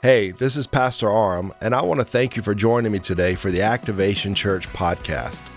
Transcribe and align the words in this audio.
Hey, 0.00 0.30
this 0.30 0.56
is 0.56 0.68
Pastor 0.68 1.10
Aram, 1.10 1.52
and 1.60 1.74
I 1.74 1.82
want 1.82 1.98
to 1.98 2.04
thank 2.04 2.36
you 2.36 2.42
for 2.42 2.54
joining 2.54 2.92
me 2.92 3.00
today 3.00 3.34
for 3.34 3.50
the 3.50 3.62
Activation 3.62 4.32
Church 4.32 4.68
podcast. 4.68 5.50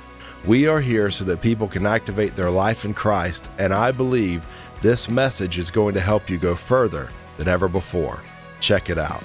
We 0.47 0.65
are 0.65 0.81
here 0.81 1.11
so 1.11 1.23
that 1.25 1.43
people 1.43 1.67
can 1.67 1.85
activate 1.85 2.35
their 2.35 2.49
life 2.49 2.83
in 2.83 2.95
Christ, 2.95 3.51
and 3.59 3.71
I 3.71 3.91
believe 3.91 4.47
this 4.81 5.07
message 5.07 5.59
is 5.59 5.69
going 5.69 5.93
to 5.93 5.99
help 5.99 6.27
you 6.27 6.39
go 6.39 6.55
further 6.55 7.11
than 7.37 7.47
ever 7.47 7.67
before. 7.67 8.23
Check 8.59 8.89
it 8.89 8.97
out. 8.97 9.21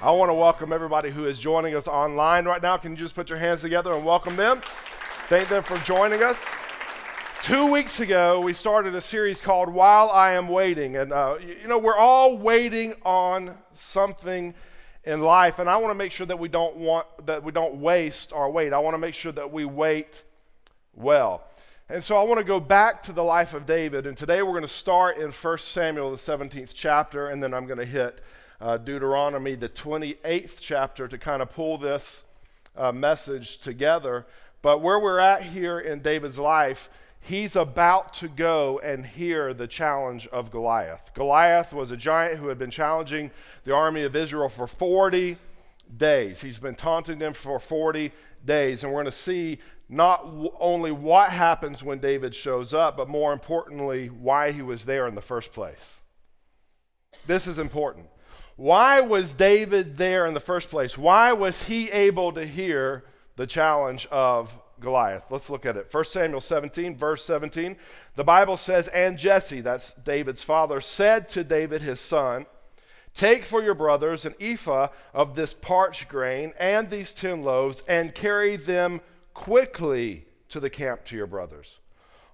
I 0.00 0.10
want 0.12 0.30
to 0.30 0.34
welcome 0.34 0.72
everybody 0.72 1.10
who 1.10 1.26
is 1.26 1.38
joining 1.38 1.76
us 1.76 1.86
online 1.86 2.46
right 2.46 2.62
now. 2.62 2.78
Can 2.78 2.92
you 2.92 2.96
just 2.96 3.14
put 3.14 3.28
your 3.28 3.38
hands 3.38 3.60
together 3.60 3.92
and 3.92 4.06
welcome 4.06 4.36
them? 4.36 4.62
Thank 5.28 5.50
them 5.50 5.62
for 5.62 5.76
joining 5.84 6.22
us. 6.22 6.42
Two 7.42 7.70
weeks 7.70 8.00
ago, 8.00 8.40
we 8.40 8.52
started 8.52 8.96
a 8.96 9.00
series 9.00 9.40
called 9.40 9.68
While 9.68 10.10
I 10.10 10.32
Am 10.32 10.48
Waiting. 10.48 10.96
And, 10.96 11.12
uh, 11.12 11.36
you 11.40 11.68
know, 11.68 11.78
we're 11.78 11.96
all 11.96 12.36
waiting 12.36 12.94
on 13.04 13.54
something 13.74 14.54
in 15.04 15.20
life. 15.20 15.60
And 15.60 15.70
I 15.70 15.76
want 15.76 15.90
to 15.92 15.94
make 15.94 16.10
sure 16.10 16.26
that 16.26 16.38
we 16.38 16.48
don't 16.48 16.76
want, 16.76 17.06
that 17.26 17.44
we 17.44 17.52
don't 17.52 17.76
waste 17.76 18.32
our 18.32 18.50
wait. 18.50 18.72
I 18.72 18.78
want 18.80 18.94
to 18.94 18.98
make 18.98 19.14
sure 19.14 19.30
that 19.32 19.52
we 19.52 19.64
wait 19.64 20.24
well. 20.94 21.44
And 21.88 22.02
so 22.02 22.16
I 22.16 22.24
want 22.24 22.38
to 22.38 22.44
go 22.44 22.58
back 22.58 23.04
to 23.04 23.12
the 23.12 23.22
life 23.22 23.54
of 23.54 23.66
David. 23.66 24.04
And 24.04 24.16
today 24.16 24.42
we're 24.42 24.50
going 24.50 24.62
to 24.62 24.68
start 24.68 25.16
in 25.16 25.30
1 25.30 25.58
Samuel, 25.58 26.10
the 26.10 26.16
17th 26.16 26.72
chapter. 26.74 27.28
And 27.28 27.40
then 27.40 27.54
I'm 27.54 27.66
going 27.66 27.78
to 27.78 27.86
hit 27.86 28.20
uh, 28.60 28.78
Deuteronomy, 28.78 29.54
the 29.54 29.68
28th 29.68 30.56
chapter, 30.60 31.06
to 31.06 31.16
kind 31.16 31.40
of 31.40 31.50
pull 31.50 31.78
this 31.78 32.24
uh, 32.76 32.90
message 32.90 33.58
together. 33.58 34.26
But 34.60 34.82
where 34.82 34.98
we're 34.98 35.20
at 35.20 35.42
here 35.42 35.78
in 35.78 36.00
David's 36.00 36.38
life, 36.38 36.90
he's 37.20 37.56
about 37.56 38.12
to 38.14 38.28
go 38.28 38.78
and 38.80 39.04
hear 39.04 39.52
the 39.52 39.66
challenge 39.66 40.26
of 40.28 40.50
Goliath. 40.50 41.10
Goliath 41.14 41.72
was 41.72 41.90
a 41.90 41.96
giant 41.96 42.38
who 42.38 42.48
had 42.48 42.58
been 42.58 42.70
challenging 42.70 43.30
the 43.64 43.74
army 43.74 44.02
of 44.04 44.16
Israel 44.16 44.48
for 44.48 44.66
40 44.66 45.36
days. 45.96 46.40
He's 46.40 46.58
been 46.58 46.74
taunting 46.74 47.18
them 47.18 47.32
for 47.32 47.58
40 47.58 48.12
days. 48.44 48.82
And 48.82 48.92
we're 48.92 49.02
going 49.02 49.12
to 49.12 49.18
see 49.18 49.58
not 49.88 50.24
w- 50.24 50.50
only 50.60 50.92
what 50.92 51.30
happens 51.30 51.82
when 51.82 51.98
David 51.98 52.34
shows 52.34 52.74
up, 52.74 52.96
but 52.96 53.08
more 53.08 53.32
importantly, 53.32 54.08
why 54.08 54.52
he 54.52 54.62
was 54.62 54.84
there 54.84 55.06
in 55.06 55.14
the 55.14 55.22
first 55.22 55.52
place. 55.52 56.02
This 57.26 57.46
is 57.46 57.58
important. 57.58 58.06
Why 58.56 59.00
was 59.00 59.32
David 59.32 59.96
there 59.98 60.26
in 60.26 60.34
the 60.34 60.40
first 60.40 60.68
place? 60.68 60.98
Why 60.98 61.32
was 61.32 61.64
he 61.64 61.90
able 61.90 62.32
to 62.32 62.44
hear 62.44 63.04
the 63.36 63.46
challenge 63.46 64.06
of 64.06 64.58
Goliath. 64.80 65.24
Let's 65.30 65.50
look 65.50 65.66
at 65.66 65.76
it. 65.76 65.92
1 65.92 66.04
Samuel 66.04 66.40
17, 66.40 66.96
verse 66.96 67.24
17. 67.24 67.76
The 68.16 68.24
Bible 68.24 68.56
says, 68.56 68.88
And 68.88 69.18
Jesse, 69.18 69.60
that's 69.60 69.92
David's 69.92 70.42
father, 70.42 70.80
said 70.80 71.28
to 71.30 71.44
David 71.44 71.82
his 71.82 72.00
son, 72.00 72.46
Take 73.14 73.46
for 73.46 73.62
your 73.62 73.74
brothers 73.74 74.24
an 74.24 74.34
ephah 74.40 74.88
of 75.12 75.34
this 75.34 75.52
parched 75.52 76.08
grain 76.08 76.52
and 76.58 76.88
these 76.88 77.12
ten 77.12 77.42
loaves, 77.42 77.82
and 77.88 78.14
carry 78.14 78.56
them 78.56 79.00
quickly 79.34 80.26
to 80.50 80.60
the 80.60 80.70
camp 80.70 81.04
to 81.06 81.16
your 81.16 81.26
brothers. 81.26 81.78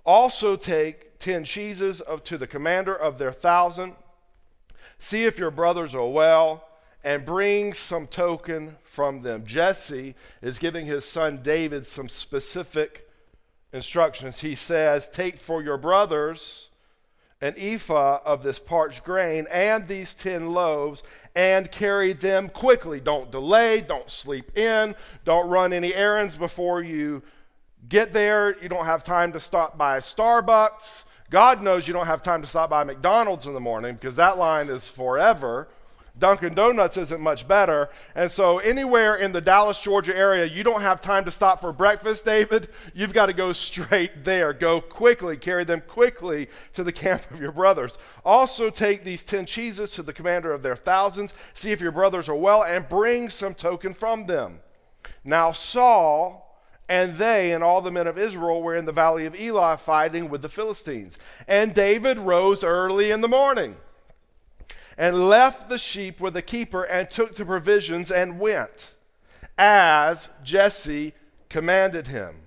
Also 0.05 0.57
take 0.57 1.19
ten 1.19 1.45
cheeses 1.45 2.01
of, 2.03 2.23
to 2.25 2.37
the 2.37 2.47
commander 2.47 2.95
of 2.95 3.17
their 3.19 3.33
thousand. 3.33 3.97
See 4.99 5.25
if 5.25 5.39
your 5.39 5.51
brothers 5.51 5.95
are 5.95 6.07
well 6.07 6.67
and 7.05 7.27
bring 7.27 7.75
some 7.75 8.07
token 8.07 8.77
from 8.83 9.21
them. 9.23 9.45
Jesse 9.45 10.15
is 10.41 10.59
giving 10.59 10.87
his 10.87 11.05
son 11.05 11.41
David 11.43 11.87
some 11.87 12.09
specific 12.09 13.09
instructions. 13.73 14.41
He 14.41 14.55
says, 14.55 15.09
Take 15.09 15.37
for 15.37 15.63
your 15.63 15.77
brothers 15.77 16.71
an 17.43 17.55
ephah 17.59 18.21
of 18.25 18.43
this 18.43 18.59
parched 18.59 19.05
grain 19.05 19.47
and 19.53 19.87
these 19.87 20.15
10 20.15 20.51
loaves 20.51 21.03
and 21.37 21.71
carry 21.71 22.15
them 22.15 22.49
quickly. 22.49 23.01
Don't 23.01 23.31
delay, 23.31 23.83
don't 23.83 24.09
sleep 24.09 24.57
in, 24.57 24.95
don't 25.27 25.49
run 25.51 25.75
any 25.75 25.95
errands 25.95 26.39
before 26.39 26.81
you 26.81 27.23
get 27.87 28.13
there. 28.13 28.57
You 28.63 28.71
don't 28.71 28.87
have 28.87 29.05
time 29.05 29.33
to 29.33 29.41
stop 29.41 29.77
by 29.77 29.99
Starbucks. 29.99 31.05
God 31.29 31.61
knows 31.61 31.87
you 31.87 31.93
don't 31.93 32.07
have 32.07 32.23
time 32.23 32.41
to 32.41 32.49
stop 32.49 32.71
by 32.71 32.83
McDonald's 32.83 33.45
in 33.45 33.53
the 33.53 33.61
morning 33.61 33.95
because 33.95 34.17
that 34.17 34.39
line 34.39 34.69
is 34.69 34.89
forever. 34.89 35.69
Dunkin' 36.17 36.55
Donuts 36.55 36.97
isn't 36.97 37.21
much 37.21 37.49
better. 37.49 37.91
And 38.15 38.31
so, 38.31 38.59
anywhere 38.59 39.17
in 39.17 39.33
the 39.33 39.41
Dallas, 39.41 39.81
Georgia 39.81 40.17
area, 40.17 40.45
you 40.45 40.63
don't 40.63 40.81
have 40.81 41.01
time 41.01 41.25
to 41.25 41.31
stop 41.33 41.61
for 41.61 41.73
breakfast, 41.73 42.25
David. 42.25 42.69
You've 42.95 43.13
got 43.13 43.27
to 43.27 43.33
go 43.33 43.53
straight 43.53 44.23
there. 44.23 44.53
Go 44.53 44.81
quickly, 44.81 45.37
carry 45.37 45.65
them 45.65 45.83
quickly 45.87 46.49
to 46.75 46.85
the 46.85 46.93
camp 46.93 47.29
of 47.33 47.41
your 47.41 47.51
brothers. 47.51 47.99
Also, 48.25 48.71
take 48.71 49.03
these 49.03 49.25
10 49.25 49.47
cheeses 49.47 49.91
to 49.93 50.03
the 50.03 50.13
commander 50.13 50.53
of 50.53 50.63
their 50.63 50.77
thousands. 50.77 51.35
See 51.53 51.73
if 51.73 51.81
your 51.81 51.93
brothers 51.93 52.29
are 52.29 52.37
well, 52.37 52.63
and 52.63 52.89
bring 52.89 53.29
some 53.29 53.55
token 53.55 53.93
from 53.93 54.27
them. 54.27 54.61
Now, 55.25 55.51
Saul 55.51 56.43
and 56.89 57.17
they 57.17 57.53
and 57.53 57.65
all 57.65 57.81
the 57.81 57.91
men 57.91 58.07
of 58.07 58.19
Israel 58.19 58.63
were 58.63 58.77
in 58.77 58.85
the 58.85 58.93
valley 58.93 59.27
of 59.27 59.35
Elah 59.35 59.79
fighting 59.79 60.29
with 60.29 60.43
the 60.43 60.49
Philistines. 60.49 61.19
And 61.49 61.75
David 61.75 62.19
rose 62.19 62.63
early 62.63 63.11
in 63.11 63.21
the 63.21 63.29
morning 63.29 63.77
and 64.97 65.29
left 65.29 65.69
the 65.69 65.79
sheep 65.79 66.21
with 66.21 66.35
the 66.35 66.43
keeper 66.43 66.85
and 66.85 67.11
took 67.11 67.35
the 67.35 67.45
provisions 67.45 68.11
and 68.11 68.39
went 68.39 68.95
as 69.59 70.29
Jesse 70.43 71.15
commanded 71.49 72.09
him. 72.09 72.41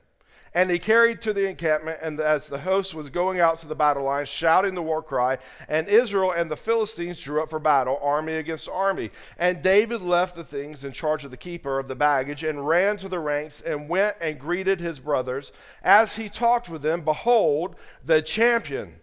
And 0.54 0.72
he 0.72 0.80
carried 0.80 1.22
to 1.22 1.34
the 1.34 1.48
encampment, 1.48 2.00
and 2.02 2.20
as 2.20 2.48
the 2.48 2.58
host 2.58 2.96
was 2.96 3.12
going 3.12 3.40
out 3.40 3.60
to 3.60 3.68
the 3.68 3.76
battle 3.76 4.06
line, 4.06 4.26
shouting 4.26 4.74
the 4.74 4.82
war 4.82 5.04
cry, 5.04 5.38
and 5.70 5.88
Israel 5.88 6.32
and 6.32 6.50
the 6.50 6.58
Philistines 6.58 7.22
drew 7.22 7.44
up 7.44 7.50
for 7.52 7.60
battle, 7.60 8.00
army 8.02 8.34
against 8.34 8.68
army. 8.68 9.12
And 9.38 9.62
David 9.62 10.02
left 10.02 10.36
the 10.36 10.44
things 10.44 10.84
in 10.84 10.94
charge 10.94 11.24
of 11.24 11.30
the 11.30 11.38
keeper 11.38 11.78
of 11.78 11.88
the 11.88 11.96
baggage, 11.96 12.44
and 12.44 12.68
ran 12.68 12.98
to 12.98 13.08
the 13.08 13.20
ranks, 13.20 13.62
and 13.62 13.88
went 13.88 14.16
and 14.20 14.40
greeted 14.40 14.80
his 14.80 15.00
brothers. 15.00 15.52
As 15.84 16.16
he 16.16 16.28
talked 16.28 16.70
with 16.70 16.82
them, 16.82 17.02
behold, 17.02 17.76
the 18.04 18.24
champion, 18.24 18.96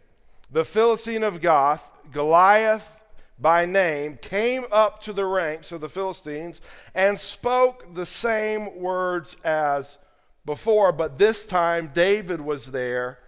the 0.50 0.65
Philistine 0.65 1.22
of 1.22 1.41
Gath, 1.41 1.88
Goliath 2.11 2.97
by 3.39 3.67
name 3.67 4.19
came 4.21 4.65
up 4.71 5.00
to 5.03 5.12
the 5.12 5.25
ranks 5.25 5.72
of 5.72 5.81
the 5.81 5.89
Philistines 5.89 6.61
and 6.95 7.19
spoke 7.19 7.95
the 7.95 8.06
same 8.06 8.81
words 8.81 9.37
as 9.45 9.99
before, 10.45 10.93
but 10.93 11.19
this 11.19 11.47
time 11.47 11.91
David 11.93 12.41
was 12.41 12.67
there 12.67 13.19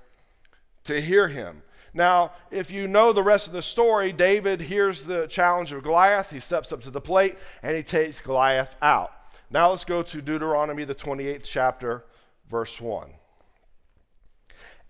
to 0.84 1.00
hear 1.00 1.28
him. 1.28 1.62
Now, 1.92 2.32
if 2.50 2.70
you 2.70 2.86
know 2.86 3.12
the 3.12 3.22
rest 3.22 3.46
of 3.46 3.54
the 3.54 3.62
story, 3.62 4.12
David 4.12 4.60
hears 4.60 5.04
the 5.04 5.26
challenge 5.26 5.72
of 5.72 5.82
Goliath. 5.82 6.30
He 6.30 6.40
steps 6.40 6.70
up 6.70 6.82
to 6.82 6.90
the 6.90 7.00
plate 7.00 7.38
and 7.62 7.74
he 7.74 7.82
takes 7.82 8.20
Goliath 8.20 8.76
out. 8.82 9.12
Now 9.50 9.70
let's 9.70 9.84
go 9.84 10.02
to 10.02 10.20
Deuteronomy, 10.20 10.84
the 10.84 10.94
28th 10.94 11.44
chapter, 11.44 12.04
verse 12.50 12.80
1. 12.80 13.08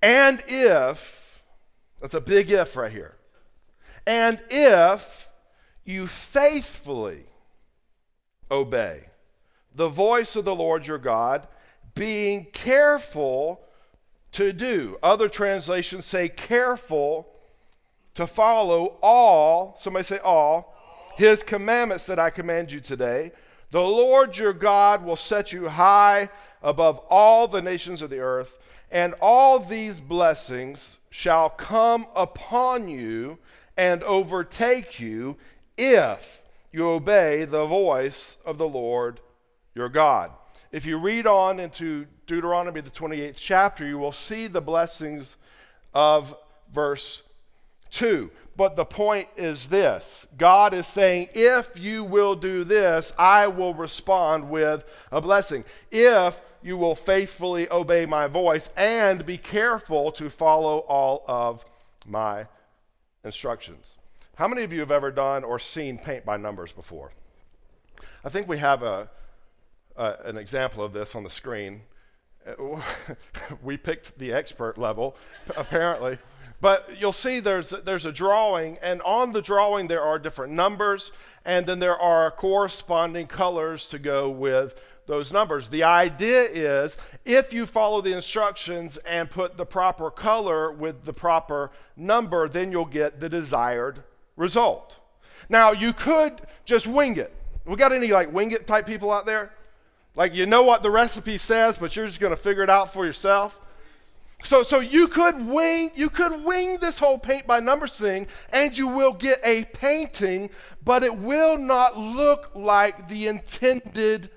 And 0.03 0.43
if, 0.49 1.45
that's 2.01 2.15
a 2.15 2.21
big 2.21 2.51
if 2.51 2.77
right 2.77 2.91
here. 2.91 3.15
And 4.07 4.41
if 4.51 5.29
you 5.85 6.07
faithfully 6.07 7.25
obey 8.51 9.07
the 9.75 9.89
voice 9.89 10.37
of 10.37 10.45
the 10.45 10.55
Lord 10.55 10.87
your 10.87 10.99
God, 10.99 11.47
being 11.95 12.47
careful 12.53 13.61
to 14.33 14.53
do. 14.53 14.99
Other 15.03 15.29
translations 15.29 16.05
say 16.05 16.29
careful 16.29 17.29
to 18.15 18.27
follow 18.27 18.97
all, 19.03 19.75
somebody 19.79 20.05
say 20.05 20.19
all, 20.19 20.75
his 21.17 21.43
commandments 21.43 22.07
that 22.07 22.19
I 22.19 22.31
command 22.31 22.73
you 22.73 22.81
today. 22.81 23.33
The 23.71 23.81
Lord 23.81 24.37
your 24.37 24.53
God 24.53 25.05
will 25.05 25.17
set 25.17 25.53
you 25.53 25.69
high 25.69 26.29
above 26.63 26.99
all 27.11 27.49
the 27.49 27.63
nations 27.63 28.03
of 28.03 28.11
the 28.11 28.21
earth, 28.21 28.59
and 28.91 29.15
all 29.21 29.59
these 29.59 30.01
blessings 30.01 30.99
shall 31.11 31.51
come 31.51 32.07
upon 32.15 32.89
you 32.89 33.39
and 33.77 34.03
overtake 34.03 34.99
you 34.99 35.37
if 35.77 36.43
you 36.73 36.89
obey 36.89 37.45
the 37.45 37.67
voice 37.67 38.37
of 38.45 38.59
the 38.59 38.69
Lord 38.69 39.21
your 39.75 39.89
God. 39.89 40.31
If 40.73 40.87
you 40.87 40.99
read 40.99 41.27
on 41.27 41.61
into 41.61 42.07
Deuteronomy, 42.27 42.81
the 42.81 42.91
28th 42.91 43.37
chapter, 43.39 43.87
you 43.87 43.99
will 43.99 44.13
see 44.13 44.47
the 44.47 44.61
blessings 44.61 45.37
of 45.95 46.37
verse 46.73 47.23
2. 47.91 48.31
But 48.57 48.75
the 48.75 48.85
point 48.85 49.29
is 49.37 49.69
this 49.69 50.27
God 50.37 50.73
is 50.73 50.87
saying, 50.87 51.29
if 51.35 51.79
you 51.79 52.05
will 52.05 52.35
do 52.35 52.65
this, 52.65 53.13
I 53.19 53.47
will 53.49 53.75
respond 53.75 54.49
with 54.49 54.85
a 55.13 55.21
blessing. 55.21 55.65
If 55.91 56.41
you 56.63 56.77
will 56.77 56.95
faithfully 56.95 57.71
obey 57.71 58.07
my 58.07 58.27
voice 58.27 58.71
and 58.77 59.25
be 59.25 59.39
careful 59.39 60.11
to 60.13 60.31
follow 60.31 60.79
all 60.79 61.25
of 61.29 61.65
my 62.07 62.47
instructions. 63.27 63.99
How 64.37 64.49
many 64.49 64.63
of 64.63 64.73
you 64.73 64.81
have 64.81 64.91
ever 64.91 65.11
done 65.11 65.45
or 65.45 65.59
seen 65.59 65.99
paint 65.99 66.25
by 66.25 66.37
numbers 66.37 66.73
before? 66.73 67.13
I 68.25 68.29
think 68.29 68.49
we 68.49 68.59
have 68.59 68.83
a, 68.83 69.09
an 69.97 70.37
example 70.39 70.83
of 70.83 70.93
this 70.93 71.15
on 71.15 71.25
the 71.25 71.31
screen. 71.31 71.83
we 73.63 73.77
picked 73.77 74.19
the 74.19 74.33
expert 74.33 74.79
level, 74.79 75.17
apparently. 75.57 76.19
But 76.61 76.89
you'll 76.99 77.13
see 77.13 77.41
there's, 77.41 77.71
there's 77.71 78.07
a 78.07 78.13
drawing, 78.13 78.79
and 78.83 79.03
on 79.03 79.33
the 79.33 79.43
drawing 79.43 79.89
there 79.89 80.03
are 80.03 80.19
different 80.19 80.53
numbers, 80.53 81.13
and 81.45 81.67
then 81.67 81.81
there 81.81 81.99
are 81.99 82.31
corresponding 82.31 83.27
colors 83.27 83.87
to 83.89 83.99
go 83.99 84.31
with 84.31 84.81
those 85.07 85.33
numbers. 85.33 85.69
The 85.69 85.85
idea 85.85 86.43
is 86.43 86.97
if 87.25 87.53
you 87.53 87.65
follow 87.65 88.01
the 88.01 88.13
instructions 88.13 88.97
and 88.99 89.31
put 89.31 89.57
the 89.57 89.65
proper 89.65 90.11
color 90.11 90.71
with 90.71 91.05
the 91.05 91.13
proper 91.13 91.71
number, 91.97 92.49
then 92.49 92.71
you'll 92.71 92.85
get 92.85 93.21
the 93.21 93.29
desired 93.29 94.03
result. 94.37 94.97
Now, 95.49 95.73
you 95.73 95.93
could 95.93 96.41
just 96.65 96.87
wing 96.87 97.17
it. 97.17 97.33
We 97.65 97.77
got 97.77 97.93
any 97.93 98.09
like 98.09 98.33
wing 98.33 98.51
it 98.51 98.67
type 98.67 98.87
people 98.87 99.11
out 99.11 99.27
there? 99.27 99.53
Like 100.15 100.35
you 100.35 100.47
know 100.47 100.63
what 100.63 100.83
the 100.83 100.91
recipe 100.91 101.39
says, 101.39 101.79
but 101.79 101.95
you're 101.95 102.07
just 102.07 102.21
going 102.21 102.31
to 102.31 102.37
figure 102.37 102.63
it 102.63 102.71
out 102.71 102.93
for 102.93 103.05
yourself? 103.05 103.59
So, 104.45 104.63
so 104.63 104.81
you 104.81 105.09
could 105.09 105.47
wing, 105.47 105.91
you 105.95 106.11
could 106.11 106.45
wing 106.45 106.79
this 106.81 106.99
whole 106.99 107.19
paint 107.19 107.47
by 107.47 107.59
numbers 107.59 107.97
thing, 107.97 108.27
and 108.53 108.77
you 108.77 108.87
will 108.87 109.13
get 109.13 109.39
a 109.43 109.65
painting, 109.65 110.51
but 110.85 111.03
it 111.03 111.17
will 111.17 111.59
not 111.59 111.97
look 111.97 112.51
like 112.55 113.09
the 113.09 113.29
intended 113.29 114.31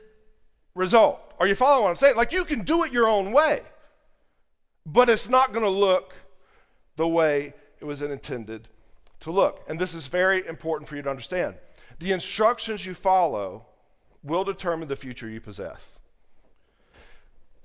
result. 0.76 1.20
Are 1.40 1.48
you 1.48 1.56
following 1.56 1.84
what 1.84 1.90
I'm 1.92 1.96
saying? 1.96 2.16
Like 2.16 2.32
you 2.34 2.46
can 2.46 2.62
do 2.62 2.84
it 2.84 2.92
your 2.92 3.08
own 3.08 3.32
way, 3.32 3.62
but 4.86 5.10
it's 5.10 5.30
not 5.30 5.54
going 5.54 5.66
to 5.66 5.70
look 5.70 6.14
the 6.96 7.08
way 7.08 7.54
it 7.80 7.86
was 7.86 8.02
intended 8.02 8.68
to 9.22 9.32
look. 9.32 9.64
And 9.68 9.80
this 9.80 9.94
is 9.94 10.08
very 10.08 10.46
important 10.46 10.90
for 10.90 10.96
you 10.96 11.02
to 11.02 11.10
understand. 11.10 11.56
The 12.00 12.12
instructions 12.12 12.86
you 12.86 12.94
follow 12.94 13.66
will 14.24 14.44
determine 14.44 14.88
the 14.88 14.96
future 14.96 15.30
you 15.30 15.42
possess. 15.42 16.00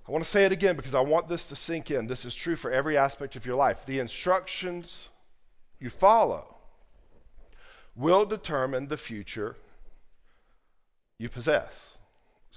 I 0.07 0.12
want 0.12 0.23
to 0.23 0.31
say 0.31 0.45
it 0.45 0.53
again 0.53 0.77
because 0.77 0.95
I 0.95 1.00
want 1.00 1.29
this 1.29 1.49
to 1.49 1.57
sink 1.57 1.91
in. 1.91 2.07
This 2.07 2.25
is 2.25 2.35
true 2.35 2.57
for 2.57 2.71
every 2.71 2.97
aspect 2.97 3.37
of 3.37 3.47
your 3.47 3.57
life. 3.57 3.87
The 3.87 4.00
instructions 4.00 5.09
you 5.81 5.89
follow 5.89 6.57
will 7.97 8.27
determine 8.27 8.89
the 8.89 8.97
future 8.97 9.57
you 11.19 11.29
possess. 11.29 11.99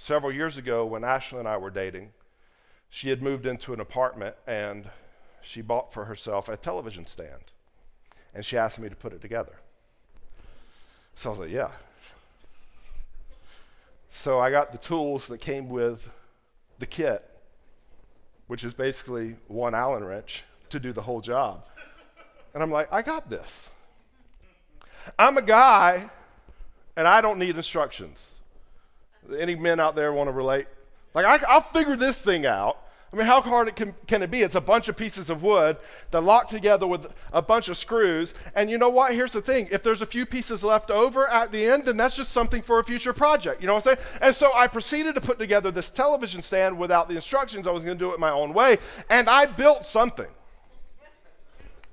Several 0.00 0.30
years 0.30 0.56
ago, 0.56 0.86
when 0.86 1.02
Ashley 1.02 1.40
and 1.40 1.48
I 1.48 1.56
were 1.56 1.70
dating, 1.70 2.12
she 2.88 3.08
had 3.08 3.20
moved 3.20 3.46
into 3.46 3.72
an 3.72 3.80
apartment 3.80 4.36
and 4.46 4.88
she 5.42 5.60
bought 5.60 5.92
for 5.92 6.04
herself 6.04 6.48
a 6.48 6.56
television 6.56 7.04
stand. 7.04 7.42
And 8.32 8.46
she 8.46 8.56
asked 8.56 8.78
me 8.78 8.88
to 8.88 8.94
put 8.94 9.12
it 9.12 9.20
together. 9.20 9.56
So 11.16 11.28
I 11.28 11.32
was 11.32 11.40
like, 11.40 11.50
yeah. 11.50 11.72
So 14.08 14.38
I 14.38 14.52
got 14.52 14.70
the 14.70 14.78
tools 14.78 15.26
that 15.26 15.40
came 15.40 15.68
with 15.68 16.08
the 16.78 16.86
kit 16.86 17.28
which 18.46 18.62
is 18.62 18.74
basically 18.74 19.34
one 19.48 19.74
Allen 19.74 20.04
wrench 20.04 20.44
to 20.70 20.78
do 20.78 20.92
the 20.92 21.02
whole 21.02 21.20
job. 21.20 21.66
And 22.54 22.62
I'm 22.62 22.70
like, 22.70 22.88
I 22.92 23.02
got 23.02 23.28
this. 23.28 23.68
I'm 25.18 25.36
a 25.36 25.42
guy, 25.42 26.08
and 26.96 27.08
I 27.08 27.20
don't 27.20 27.40
need 27.40 27.56
instructions. 27.56 28.37
Any 29.36 29.54
men 29.54 29.80
out 29.80 29.94
there 29.94 30.12
want 30.12 30.28
to 30.28 30.32
relate? 30.32 30.66
Like, 31.14 31.24
I, 31.26 31.54
will 31.54 31.60
figure 31.62 31.96
this 31.96 32.22
thing 32.22 32.46
out. 32.46 32.78
I 33.12 33.16
mean, 33.16 33.26
how 33.26 33.40
hard 33.40 33.68
it 33.68 33.76
can, 33.76 33.94
can 34.06 34.22
it 34.22 34.30
be? 34.30 34.42
It's 34.42 34.54
a 34.54 34.60
bunch 34.60 34.88
of 34.88 34.96
pieces 34.96 35.30
of 35.30 35.42
wood 35.42 35.78
that 36.10 36.20
lock 36.20 36.48
together 36.48 36.86
with 36.86 37.14
a 37.32 37.40
bunch 37.40 37.68
of 37.68 37.78
screws. 37.78 38.34
And 38.54 38.68
you 38.68 38.76
know 38.76 38.90
what? 38.90 39.14
Here's 39.14 39.32
the 39.32 39.40
thing 39.40 39.66
if 39.70 39.82
there's 39.82 40.02
a 40.02 40.06
few 40.06 40.26
pieces 40.26 40.62
left 40.62 40.90
over 40.90 41.26
at 41.28 41.50
the 41.50 41.64
end, 41.64 41.86
then 41.86 41.96
that's 41.96 42.14
just 42.14 42.32
something 42.32 42.60
for 42.60 42.78
a 42.78 42.84
future 42.84 43.14
project. 43.14 43.62
You 43.62 43.66
know 43.66 43.74
what 43.74 43.86
I'm 43.86 43.96
saying? 43.96 44.08
And 44.20 44.34
so 44.34 44.50
I 44.54 44.66
proceeded 44.66 45.14
to 45.14 45.22
put 45.22 45.38
together 45.38 45.70
this 45.70 45.88
television 45.88 46.42
stand 46.42 46.78
without 46.78 47.08
the 47.08 47.16
instructions. 47.16 47.66
I 47.66 47.70
was 47.70 47.82
going 47.82 47.96
to 47.96 48.04
do 48.04 48.12
it 48.12 48.20
my 48.20 48.30
own 48.30 48.52
way. 48.52 48.76
And 49.08 49.30
I 49.30 49.46
built 49.46 49.86
something. 49.86 50.28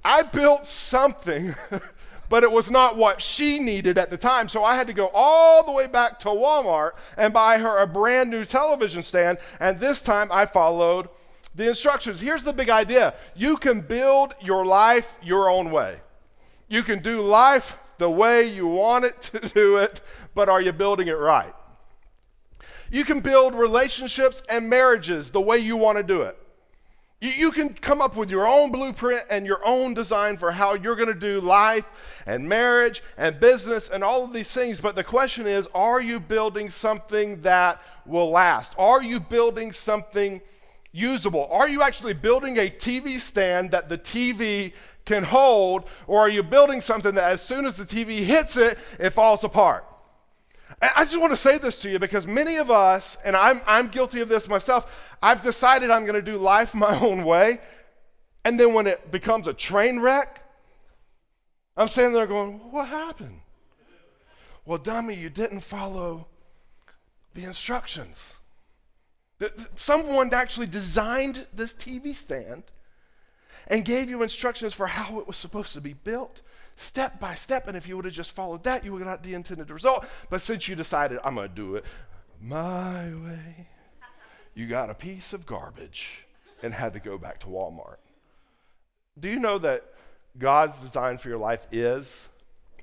I 0.04 0.22
built 0.22 0.66
something 0.68 1.56
but 2.30 2.44
it 2.44 2.52
was 2.52 2.70
not 2.70 2.98
what 2.98 3.22
she 3.22 3.60
needed 3.60 3.98
at 3.98 4.10
the 4.10 4.18
time. 4.18 4.50
So 4.50 4.64
I 4.64 4.76
had 4.76 4.88
to 4.88 4.94
go 4.94 5.12
all 5.14 5.64
the 5.64 5.72
way 5.72 5.88
back 5.88 6.20
to 6.20 6.30
Walmart 6.30 6.92
and 7.18 7.34
buy 7.34 7.58
her 7.58 7.78
a 7.78 7.88
brand 7.88 8.30
new 8.30 8.46
television 8.46 9.04
stand. 9.04 9.38
And 9.60 9.80
this 9.80 10.02
time 10.02 10.30
I 10.32 10.46
followed 10.46 11.10
the 11.56 11.68
instructions. 11.68 12.20
Here's 12.20 12.44
the 12.44 12.54
big 12.54 12.70
idea 12.70 13.14
you 13.36 13.58
can 13.58 13.82
build 13.82 14.36
your 14.42 14.66
life 14.66 15.18
your 15.24 15.50
own 15.50 15.72
way. 15.72 16.00
You 16.68 16.84
can 16.84 17.00
do 17.00 17.22
life 17.22 17.78
the 17.98 18.10
way 18.10 18.48
you 18.48 18.68
want 18.68 19.06
it 19.06 19.22
to 19.22 19.40
do 19.54 19.78
it, 19.78 20.02
but 20.34 20.50
are 20.50 20.62
you 20.62 20.72
building 20.72 21.08
it 21.08 21.18
right? 21.18 21.54
You 22.92 23.04
can 23.04 23.20
build 23.20 23.56
relationships 23.56 24.42
and 24.50 24.70
marriages 24.70 25.32
the 25.32 25.42
way 25.42 25.58
you 25.58 25.78
want 25.78 25.98
to 25.98 26.04
do 26.04 26.22
it. 26.22 26.38
You, 27.26 27.32
you 27.32 27.52
can 27.52 27.74
come 27.74 28.02
up 28.02 28.16
with 28.16 28.30
your 28.30 28.46
own 28.46 28.72
blueprint 28.72 29.24
and 29.32 29.48
your 29.48 29.60
own 29.66 29.96
design 29.96 30.38
for 30.38 30.52
how 30.52 30.76
you're 30.76 30.96
going 30.96 31.12
to 31.12 31.20
do 31.20 31.42
life 31.42 32.22
and 32.28 32.48
marriage 32.48 33.02
and 33.18 33.40
business 33.40 33.90
and 33.90 34.04
all 34.04 34.24
of 34.24 34.32
these 34.32 34.54
things. 34.54 34.80
But 34.80 34.96
the 34.96 35.04
question 35.04 35.48
is 35.48 35.68
are 35.74 36.00
you 36.00 36.20
building 36.20 36.70
something 36.70 37.42
that 37.42 37.82
will 38.06 38.30
last? 38.30 38.76
Are 38.78 39.02
you 39.02 39.20
building 39.20 39.72
something 39.72 40.40
usable? 40.92 41.48
Are 41.52 41.68
you 41.68 41.82
actually 41.82 42.14
building 42.14 42.60
a 42.60 42.70
TV 42.70 43.18
stand 43.18 43.72
that 43.72 43.90
the 43.90 43.98
TV 43.98 44.74
can 45.06 45.24
hold? 45.24 45.90
Or 46.06 46.20
are 46.20 46.30
you 46.30 46.44
building 46.44 46.80
something 46.80 47.16
that 47.16 47.32
as 47.32 47.42
soon 47.42 47.66
as 47.66 47.76
the 47.76 47.86
TV 47.86 48.24
hits 48.24 48.56
it, 48.56 48.78
it 49.00 49.10
falls 49.14 49.44
apart? 49.44 49.84
I 50.82 51.04
just 51.04 51.20
want 51.20 51.32
to 51.32 51.38
say 51.38 51.58
this 51.58 51.78
to 51.82 51.90
you 51.90 52.00
because 52.00 52.28
many 52.28 52.58
of 52.58 52.70
us, 52.70 53.18
and 53.24 53.36
I'm, 53.36 53.62
I'm 53.66 53.88
guilty 53.88 54.22
of 54.22 54.30
this 54.30 54.48
myself, 54.48 55.16
I've 55.22 55.42
decided 55.42 55.90
I'm 55.90 56.04
going 56.04 56.16
to 56.16 56.22
do 56.22 56.38
life 56.38 56.74
my 56.74 57.00
own 57.02 57.24
way. 57.24 57.60
And 58.44 58.60
then 58.60 58.74
when 58.74 58.88
it 58.88 59.12
becomes 59.12 59.48
a 59.48 59.54
train 59.54 60.00
wreck, 60.00 60.42
I'm 61.78 61.88
sitting 61.88 62.14
there 62.14 62.28
going, 62.28 62.60
What 62.72 62.88
happened? 62.88 63.42
Well, 64.66 64.78
dummy, 64.78 65.16
you 65.16 65.30
didn't 65.30 65.62
follow 65.62 66.28
the 67.34 67.44
instructions. 67.44 68.34
Someone 69.76 70.34
actually 70.34 70.68
designed 70.68 71.46
this 71.54 71.76
TV 71.76 72.16
stand 72.16 72.64
and 73.68 73.84
gave 73.84 74.10
you 74.10 74.24
instructions 74.24 74.74
for 74.74 74.88
how 74.88 75.20
it 75.20 75.28
was 75.28 75.38
supposed 75.38 75.74
to 75.74 75.82
be 75.82 75.94
built 75.94 76.42
step 76.76 77.20
by 77.20 77.36
step. 77.36 77.68
And 77.68 77.76
if 77.76 77.88
you 77.88 77.96
would 77.96 78.06
have 78.06 78.14
just 78.14 78.32
followed 78.32 78.64
that, 78.64 78.86
you 78.86 78.92
would 78.92 79.02
have 79.02 79.08
got 79.08 79.24
the 79.24 79.34
intended 79.34 79.70
result. 79.70 80.06
But 80.30 80.42
since 80.42 80.68
you 80.68 80.76
decided, 80.76 81.20
I'm 81.24 81.36
going 81.36 81.50
to 81.50 81.56
do 81.56 81.76
it 81.76 81.86
my 82.42 83.06
way, 83.24 83.68
you 84.54 84.68
got 84.68 84.90
a 84.90 84.94
piece 84.94 85.34
of 85.34 85.46
garbage 85.46 86.26
and 86.62 86.74
had 86.74 86.94
to 86.94 87.00
go 87.00 87.18
back 87.18 87.40
to 87.40 87.48
Walmart. 87.48 87.98
Do 89.20 89.30
you 89.30 89.40
know 89.40 89.58
that 89.60 89.84
God's 90.38 90.80
design 90.80 91.18
for 91.18 91.30
your 91.30 91.38
life 91.38 91.66
is 91.72 92.28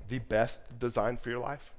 the 0.09 0.19
best 0.19 0.59
design 0.79 1.17
for 1.17 1.29
your 1.29 1.39
life? 1.39 1.71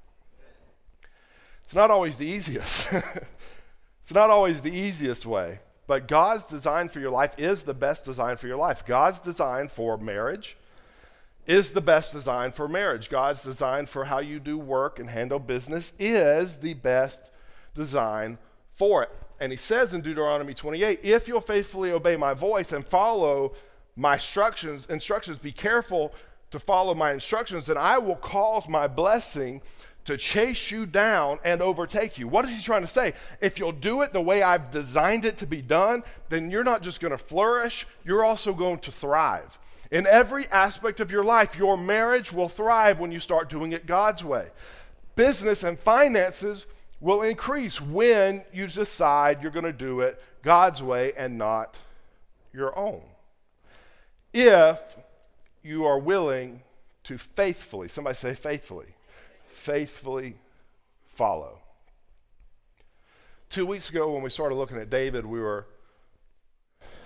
It's 1.64 1.75
not 1.75 1.90
always 1.90 2.16
the 2.16 2.26
easiest. 2.26 2.92
it's 4.02 4.14
not 4.14 4.30
always 4.30 4.61
the 4.61 4.73
easiest 4.73 5.26
way, 5.26 5.61
but 5.87 6.09
God's 6.09 6.47
design 6.47 6.88
for 6.88 7.00
your 7.00 7.11
life 7.11 7.35
is 7.38 7.64
the 7.64 7.75
best 7.75 8.04
design 8.04 8.37
for 8.37 8.47
your 8.47 8.56
life. 8.56 8.85
God's 8.87 9.21
design 9.21 9.68
for 9.68 9.97
marriage 9.97 10.56
is 11.46 11.72
the 11.72 11.80
best 11.80 12.12
design 12.12 12.52
for 12.52 12.68
marriage. 12.68 13.10
God's 13.10 13.42
design 13.42 13.86
for 13.86 14.04
how 14.04 14.20
you 14.20 14.40
do 14.40 14.58
work 14.58 14.98
and 14.98 15.08
handle 15.08 15.38
business 15.38 15.92
is 15.98 16.56
the 16.56 16.74
best 16.74 17.30
design 17.74 18.38
for 18.74 19.02
it. 19.02 19.10
And 19.40 19.52
he 19.52 19.56
says 19.56 19.92
in 19.92 20.00
Deuteronomy 20.00 20.54
28 20.54 21.00
if 21.02 21.28
you'll 21.28 21.40
faithfully 21.40 21.90
obey 21.90 22.16
my 22.16 22.34
voice 22.34 22.72
and 22.72 22.86
follow 22.86 23.54
my 23.96 24.14
instructions, 24.14 24.86
instructions, 24.86 25.38
be 25.38 25.52
careful 25.52 26.12
to 26.50 26.58
follow 26.58 26.94
my 26.94 27.12
instructions, 27.12 27.66
then 27.66 27.76
I 27.76 27.98
will 27.98 28.16
cause 28.16 28.68
my 28.68 28.86
blessing 28.86 29.60
to 30.04 30.16
chase 30.16 30.70
you 30.70 30.86
down 30.86 31.38
and 31.44 31.62
overtake 31.62 32.18
you. 32.18 32.28
What 32.28 32.44
is 32.44 32.54
he 32.54 32.62
trying 32.62 32.82
to 32.82 32.86
say? 32.86 33.14
If 33.40 33.58
you'll 33.58 33.72
do 33.72 34.02
it 34.02 34.12
the 34.12 34.20
way 34.20 34.42
I've 34.42 34.70
designed 34.70 35.24
it 35.24 35.38
to 35.38 35.46
be 35.46 35.62
done, 35.62 36.02
then 36.28 36.50
you're 36.50 36.64
not 36.64 36.82
just 36.82 37.00
going 37.00 37.12
to 37.12 37.18
flourish, 37.18 37.86
you're 38.04 38.24
also 38.24 38.52
going 38.52 38.78
to 38.80 38.92
thrive. 38.92 39.58
In 39.91 40.07
every 40.07 40.47
aspect 40.49 41.00
of 41.00 41.11
your 41.11 41.25
life, 41.25 41.59
your 41.59 41.76
marriage 41.76 42.33
will 42.33 42.49
thrive 42.49 42.99
when 42.99 43.12
you 43.12 43.21
start 43.21 43.49
doing 43.49 43.73
it 43.73 43.87
God's 43.87 44.25
way. 44.25 44.49
Business 45.17 45.62
and 45.62 45.79
finances 45.79 46.67
will 47.00 47.23
increase 47.23 47.81
when 47.81 48.45
you 48.53 48.67
decide 48.67 49.43
you're 49.43 49.53
going 49.53 49.64
to 49.64 49.73
do 49.73 50.00
it 50.00 50.21
God's 50.43 50.83
way 50.83 51.12
and 51.17 51.38
not 51.38 51.79
your 52.53 52.76
own. 52.79 53.03
If 54.33 54.81
you 55.62 55.85
are 55.85 55.99
willing 55.99 56.62
to 57.05 57.19
faithfully, 57.19 57.88
somebody 57.88 58.17
say 58.17 58.35
faithfully, 58.35 58.95
faithfully 59.49 60.37
follow. 61.09 61.59
Two 63.50 63.67
weeks 63.67 63.88
ago, 63.88 64.12
when 64.12 64.23
we 64.23 64.31
started 64.31 64.57
looking 64.57 64.79
at 64.79 64.91
David, 64.91 65.25
we 65.25 65.38
were 65.38 65.67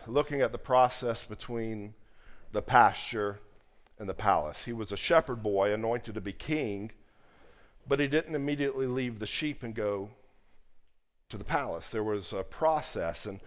looking 0.07 0.41
at 0.41 0.53
the 0.53 0.59
process 0.59 1.27
between 1.27 1.95
the 2.53 2.63
pasture 2.63 3.41
and 3.99 4.09
the 4.09 4.15
palace. 4.15 4.65
He 4.65 4.73
was 4.73 4.93
a 4.93 4.97
shepherd 4.97 5.43
boy 5.43 5.73
anointed 5.73 6.15
to 6.15 6.21
be 6.21 6.33
king, 6.33 6.93
but 7.87 8.01
he 8.01 8.07
didn't 8.07 8.35
immediately 8.35 8.87
leave 8.87 9.19
the 9.19 9.27
sheep 9.27 9.63
and 9.63 9.75
go 9.75 10.11
to 11.29 11.37
the 11.37 11.45
palace. 11.45 11.91
There 11.91 12.05
was 12.05 12.33
a 12.33 12.43
process. 12.43 13.27
And 13.27 13.41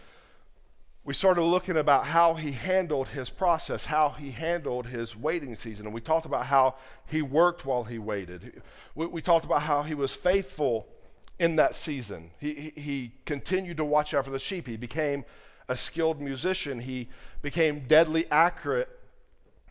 we 1.03 1.13
started 1.13 1.41
looking 1.41 1.77
about 1.77 2.05
how 2.05 2.35
he 2.35 2.51
handled 2.51 3.09
his 3.09 3.29
process, 3.29 3.85
how 3.85 4.09
he 4.09 4.31
handled 4.31 4.87
his 4.87 5.15
waiting 5.15 5.55
season. 5.55 5.87
And 5.87 5.95
we 5.95 6.01
talked 6.01 6.25
about 6.25 6.45
how 6.45 6.75
he 7.07 7.21
worked 7.21 7.65
while 7.65 7.83
he 7.83 7.97
waited. 7.97 8.61
We, 8.93 9.07
we 9.07 9.21
talked 9.21 9.45
about 9.45 9.63
how 9.63 9.83
he 9.83 9.95
was 9.95 10.15
faithful 10.15 10.87
in 11.39 11.55
that 11.55 11.73
season. 11.73 12.29
He, 12.39 12.53
he, 12.53 12.81
he 12.81 13.11
continued 13.25 13.77
to 13.77 13.85
watch 13.85 14.13
out 14.13 14.25
for 14.25 14.31
the 14.31 14.39
sheep. 14.39 14.67
He 14.67 14.77
became 14.77 15.25
a 15.71 15.77
skilled 15.77 16.19
musician. 16.19 16.81
He 16.81 17.07
became 17.41 17.87
deadly 17.87 18.29
accurate 18.29 18.89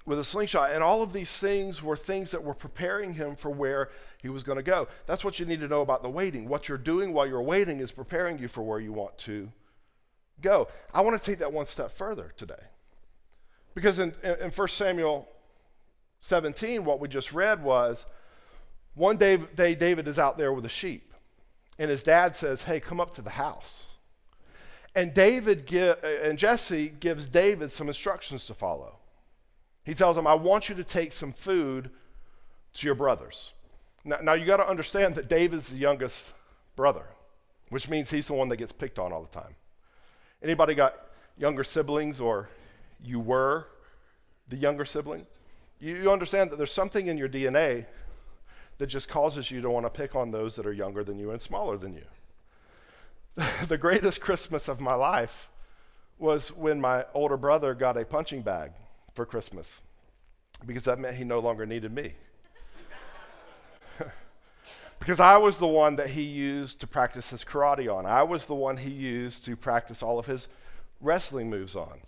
with 0.06 0.18
a 0.18 0.24
slingshot. 0.24 0.72
And 0.72 0.82
all 0.82 1.02
of 1.02 1.12
these 1.12 1.30
things 1.30 1.82
were 1.82 1.96
things 1.96 2.30
that 2.30 2.42
were 2.42 2.54
preparing 2.54 3.12
him 3.14 3.36
for 3.36 3.50
where 3.50 3.90
he 4.16 4.30
was 4.30 4.42
going 4.42 4.56
to 4.56 4.62
go. 4.62 4.88
That's 5.06 5.24
what 5.24 5.38
you 5.38 5.44
need 5.44 5.60
to 5.60 5.68
know 5.68 5.82
about 5.82 6.02
the 6.02 6.08
waiting. 6.08 6.48
What 6.48 6.68
you're 6.68 6.78
doing 6.78 7.12
while 7.12 7.26
you're 7.26 7.42
waiting 7.42 7.80
is 7.80 7.92
preparing 7.92 8.38
you 8.38 8.48
for 8.48 8.62
where 8.62 8.80
you 8.80 8.94
want 8.94 9.18
to 9.18 9.52
go. 10.40 10.68
I 10.94 11.02
want 11.02 11.20
to 11.20 11.24
take 11.24 11.38
that 11.40 11.52
one 11.52 11.66
step 11.66 11.90
further 11.90 12.32
today. 12.34 12.64
Because 13.74 13.98
in, 13.98 14.14
in 14.24 14.50
1 14.50 14.68
Samuel 14.68 15.28
17, 16.20 16.82
what 16.82 16.98
we 16.98 17.08
just 17.08 17.34
read 17.34 17.62
was 17.62 18.06
one 18.94 19.18
day, 19.18 19.36
day 19.36 19.74
David 19.74 20.08
is 20.08 20.18
out 20.18 20.38
there 20.38 20.52
with 20.54 20.64
the 20.64 20.70
sheep, 20.70 21.12
and 21.78 21.90
his 21.90 22.02
dad 22.02 22.36
says, 22.36 22.62
Hey, 22.62 22.80
come 22.80 23.00
up 23.00 23.14
to 23.16 23.22
the 23.22 23.30
house. 23.30 23.84
And 24.94 25.14
David 25.14 25.66
give, 25.66 25.98
uh, 26.02 26.08
and 26.22 26.38
Jesse 26.38 26.88
gives 26.88 27.26
David 27.26 27.70
some 27.70 27.88
instructions 27.88 28.46
to 28.46 28.54
follow. 28.54 28.96
He 29.84 29.94
tells 29.94 30.16
him, 30.18 30.26
I 30.26 30.34
want 30.34 30.68
you 30.68 30.74
to 30.74 30.84
take 30.84 31.12
some 31.12 31.32
food 31.32 31.90
to 32.74 32.86
your 32.86 32.94
brothers. 32.94 33.52
Now, 34.04 34.18
now 34.22 34.32
you 34.32 34.46
got 34.46 34.58
to 34.58 34.68
understand 34.68 35.14
that 35.14 35.28
David's 35.28 35.70
the 35.70 35.76
youngest 35.76 36.32
brother, 36.76 37.04
which 37.68 37.88
means 37.88 38.10
he's 38.10 38.26
the 38.26 38.34
one 38.34 38.48
that 38.48 38.56
gets 38.56 38.72
picked 38.72 38.98
on 38.98 39.12
all 39.12 39.22
the 39.22 39.40
time. 39.40 39.54
Anybody 40.42 40.74
got 40.74 40.94
younger 41.38 41.64
siblings 41.64 42.20
or 42.20 42.48
you 43.02 43.20
were 43.20 43.66
the 44.48 44.56
younger 44.56 44.84
sibling? 44.84 45.26
You, 45.78 45.96
you 45.96 46.12
understand 46.12 46.50
that 46.50 46.56
there's 46.56 46.72
something 46.72 47.06
in 47.06 47.16
your 47.16 47.28
DNA 47.28 47.86
that 48.78 48.86
just 48.86 49.08
causes 49.08 49.50
you 49.50 49.60
to 49.60 49.70
want 49.70 49.86
to 49.86 49.90
pick 49.90 50.14
on 50.16 50.30
those 50.30 50.56
that 50.56 50.66
are 50.66 50.72
younger 50.72 51.04
than 51.04 51.18
you 51.18 51.30
and 51.30 51.40
smaller 51.40 51.76
than 51.76 51.94
you. 51.94 52.04
the 53.68 53.78
greatest 53.78 54.20
Christmas 54.20 54.68
of 54.68 54.80
my 54.80 54.94
life 54.94 55.50
was 56.18 56.48
when 56.52 56.80
my 56.80 57.04
older 57.14 57.36
brother 57.36 57.74
got 57.74 57.96
a 57.96 58.04
punching 58.04 58.42
bag 58.42 58.72
for 59.14 59.24
Christmas 59.24 59.80
because 60.66 60.84
that 60.84 60.98
meant 60.98 61.16
he 61.16 61.24
no 61.24 61.38
longer 61.38 61.64
needed 61.64 61.92
me. 61.92 62.12
because 64.98 65.20
I 65.20 65.36
was 65.38 65.56
the 65.58 65.66
one 65.66 65.96
that 65.96 66.10
he 66.10 66.22
used 66.22 66.80
to 66.80 66.86
practice 66.86 67.30
his 67.30 67.44
karate 67.44 67.92
on. 67.92 68.04
I 68.04 68.22
was 68.22 68.46
the 68.46 68.54
one 68.54 68.76
he 68.76 68.90
used 68.90 69.44
to 69.46 69.56
practice 69.56 70.02
all 70.02 70.18
of 70.18 70.26
his 70.26 70.48
wrestling 71.00 71.48
moves 71.48 71.74
on. 71.74 72.00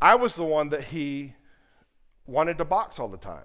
I 0.00 0.14
was 0.14 0.34
the 0.34 0.44
one 0.44 0.70
that 0.70 0.84
he 0.84 1.34
wanted 2.26 2.58
to 2.58 2.64
box 2.64 2.98
all 2.98 3.08
the 3.08 3.18
time. 3.18 3.44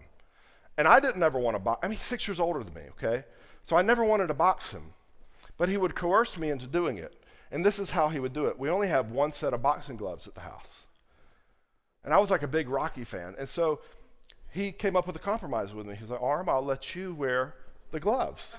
And 0.77 0.87
I 0.87 0.99
didn't 0.99 1.23
ever 1.23 1.39
want 1.39 1.55
to 1.55 1.59
box. 1.59 1.79
I 1.83 1.87
mean, 1.87 1.97
he's 1.97 2.05
six 2.05 2.27
years 2.27 2.39
older 2.39 2.63
than 2.63 2.73
me, 2.73 2.83
okay? 2.91 3.25
So 3.63 3.75
I 3.75 3.81
never 3.81 4.05
wanted 4.05 4.27
to 4.27 4.33
box 4.33 4.71
him. 4.71 4.93
But 5.57 5.69
he 5.69 5.77
would 5.77 5.95
coerce 5.95 6.37
me 6.37 6.49
into 6.49 6.67
doing 6.67 6.97
it. 6.97 7.13
And 7.51 7.65
this 7.65 7.79
is 7.79 7.91
how 7.91 8.09
he 8.09 8.19
would 8.19 8.33
do 8.33 8.45
it. 8.45 8.59
We 8.59 8.69
only 8.69 8.87
have 8.87 9.11
one 9.11 9.33
set 9.33 9.53
of 9.53 9.61
boxing 9.61 9.97
gloves 9.97 10.27
at 10.27 10.35
the 10.35 10.41
house. 10.41 10.83
And 12.03 12.13
I 12.13 12.17
was 12.17 12.29
like 12.29 12.43
a 12.43 12.47
big 12.47 12.69
Rocky 12.69 13.03
fan. 13.03 13.35
And 13.37 13.47
so 13.47 13.79
he 14.51 14.71
came 14.71 14.95
up 14.95 15.07
with 15.07 15.15
a 15.15 15.19
compromise 15.19 15.73
with 15.73 15.87
me. 15.87 15.95
He's 15.95 16.09
like, 16.09 16.21
Arm, 16.21 16.49
I'll 16.49 16.63
let 16.63 16.95
you 16.95 17.13
wear 17.13 17.55
the 17.91 17.99
gloves. 17.99 18.57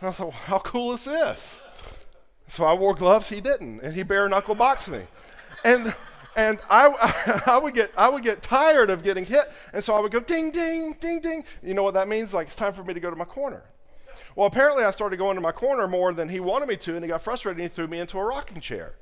And 0.00 0.06
I 0.06 0.10
was 0.10 0.20
like, 0.20 0.28
well, 0.28 0.38
how 0.46 0.58
cool 0.60 0.92
is 0.92 1.04
this? 1.04 1.60
So 2.46 2.64
I 2.64 2.72
wore 2.72 2.94
gloves, 2.94 3.28
he 3.28 3.40
didn't, 3.40 3.80
and 3.80 3.94
he 3.94 4.02
bare 4.02 4.28
knuckle 4.28 4.54
boxed 4.54 4.88
me. 4.88 5.02
And 5.64 5.94
and 6.36 6.60
I, 6.70 7.42
I 7.46 7.58
would 7.58 7.74
get 7.74 7.92
I 7.96 8.08
would 8.08 8.22
get 8.22 8.42
tired 8.42 8.90
of 8.90 9.02
getting 9.02 9.26
hit, 9.26 9.44
and 9.72 9.82
so 9.82 9.94
I 9.94 10.00
would 10.00 10.12
go 10.12 10.20
ding 10.20 10.50
ding 10.50 10.96
ding 11.00 11.20
ding. 11.20 11.44
You 11.62 11.74
know 11.74 11.82
what 11.82 11.94
that 11.94 12.08
means? 12.08 12.32
Like 12.32 12.46
it's 12.46 12.56
time 12.56 12.72
for 12.72 12.84
me 12.84 12.94
to 12.94 13.00
go 13.00 13.10
to 13.10 13.16
my 13.16 13.24
corner. 13.24 13.64
Well, 14.38 14.46
apparently 14.46 14.84
I 14.84 14.92
started 14.92 15.16
going 15.16 15.34
to 15.34 15.40
my 15.40 15.50
corner 15.50 15.88
more 15.88 16.12
than 16.12 16.28
he 16.28 16.38
wanted 16.38 16.68
me 16.68 16.76
to, 16.76 16.94
and 16.94 17.04
he 17.04 17.08
got 17.08 17.22
frustrated 17.22 17.60
and 17.60 17.68
he 17.68 17.74
threw 17.74 17.88
me 17.88 17.98
into 17.98 18.20
a 18.20 18.24
rocking 18.24 18.60
chair. 18.60 18.94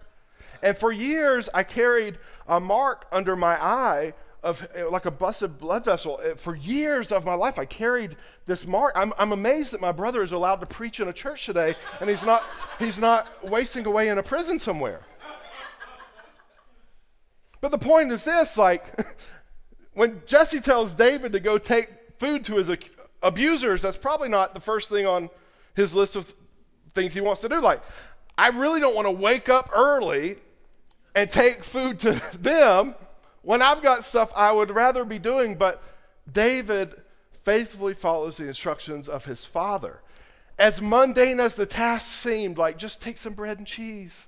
And 0.63 0.79
for 0.79 0.91
years 0.91 1.51
I 1.53 1.63
carried 1.63 2.17
a 2.49 2.59
mark 2.59 3.07
under 3.13 3.37
my 3.37 3.63
eye 3.63 4.15
of 4.43 4.67
eh, 4.75 4.85
like 4.85 5.05
a 5.05 5.11
busted 5.11 5.59
blood 5.59 5.85
vessel. 5.85 6.19
Eh, 6.25 6.33
for 6.37 6.57
years 6.57 7.13
of 7.13 7.27
my 7.27 7.35
life, 7.35 7.59
I 7.59 7.67
carried 7.67 8.17
this 8.47 8.67
mark. 8.67 8.95
I'm, 8.97 9.13
I'm 9.19 9.33
amazed 9.33 9.73
that 9.73 9.81
my 9.83 9.93
brother 9.93 10.23
is 10.23 10.33
allowed 10.33 10.61
to 10.61 10.67
preach 10.67 11.01
in 11.01 11.09
a 11.09 11.13
church 11.13 11.45
today, 11.45 11.75
and 12.01 12.09
he's 12.09 12.25
not, 12.25 12.43
he's 12.79 12.99
not 12.99 13.29
wasting 13.45 13.85
away 13.85 14.09
in 14.09 14.17
a 14.17 14.23
prison 14.23 14.59
somewhere. 14.59 15.03
But 17.61 17.73
the 17.73 17.79
point 17.79 18.11
is 18.11 18.25
this 18.25 18.57
like, 18.57 18.87
when 19.93 20.23
Jesse 20.25 20.61
tells 20.61 20.95
David 20.95 21.33
to 21.33 21.41
go 21.41 21.59
take 21.59 21.91
food 22.19 22.43
to 22.45 22.57
his 22.57 22.71
abusers, 23.27 23.83
that's 23.83 23.97
probably 23.97 24.29
not 24.29 24.55
the 24.55 24.61
first 24.61 24.89
thing 24.89 25.07
on 25.07 25.31
his 25.75 25.95
list 25.95 26.17
of 26.17 26.35
things 26.95 27.15
he 27.15 27.21
wants 27.21 27.41
to 27.43 27.49
do. 27.49 27.61
Like, 27.61 27.83
I 28.39 28.49
really 28.49 28.81
don't 28.81 28.95
want 28.95 29.07
to 29.07 29.13
wake 29.13 29.49
up 29.49 29.71
early 29.75 30.37
and 31.15 31.31
take 31.31 31.65
food 31.65 31.99
to 32.01 32.23
them 32.39 32.95
when 33.43 33.63
I've 33.63 33.83
got 33.83 34.05
stuff 34.05 34.33
I 34.37 34.53
would 34.53 34.71
rather 34.71 35.05
be 35.05 35.19
doing, 35.19 35.55
but 35.57 35.83
David 36.31 36.95
faithfully 37.45 37.95
follows 37.95 38.37
the 38.37 38.49
instructions 38.49 39.09
of 39.09 39.25
his 39.25 39.45
father. 39.45 40.01
As 40.59 40.81
mundane 40.81 41.39
as 41.39 41.55
the 41.55 41.67
task 41.67 42.07
seemed, 42.07 42.59
like 42.59 42.79
just 42.79 43.01
take 43.01 43.19
some 43.19 43.35
bread 43.35 43.59
and 43.59 43.67
cheese 43.67 44.27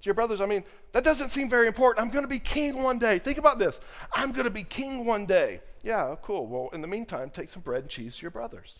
to 0.00 0.06
your 0.06 0.14
brothers, 0.14 0.40
I 0.40 0.46
mean, 0.46 0.64
that 0.94 1.04
doesn't 1.04 1.30
seem 1.30 1.50
very 1.50 1.66
important. 1.66 2.06
I'm 2.06 2.12
going 2.12 2.24
to 2.24 2.28
be 2.28 2.38
king 2.38 2.82
one 2.82 2.98
day. 2.98 3.18
Think 3.18 3.38
about 3.38 3.58
this 3.58 3.80
I'm 4.12 4.30
going 4.30 4.44
to 4.44 4.50
be 4.50 4.62
king 4.62 5.04
one 5.04 5.26
day. 5.26 5.60
Yeah, 5.82 6.14
cool. 6.22 6.46
Well, 6.46 6.70
in 6.72 6.80
the 6.80 6.86
meantime, 6.86 7.28
take 7.28 7.50
some 7.50 7.60
bread 7.60 7.82
and 7.82 7.90
cheese 7.90 8.16
to 8.16 8.22
your 8.22 8.30
brothers. 8.30 8.78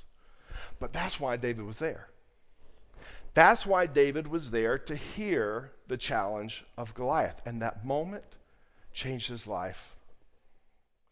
But 0.80 0.92
that's 0.92 1.21
why 1.21 1.37
David 1.37 1.64
was 1.64 1.80
there. 1.80 2.09
That's 3.35 3.66
why 3.66 3.87
David 3.87 4.28
was 4.28 4.52
there 4.52 4.78
to 4.78 4.94
hear 4.94 5.73
the 5.88 5.97
challenge 5.97 6.64
of 6.78 6.94
Goliath. 6.94 7.42
And 7.44 7.61
that 7.61 7.85
moment, 7.85 8.25
changed 8.92 9.28
his 9.28 9.47
life 9.47 9.97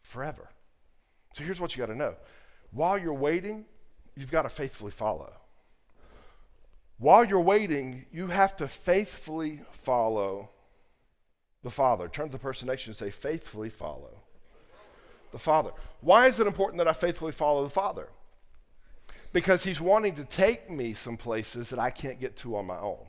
forever. 0.01 0.49
So 1.33 1.43
here's 1.43 1.59
what 1.59 1.75
you 1.75 1.79
got 1.81 1.91
to 1.91 1.97
know 1.97 2.15
while 2.71 2.97
you're 2.97 3.13
waiting, 3.13 3.65
you've 4.15 4.31
got 4.31 4.43
to 4.43 4.49
faithfully 4.49 4.91
follow. 4.91 5.33
While 6.97 7.25
you're 7.25 7.41
waiting, 7.41 8.05
you 8.11 8.27
have 8.27 8.55
to 8.57 8.67
faithfully 8.67 9.59
follow 9.73 10.49
the 11.63 11.71
Father. 11.71 12.07
Turn 12.07 12.27
to 12.27 12.31
the 12.31 12.39
person 12.39 12.67
next 12.67 12.83
to 12.83 12.87
you 12.87 12.91
and 12.91 12.97
say, 12.97 13.09
faithfully 13.09 13.69
follow 13.69 14.11
the 15.31 15.39
Father. 15.39 15.71
Why 16.01 16.27
is 16.27 16.39
it 16.39 16.47
important 16.47 16.77
that 16.77 16.87
I 16.87 16.93
faithfully 16.93 17.31
follow 17.31 17.63
the 17.63 17.69
Father? 17.69 18.09
Because 19.31 19.63
He's 19.63 19.81
wanting 19.81 20.15
to 20.15 20.25
take 20.25 20.69
me 20.69 20.93
some 20.93 21.17
places 21.17 21.69
that 21.69 21.79
I 21.79 21.89
can't 21.89 22.19
get 22.19 22.35
to 22.37 22.55
on 22.55 22.67
my 22.67 22.77
own. 22.77 23.05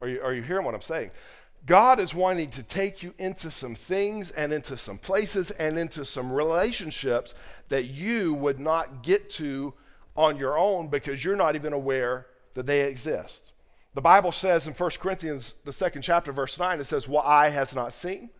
Are 0.00 0.08
you, 0.08 0.20
are 0.22 0.34
you 0.34 0.42
hearing 0.42 0.64
what 0.64 0.74
I'm 0.74 0.80
saying? 0.80 1.10
God 1.66 1.98
is 1.98 2.14
wanting 2.14 2.50
to 2.50 2.62
take 2.62 3.02
you 3.02 3.14
into 3.18 3.50
some 3.50 3.74
things 3.74 4.30
and 4.30 4.52
into 4.52 4.76
some 4.76 4.96
places 4.96 5.50
and 5.50 5.76
into 5.78 6.04
some 6.04 6.30
relationships 6.30 7.34
that 7.68 7.86
you 7.86 8.34
would 8.34 8.60
not 8.60 9.02
get 9.02 9.28
to 9.30 9.74
on 10.16 10.36
your 10.36 10.56
own 10.58 10.88
because 10.88 11.24
you're 11.24 11.36
not 11.36 11.56
even 11.56 11.72
aware 11.72 12.26
that 12.54 12.66
they 12.66 12.82
exist. 12.86 13.52
The 13.98 14.02
Bible 14.02 14.30
says 14.30 14.68
in 14.68 14.74
1 14.74 14.90
Corinthians, 15.00 15.54
the 15.64 15.72
second 15.72 16.02
chapter, 16.02 16.30
verse 16.30 16.56
9, 16.56 16.78
it 16.78 16.84
says, 16.84 17.08
What 17.08 17.26
eye 17.26 17.48
has 17.48 17.74
not 17.74 17.92
seen, 17.92 18.30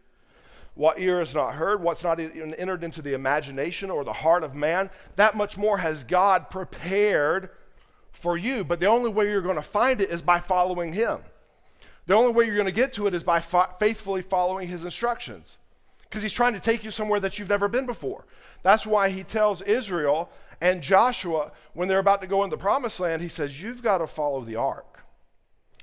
what 0.76 1.00
ear 1.00 1.18
has 1.18 1.34
not 1.34 1.54
heard, 1.54 1.82
what's 1.82 2.04
not 2.04 2.20
even 2.20 2.54
entered 2.54 2.84
into 2.84 3.02
the 3.02 3.12
imagination 3.12 3.90
or 3.90 4.04
the 4.04 4.12
heart 4.12 4.44
of 4.44 4.54
man, 4.54 4.88
that 5.16 5.34
much 5.34 5.58
more 5.58 5.78
has 5.78 6.04
God 6.04 6.48
prepared 6.48 7.50
for 8.12 8.36
you. 8.36 8.62
But 8.62 8.78
the 8.78 8.86
only 8.86 9.10
way 9.10 9.28
you're 9.28 9.42
going 9.42 9.56
to 9.56 9.62
find 9.62 10.00
it 10.00 10.10
is 10.10 10.22
by 10.22 10.38
following 10.38 10.92
Him. 10.92 11.18
The 12.06 12.14
only 12.14 12.34
way 12.34 12.44
you're 12.44 12.54
going 12.54 12.66
to 12.66 12.72
get 12.72 12.92
to 12.92 13.08
it 13.08 13.14
is 13.14 13.24
by 13.24 13.40
fa- 13.40 13.70
faithfully 13.80 14.22
following 14.22 14.68
his 14.68 14.84
instructions. 14.84 15.58
Because 16.02 16.22
he's 16.22 16.32
trying 16.32 16.52
to 16.52 16.60
take 16.60 16.84
you 16.84 16.92
somewhere 16.92 17.18
that 17.18 17.36
you've 17.36 17.48
never 17.48 17.66
been 17.66 17.84
before. 17.84 18.26
That's 18.62 18.86
why 18.86 19.08
he 19.08 19.24
tells 19.24 19.60
Israel 19.62 20.30
and 20.60 20.82
Joshua, 20.82 21.50
when 21.74 21.88
they're 21.88 21.98
about 21.98 22.20
to 22.20 22.28
go 22.28 22.44
in 22.44 22.50
the 22.50 22.56
promised 22.56 23.00
land, 23.00 23.22
he 23.22 23.28
says, 23.28 23.60
You've 23.60 23.82
got 23.82 23.98
to 23.98 24.06
follow 24.06 24.42
the 24.42 24.54
ark. 24.54 24.97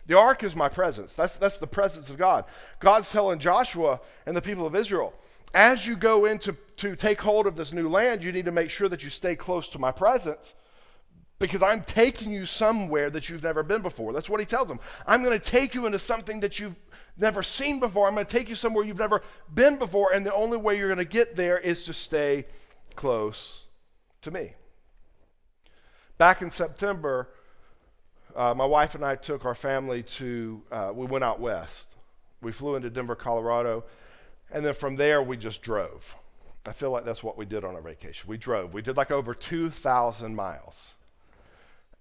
The 0.08 0.18
ark 0.18 0.44
is 0.44 0.56
my 0.56 0.70
presence. 0.70 1.16
That's, 1.16 1.38
that's 1.38 1.58
the 1.58 1.68
presence 1.68 2.10
of 2.10 2.18
God. 2.18 2.46
God's 2.80 3.12
telling 3.12 3.40
Joshua 3.40 4.00
and 4.26 4.38
the 4.38 4.42
people 4.42 4.68
of 4.68 4.76
Israel, 4.76 5.14
as 5.54 5.88
you 5.88 5.96
go 5.96 6.26
in 6.26 6.38
to, 6.40 6.56
to 6.78 6.96
take 6.96 7.20
hold 7.22 7.48
of 7.48 7.56
this 7.56 7.74
new 7.74 7.90
land, 7.90 8.24
you 8.24 8.32
need 8.32 8.46
to 8.46 8.52
make 8.52 8.70
sure 8.70 8.90
that 8.90 9.04
you 9.04 9.10
stay 9.10 9.36
close 9.36 9.70
to 9.70 9.80
my 9.80 9.92
presence 9.92 10.54
because 11.40 11.64
I'm 11.64 11.82
taking 11.82 12.32
you 12.32 12.46
somewhere 12.46 13.10
that 13.10 13.30
you've 13.30 13.44
never 13.44 13.64
been 13.64 13.82
before. 13.82 14.14
That's 14.14 14.30
what 14.30 14.40
he 14.40 14.46
tells 14.46 14.68
them. 14.68 14.80
I'm 15.08 15.24
going 15.24 15.38
to 15.38 15.52
take 15.52 15.74
you 15.74 15.86
into 15.86 16.00
something 16.00 16.40
that 16.42 16.60
you've 16.60 16.76
never 17.18 17.44
seen 17.44 17.80
before. 17.80 18.08
I'm 18.08 18.14
going 18.14 18.26
to 18.26 18.38
take 18.38 18.50
you 18.50 18.56
somewhere 18.56 18.86
you've 18.86 19.00
never 19.00 19.22
been 19.54 19.78
before, 19.78 20.14
and 20.14 20.26
the 20.26 20.34
only 20.34 20.58
way 20.58 20.78
you're 20.78 20.88
going 20.88 20.98
to 20.98 21.06
get 21.06 21.36
there 21.36 21.58
is 21.58 21.84
to 21.86 21.94
stay 21.94 22.46
close 22.96 23.66
to 24.22 24.32
me. 24.32 24.54
Back 26.18 26.42
in 26.42 26.52
September, 26.52 27.30
uh, 28.36 28.54
my 28.54 28.66
wife 28.66 28.96
and 28.96 29.06
I 29.06 29.16
took 29.16 29.46
our 29.46 29.56
family 29.56 30.04
to, 30.04 30.62
uh, 30.72 30.92
we 30.94 31.06
went 31.06 31.24
out 31.24 31.40
west. 31.40 31.96
We 32.42 32.52
flew 32.52 32.76
into 32.76 32.90
Denver, 32.90 33.16
Colorado, 33.16 33.86
and 34.52 34.66
then 34.66 34.74
from 34.74 34.96
there 34.98 35.24
we 35.24 35.38
just 35.38 35.62
drove. 35.62 36.16
I 36.66 36.74
feel 36.74 36.92
like 36.92 37.06
that's 37.06 37.24
what 37.24 37.38
we 37.38 37.46
did 37.46 37.64
on 37.64 37.76
our 37.76 37.82
vacation. 37.82 38.28
We 38.30 38.38
drove. 38.38 38.74
We 38.74 38.82
did 38.82 38.98
like 38.98 39.12
over 39.12 39.34
2,000 39.34 40.36
miles. 40.36 40.96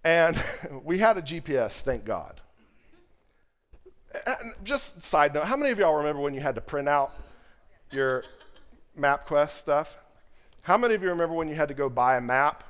And 0.02 0.42
we 0.84 0.98
had 0.98 1.16
a 1.16 1.22
GPS, 1.22 1.80
thank 1.80 2.04
God. 2.04 2.40
And 4.26 4.54
just 4.62 5.02
side 5.02 5.34
note, 5.34 5.44
how 5.44 5.56
many 5.56 5.70
of 5.70 5.78
y'all 5.78 5.94
remember 5.94 6.22
when 6.22 6.34
you 6.34 6.40
had 6.40 6.54
to 6.54 6.60
print 6.60 6.88
out 6.88 7.12
your 7.90 8.24
MapQuest 8.98 9.50
stuff? 9.50 9.96
How 10.62 10.76
many 10.76 10.94
of 10.94 11.02
you 11.02 11.10
remember 11.10 11.34
when 11.34 11.48
you 11.48 11.54
had 11.54 11.68
to 11.68 11.74
go 11.74 11.88
buy 11.88 12.16
a 12.16 12.20
map 12.20 12.64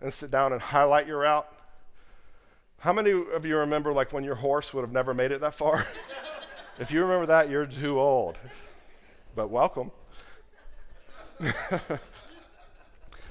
and 0.00 0.12
sit 0.12 0.30
down 0.30 0.52
and 0.52 0.60
highlight 0.60 1.06
your 1.06 1.20
route? 1.20 1.46
How 2.78 2.92
many 2.92 3.10
of 3.10 3.44
you 3.44 3.58
remember 3.58 3.92
like 3.92 4.12
when 4.12 4.22
your 4.22 4.36
horse 4.36 4.72
would 4.72 4.82
have 4.82 4.92
never 4.92 5.12
made 5.12 5.32
it 5.32 5.40
that 5.40 5.54
far? 5.54 5.84
if 6.78 6.92
you 6.92 7.02
remember 7.02 7.26
that, 7.26 7.50
you're 7.50 7.66
too 7.66 7.98
old. 7.98 8.38
But 9.34 9.50
welcome. 9.50 9.90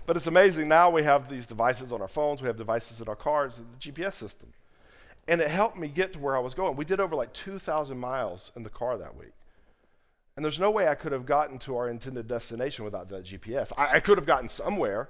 but 0.05 0.15
it's 0.15 0.27
amazing 0.27 0.67
now 0.67 0.89
we 0.89 1.03
have 1.03 1.29
these 1.29 1.45
devices 1.45 1.93
on 1.93 2.01
our 2.01 2.09
phones, 2.09 2.41
we 2.41 2.47
have 2.47 2.57
devices 2.57 2.99
in 2.99 3.07
our 3.07 3.15
cars, 3.15 3.55
the 3.79 3.91
GPS 3.91 4.13
system. 4.13 4.51
And 5.29 5.39
it 5.39 5.49
helped 5.49 5.77
me 5.77 5.87
get 5.87 6.13
to 6.13 6.19
where 6.19 6.35
I 6.35 6.39
was 6.39 6.53
going. 6.53 6.75
We 6.75 6.85
did 6.85 6.99
over 6.99 7.15
like 7.15 7.31
2,000 7.33 7.97
miles 7.97 8.51
in 8.55 8.63
the 8.63 8.69
car 8.69 8.97
that 8.97 9.15
week. 9.15 9.33
And 10.35 10.43
there's 10.43 10.59
no 10.59 10.71
way 10.71 10.89
I 10.89 10.95
could 10.95 11.13
have 11.13 11.25
gotten 11.25 11.57
to 11.59 11.77
our 11.77 11.89
intended 11.89 12.27
destination 12.27 12.83
without 12.83 13.09
that 13.09 13.23
GPS. 13.23 13.71
I, 13.77 13.95
I 13.95 13.99
could 14.01 14.17
have 14.17 14.27
gotten 14.27 14.49
somewhere, 14.49 15.09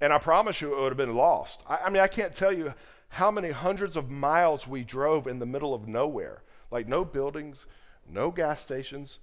and 0.00 0.12
I 0.12 0.18
promise 0.18 0.60
you 0.60 0.74
it 0.74 0.80
would 0.80 0.90
have 0.90 0.98
been 0.98 1.16
lost. 1.16 1.62
I, 1.68 1.78
I 1.86 1.90
mean, 1.90 2.02
I 2.02 2.06
can't 2.08 2.34
tell 2.34 2.52
you 2.52 2.72
how 3.10 3.30
many 3.30 3.50
hundreds 3.50 3.96
of 3.96 4.10
miles 4.10 4.66
we 4.66 4.84
drove 4.84 5.26
in 5.26 5.38
the 5.38 5.46
middle 5.46 5.74
of 5.74 5.88
nowhere. 5.88 6.42
Like 6.70 6.86
no 6.86 7.04
buildings, 7.04 7.66
no 8.08 8.30
gas 8.30 8.60
stations, 8.60 9.18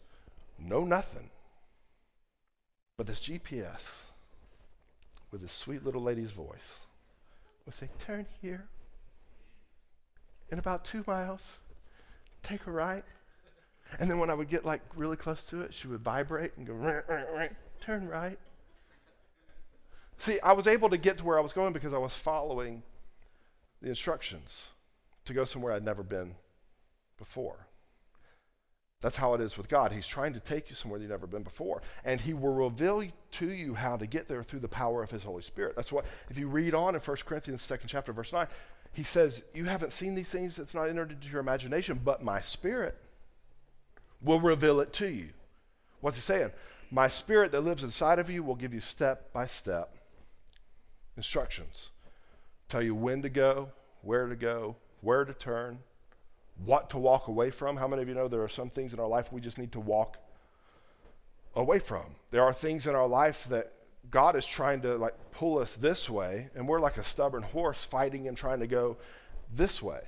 no 0.57 0.83
nothing. 0.83 1.29
But 2.97 3.07
this 3.07 3.19
GPS, 3.19 4.03
with 5.31 5.41
this 5.41 5.51
sweet 5.51 5.83
little 5.83 6.01
lady's 6.01 6.31
voice, 6.31 6.87
would 7.65 7.75
say, 7.75 7.89
Turn 7.99 8.25
here. 8.41 8.67
In 10.49 10.59
about 10.59 10.85
two 10.85 11.03
miles, 11.07 11.57
take 12.43 12.67
a 12.67 12.71
right. 12.71 13.03
And 13.99 14.09
then 14.09 14.19
when 14.19 14.29
I 14.29 14.33
would 14.33 14.49
get 14.49 14.65
like 14.65 14.81
really 14.95 15.17
close 15.17 15.43
to 15.47 15.61
it, 15.61 15.73
she 15.73 15.87
would 15.87 16.01
vibrate 16.01 16.57
and 16.57 16.65
go, 16.65 17.01
turn 17.81 18.07
right. 18.07 18.37
See, 20.17 20.39
I 20.41 20.53
was 20.53 20.67
able 20.67 20.89
to 20.89 20.97
get 20.97 21.17
to 21.17 21.25
where 21.25 21.37
I 21.37 21.41
was 21.41 21.53
going 21.53 21.73
because 21.73 21.93
I 21.93 21.97
was 21.97 22.13
following 22.13 22.83
the 23.85 23.89
instructions 23.89 24.69
to 25.25 25.33
go 25.33 25.45
somewhere 25.45 25.71
I'd 25.71 25.85
never 25.85 26.01
been 26.01 26.33
before. 27.19 27.67
That's 29.01 29.15
how 29.15 29.35
it 29.35 29.41
is 29.41 29.57
with 29.57 29.69
God. 29.69 29.91
He's 29.91 30.07
trying 30.07 30.33
to 30.33 30.39
take 30.39 30.71
you 30.71 30.75
somewhere 30.75 30.99
you've 30.99 31.11
never 31.11 31.27
been 31.27 31.43
before. 31.43 31.83
And 32.03 32.19
He 32.19 32.33
will 32.33 32.51
reveal 32.51 33.03
to 33.33 33.47
you 33.47 33.75
how 33.75 33.95
to 33.95 34.07
get 34.07 34.27
there 34.27 34.41
through 34.41 34.61
the 34.61 34.67
power 34.67 35.03
of 35.03 35.11
His 35.11 35.21
Holy 35.21 35.43
Spirit. 35.43 35.75
That's 35.75 35.91
what, 35.91 36.05
if 36.31 36.39
you 36.39 36.47
read 36.47 36.73
on 36.73 36.95
in 36.95 37.01
1 37.01 37.17
Corinthians, 37.27 37.61
second 37.61 37.87
chapter, 37.87 38.11
verse 38.11 38.33
9, 38.33 38.47
He 38.91 39.03
says, 39.03 39.43
You 39.53 39.65
haven't 39.65 39.91
seen 39.91 40.15
these 40.15 40.31
things 40.31 40.57
it's 40.57 40.73
not 40.73 40.89
entered 40.89 41.11
into 41.11 41.29
your 41.29 41.39
imagination, 41.39 42.01
but 42.03 42.23
my 42.23 42.41
Spirit 42.41 42.97
will 44.19 44.39
reveal 44.39 44.79
it 44.79 44.93
to 44.93 45.07
you. 45.07 45.29
What's 46.01 46.17
he 46.17 46.21
saying? 46.21 46.49
My 46.89 47.07
spirit 47.07 47.51
that 47.51 47.61
lives 47.61 47.83
inside 47.83 48.17
of 48.17 48.31
you 48.31 48.41
will 48.41 48.55
give 48.55 48.73
you 48.73 48.79
step 48.79 49.31
by 49.31 49.45
step 49.45 49.95
instructions. 51.15 51.91
Tell 52.75 52.83
you 52.83 52.93
when 52.93 53.21
to 53.21 53.29
go, 53.29 53.69
where 54.01 54.27
to 54.27 54.35
go, 54.35 54.75
where 54.99 55.23
to 55.23 55.33
turn, 55.33 55.79
what 56.65 56.89
to 56.89 56.97
walk 56.97 57.29
away 57.29 57.49
from. 57.49 57.77
How 57.77 57.87
many 57.87 58.01
of 58.01 58.09
you 58.09 58.15
know 58.15 58.27
there 58.27 58.43
are 58.43 58.49
some 58.49 58.69
things 58.69 58.93
in 58.93 58.99
our 58.99 59.07
life 59.07 59.31
we 59.31 59.39
just 59.39 59.57
need 59.57 59.71
to 59.71 59.79
walk 59.79 60.17
away 61.55 61.79
from? 61.79 62.03
There 62.31 62.43
are 62.43 62.51
things 62.51 62.85
in 62.85 62.93
our 62.93 63.07
life 63.07 63.45
that 63.47 63.71
God 64.11 64.35
is 64.35 64.45
trying 64.45 64.81
to 64.81 64.97
like 64.97 65.13
pull 65.31 65.57
us 65.57 65.77
this 65.77 66.09
way, 66.09 66.49
and 66.53 66.67
we're 66.67 66.81
like 66.81 66.97
a 66.97 67.03
stubborn 67.05 67.43
horse 67.43 67.85
fighting 67.85 68.27
and 68.27 68.35
trying 68.35 68.59
to 68.59 68.67
go 68.67 68.97
this 69.53 69.81
way. 69.81 70.01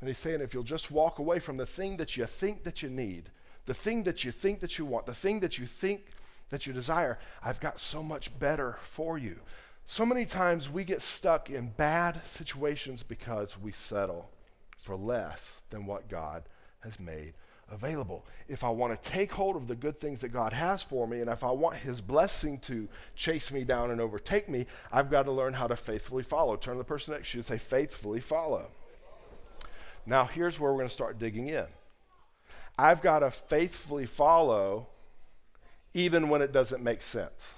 And 0.00 0.08
he's 0.08 0.18
saying, 0.18 0.40
if 0.40 0.52
you'll 0.52 0.64
just 0.64 0.90
walk 0.90 1.20
away 1.20 1.38
from 1.38 1.56
the 1.56 1.66
thing 1.66 1.98
that 1.98 2.16
you 2.16 2.26
think 2.26 2.64
that 2.64 2.82
you 2.82 2.90
need, 2.90 3.30
the 3.66 3.74
thing 3.74 4.02
that 4.02 4.24
you 4.24 4.32
think 4.32 4.58
that 4.58 4.76
you 4.76 4.84
want, 4.86 5.06
the 5.06 5.14
thing 5.14 5.38
that 5.38 5.56
you 5.56 5.66
think 5.66 6.06
that 6.50 6.66
you 6.66 6.72
desire, 6.72 7.20
I've 7.44 7.60
got 7.60 7.78
so 7.78 8.02
much 8.02 8.36
better 8.40 8.76
for 8.80 9.18
you. 9.18 9.38
So 9.90 10.04
many 10.04 10.26
times 10.26 10.68
we 10.68 10.84
get 10.84 11.00
stuck 11.00 11.48
in 11.48 11.68
bad 11.78 12.20
situations 12.26 13.02
because 13.02 13.58
we 13.58 13.72
settle 13.72 14.28
for 14.76 14.94
less 14.94 15.62
than 15.70 15.86
what 15.86 16.10
God 16.10 16.42
has 16.80 17.00
made 17.00 17.32
available. 17.70 18.26
If 18.48 18.64
I 18.64 18.68
want 18.68 19.02
to 19.02 19.10
take 19.10 19.32
hold 19.32 19.56
of 19.56 19.66
the 19.66 19.74
good 19.74 19.98
things 19.98 20.20
that 20.20 20.28
God 20.28 20.52
has 20.52 20.82
for 20.82 21.06
me, 21.08 21.22
and 21.22 21.30
if 21.30 21.42
I 21.42 21.50
want 21.52 21.76
His 21.76 22.02
blessing 22.02 22.58
to 22.58 22.86
chase 23.16 23.50
me 23.50 23.64
down 23.64 23.90
and 23.90 23.98
overtake 23.98 24.46
me, 24.46 24.66
I've 24.92 25.10
got 25.10 25.22
to 25.22 25.32
learn 25.32 25.54
how 25.54 25.66
to 25.66 25.74
faithfully 25.74 26.22
follow. 26.22 26.56
Turn 26.56 26.74
to 26.74 26.78
the 26.78 26.84
person 26.84 27.14
next 27.14 27.30
to 27.30 27.38
you 27.38 27.40
and 27.40 27.46
say, 27.46 27.56
faithfully 27.56 28.20
follow. 28.20 28.70
Now, 30.04 30.26
here's 30.26 30.60
where 30.60 30.70
we're 30.70 30.80
going 30.80 30.90
to 30.90 30.94
start 30.94 31.18
digging 31.18 31.48
in. 31.48 31.66
I've 32.76 33.00
got 33.00 33.20
to 33.20 33.30
faithfully 33.30 34.04
follow 34.04 34.88
even 35.94 36.28
when 36.28 36.42
it 36.42 36.52
doesn't 36.52 36.84
make 36.84 37.00
sense. 37.00 37.57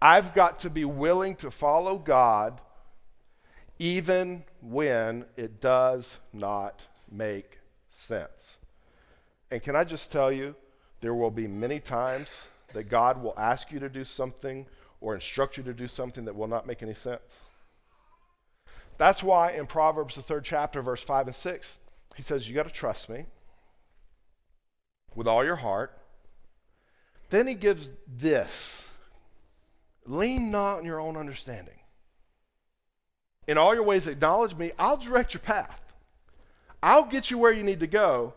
I've 0.00 0.34
got 0.34 0.60
to 0.60 0.70
be 0.70 0.84
willing 0.84 1.34
to 1.36 1.50
follow 1.50 1.96
God 1.96 2.60
even 3.78 4.44
when 4.60 5.24
it 5.36 5.60
does 5.60 6.18
not 6.32 6.82
make 7.10 7.58
sense. 7.90 8.56
And 9.50 9.62
can 9.62 9.76
I 9.76 9.84
just 9.84 10.12
tell 10.12 10.30
you, 10.30 10.54
there 11.00 11.14
will 11.14 11.30
be 11.30 11.46
many 11.46 11.80
times 11.80 12.48
that 12.72 12.84
God 12.84 13.22
will 13.22 13.34
ask 13.38 13.72
you 13.72 13.78
to 13.80 13.88
do 13.88 14.04
something 14.04 14.66
or 15.00 15.14
instruct 15.14 15.56
you 15.56 15.62
to 15.62 15.72
do 15.72 15.86
something 15.86 16.24
that 16.24 16.34
will 16.34 16.48
not 16.48 16.66
make 16.66 16.82
any 16.82 16.94
sense. 16.94 17.44
That's 18.98 19.22
why 19.22 19.52
in 19.52 19.66
Proverbs, 19.66 20.16
the 20.16 20.22
third 20.22 20.44
chapter, 20.44 20.82
verse 20.82 21.02
5 21.02 21.28
and 21.28 21.34
6, 21.34 21.78
he 22.16 22.22
says, 22.22 22.48
You 22.48 22.54
got 22.54 22.66
to 22.66 22.72
trust 22.72 23.08
me 23.08 23.26
with 25.14 25.28
all 25.28 25.44
your 25.44 25.56
heart. 25.56 25.96
Then 27.30 27.46
he 27.46 27.54
gives 27.54 27.92
this 28.06 28.87
lean 30.08 30.50
not 30.50 30.78
on 30.78 30.84
your 30.84 31.00
own 31.00 31.16
understanding. 31.16 31.74
In 33.46 33.58
all 33.58 33.74
your 33.74 33.84
ways, 33.84 34.06
acknowledge 34.06 34.54
me. 34.54 34.72
I'll 34.78 34.96
direct 34.96 35.34
your 35.34 35.40
path. 35.40 35.80
I'll 36.82 37.04
get 37.04 37.30
you 37.30 37.38
where 37.38 37.52
you 37.52 37.62
need 37.62 37.80
to 37.80 37.86
go. 37.86 38.34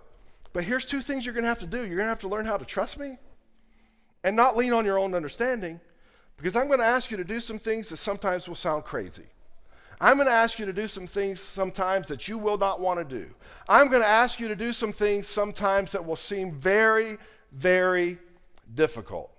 But 0.54 0.64
here's 0.64 0.86
two 0.86 1.02
things 1.02 1.26
you're 1.26 1.34
going 1.34 1.44
to 1.44 1.50
have 1.50 1.60
to 1.60 1.66
do. 1.66 1.78
You're 1.78 1.98
going 1.98 2.00
to 2.00 2.06
have 2.06 2.20
to 2.20 2.28
learn 2.28 2.46
how 2.46 2.58
to 2.58 2.66
trust 2.66 3.00
me 3.00 3.18
and 4.24 4.36
not 4.36 4.58
lean 4.58 4.74
on 4.74 4.86
your 4.86 5.00
own 5.00 5.14
understanding 5.14 5.80
because 6.38 6.56
I'm 6.56 6.68
going 6.68 6.80
to 6.80 6.86
ask 6.86 7.12
you 7.12 7.18
to 7.18 7.24
do 7.24 7.40
some 7.40 7.60
things 7.60 7.90
that 7.90 7.98
sometimes 7.98 8.48
will 8.48 8.56
sound 8.56 8.84
crazy. 8.84 9.26
I'm 10.00 10.16
going 10.16 10.28
to 10.28 10.34
ask 10.34 10.58
you 10.58 10.66
to 10.66 10.74
do 10.74 10.88
some 10.88 11.06
things 11.06 11.40
sometimes 11.40 12.08
that 12.08 12.28
you 12.28 12.38
will 12.38 12.58
not 12.58 12.80
want 12.80 12.98
to 12.98 13.06
do. 13.06 13.30
I'm 13.70 13.88
going 13.88 14.02
to 14.02 14.08
ask 14.08 14.40
you 14.40 14.48
to 14.48 14.56
do 14.56 14.74
some 14.74 14.92
things 14.92 15.28
sometimes 15.28 15.92
that 15.92 16.04
will 16.04 16.16
seem 16.16 16.52
very, 16.52 17.18
very 17.52 18.18
difficult. 18.74 19.32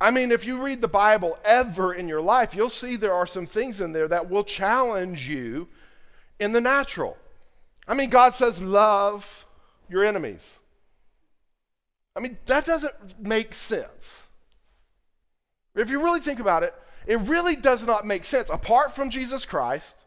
I 0.00 0.10
mean, 0.10 0.30
if 0.30 0.44
you 0.44 0.62
read 0.62 0.80
the 0.80 0.88
Bible 0.88 1.38
ever 1.44 1.92
in 1.92 2.08
your 2.08 2.20
life, 2.20 2.54
you'll 2.54 2.70
see 2.70 2.96
there 2.96 3.14
are 3.14 3.26
some 3.26 3.46
things 3.46 3.80
in 3.80 3.92
there 3.92 4.08
that 4.08 4.30
will 4.30 4.44
challenge 4.44 5.28
you 5.28 5.68
in 6.38 6.52
the 6.52 6.60
natural. 6.60 7.16
I 7.86 7.94
mean, 7.94 8.10
God 8.10 8.34
says, 8.34 8.62
love 8.62 9.46
your 9.88 10.04
enemies. 10.04 10.60
I 12.14 12.20
mean, 12.20 12.38
that 12.46 12.64
doesn't 12.64 12.94
make 13.20 13.54
sense. 13.54 14.26
If 15.74 15.90
you 15.90 16.02
really 16.02 16.20
think 16.20 16.40
about 16.40 16.62
it, 16.62 16.74
it 17.06 17.18
really 17.20 17.56
does 17.56 17.86
not 17.86 18.06
make 18.06 18.24
sense. 18.24 18.50
Apart 18.50 18.94
from 18.94 19.10
Jesus 19.10 19.44
Christ, 19.44 20.04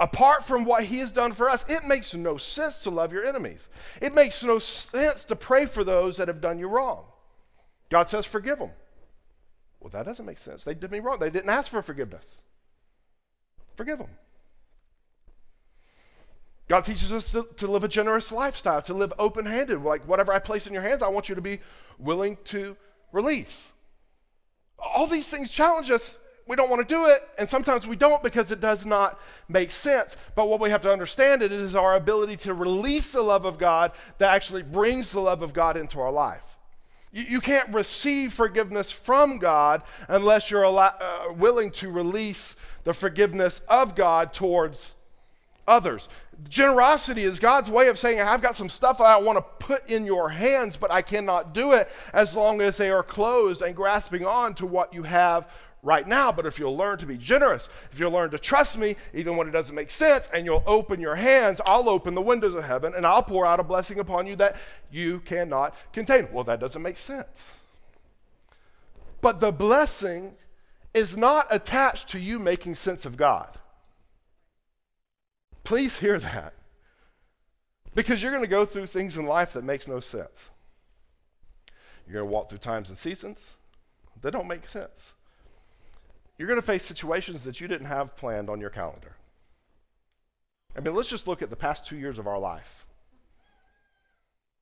apart 0.00 0.44
from 0.44 0.64
what 0.64 0.84
he 0.84 0.98
has 0.98 1.12
done 1.12 1.32
for 1.32 1.48
us, 1.48 1.64
it 1.68 1.86
makes 1.86 2.14
no 2.14 2.36
sense 2.36 2.82
to 2.82 2.90
love 2.90 3.12
your 3.12 3.24
enemies. 3.24 3.68
It 4.02 4.14
makes 4.14 4.42
no 4.42 4.58
sense 4.58 5.24
to 5.26 5.36
pray 5.36 5.66
for 5.66 5.84
those 5.84 6.16
that 6.16 6.28
have 6.28 6.40
done 6.40 6.58
you 6.58 6.68
wrong. 6.68 7.04
God 7.88 8.08
says, 8.08 8.26
forgive 8.26 8.58
them. 8.58 8.70
Well, 9.80 9.90
that 9.90 10.06
doesn't 10.06 10.24
make 10.24 10.38
sense. 10.38 10.64
They 10.64 10.74
did 10.74 10.90
me 10.90 11.00
wrong. 11.00 11.18
They 11.18 11.30
didn't 11.30 11.50
ask 11.50 11.70
for 11.70 11.82
forgiveness. 11.82 12.42
Forgive 13.74 13.98
them. 13.98 14.10
God 16.68 16.84
teaches 16.84 17.12
us 17.12 17.30
to, 17.30 17.46
to 17.58 17.66
live 17.68 17.84
a 17.84 17.88
generous 17.88 18.32
lifestyle, 18.32 18.82
to 18.82 18.94
live 18.94 19.12
open 19.18 19.46
handed. 19.46 19.82
Like, 19.82 20.02
whatever 20.08 20.32
I 20.32 20.40
place 20.40 20.66
in 20.66 20.72
your 20.72 20.82
hands, 20.82 21.02
I 21.02 21.08
want 21.08 21.28
you 21.28 21.36
to 21.36 21.40
be 21.40 21.60
willing 21.98 22.36
to 22.44 22.76
release 23.12 23.72
all 24.78 25.06
these 25.06 25.28
things 25.28 25.50
challenge 25.50 25.90
us. 25.90 26.18
We 26.46 26.54
don't 26.54 26.70
want 26.70 26.86
to 26.86 26.94
do 26.94 27.06
it, 27.06 27.22
and 27.38 27.48
sometimes 27.48 27.88
we 27.88 27.96
don't 27.96 28.22
because 28.22 28.52
it 28.52 28.60
does 28.60 28.86
not 28.86 29.18
make 29.48 29.72
sense. 29.72 30.16
But 30.36 30.48
what 30.48 30.60
we 30.60 30.70
have 30.70 30.82
to 30.82 30.92
understand 30.92 31.42
it 31.42 31.50
is 31.50 31.74
our 31.74 31.96
ability 31.96 32.36
to 32.38 32.54
release 32.54 33.12
the 33.12 33.22
love 33.22 33.44
of 33.44 33.58
God 33.58 33.90
that 34.18 34.32
actually 34.32 34.62
brings 34.62 35.10
the 35.10 35.20
love 35.20 35.42
of 35.42 35.52
God 35.52 35.76
into 35.76 35.98
our 35.98 36.12
life. 36.12 36.56
You, 37.16 37.40
can't 37.40 37.72
receive 37.72 38.34
forgiveness 38.34 38.92
from 38.92 39.38
God 39.38 39.80
unless 40.06 40.50
you're 40.50 40.66
uh, 40.66 41.32
willing 41.34 41.70
to 41.70 41.90
release 41.90 42.56
the 42.84 42.92
forgiveness 42.92 43.62
of 43.70 43.94
God 43.94 44.34
towards 44.34 44.96
others. 45.66 46.10
Generosity 46.50 47.24
is 47.24 47.40
God's 47.40 47.70
way 47.70 47.88
of 47.88 47.98
saying, 47.98 48.20
I've 48.20 48.42
got 48.42 48.54
some 48.54 48.68
stuff 48.68 49.00
I 49.00 49.18
want 49.18 49.38
to 49.38 49.66
put 49.66 49.88
in 49.88 50.04
your 50.04 50.28
hands, 50.28 50.76
but 50.76 50.92
I 50.92 51.00
cannot 51.00 51.54
do 51.54 51.72
it 51.72 51.88
as 52.12 52.36
long 52.36 52.60
as 52.60 52.76
they 52.76 52.90
are 52.90 53.02
closed 53.02 53.62
and 53.62 53.74
grasping 53.74 54.26
on 54.26 54.52
to 54.56 54.66
what 54.66 54.92
you 54.92 55.02
have 55.04 55.50
right 55.86 56.06
now. 56.06 56.32
But 56.32 56.44
if 56.44 56.58
you'll 56.58 56.76
learn 56.76 56.98
to 56.98 57.06
be 57.06 57.16
generous, 57.16 57.68
if 57.92 57.98
you'll 57.98 58.10
learn 58.10 58.30
to 58.32 58.38
trust 58.38 58.76
me, 58.76 58.96
even 59.14 59.36
when 59.36 59.48
it 59.48 59.52
doesn't 59.52 59.74
make 59.74 59.90
sense, 59.90 60.28
and 60.34 60.44
you'll 60.44 60.64
open 60.66 61.00
your 61.00 61.14
hands, 61.14 61.60
I'll 61.64 61.88
open 61.88 62.14
the 62.14 62.20
windows 62.20 62.54
of 62.54 62.64
heaven 62.64 62.92
and 62.94 63.06
I'll 63.06 63.22
pour 63.22 63.46
out 63.46 63.60
a 63.60 63.62
blessing 63.62 64.00
upon 64.00 64.26
you 64.26 64.36
that 64.36 64.56
you 64.90 65.20
cannot 65.20 65.74
contain. 65.92 66.28
Well, 66.32 66.44
that 66.44 66.60
doesn't 66.60 66.82
make 66.82 66.96
sense. 66.96 67.52
But 69.22 69.40
the 69.40 69.52
blessing 69.52 70.34
is 70.92 71.16
not 71.16 71.46
attached 71.50 72.08
to 72.08 72.18
you 72.18 72.38
making 72.38 72.74
sense 72.74 73.06
of 73.06 73.16
God. 73.16 73.56
Please 75.64 75.98
hear 76.00 76.18
that. 76.18 76.54
Because 77.94 78.22
you're 78.22 78.32
going 78.32 78.44
to 78.44 78.48
go 78.48 78.64
through 78.64 78.86
things 78.86 79.16
in 79.16 79.24
life 79.24 79.54
that 79.54 79.64
makes 79.64 79.88
no 79.88 80.00
sense. 80.00 80.50
You're 82.06 82.20
going 82.20 82.28
to 82.28 82.32
walk 82.32 82.48
through 82.48 82.58
times 82.58 82.88
and 82.88 82.98
seasons 82.98 83.54
that 84.22 84.32
don't 84.32 84.46
make 84.46 84.68
sense. 84.68 85.14
You're 86.38 86.48
going 86.48 86.60
to 86.60 86.66
face 86.66 86.84
situations 86.84 87.44
that 87.44 87.60
you 87.60 87.68
didn't 87.68 87.86
have 87.86 88.16
planned 88.16 88.50
on 88.50 88.60
your 88.60 88.70
calendar. 88.70 89.16
I 90.76 90.80
mean, 90.80 90.94
let's 90.94 91.08
just 91.08 91.26
look 91.26 91.40
at 91.40 91.48
the 91.48 91.56
past 91.56 91.86
two 91.86 91.96
years 91.96 92.18
of 92.18 92.26
our 92.26 92.38
life. 92.38 92.86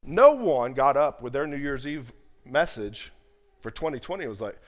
No 0.03 0.35
one 0.35 0.75
got 0.75 0.97
up 0.97 1.23
with 1.23 1.33
their 1.33 1.47
New 1.47 1.57
Year's 1.57 1.87
Eve 1.87 2.13
message 2.45 3.11
for 3.61 3.71
2020 3.71 4.23
and 4.23 4.29
was 4.29 4.41
like, 4.41 4.59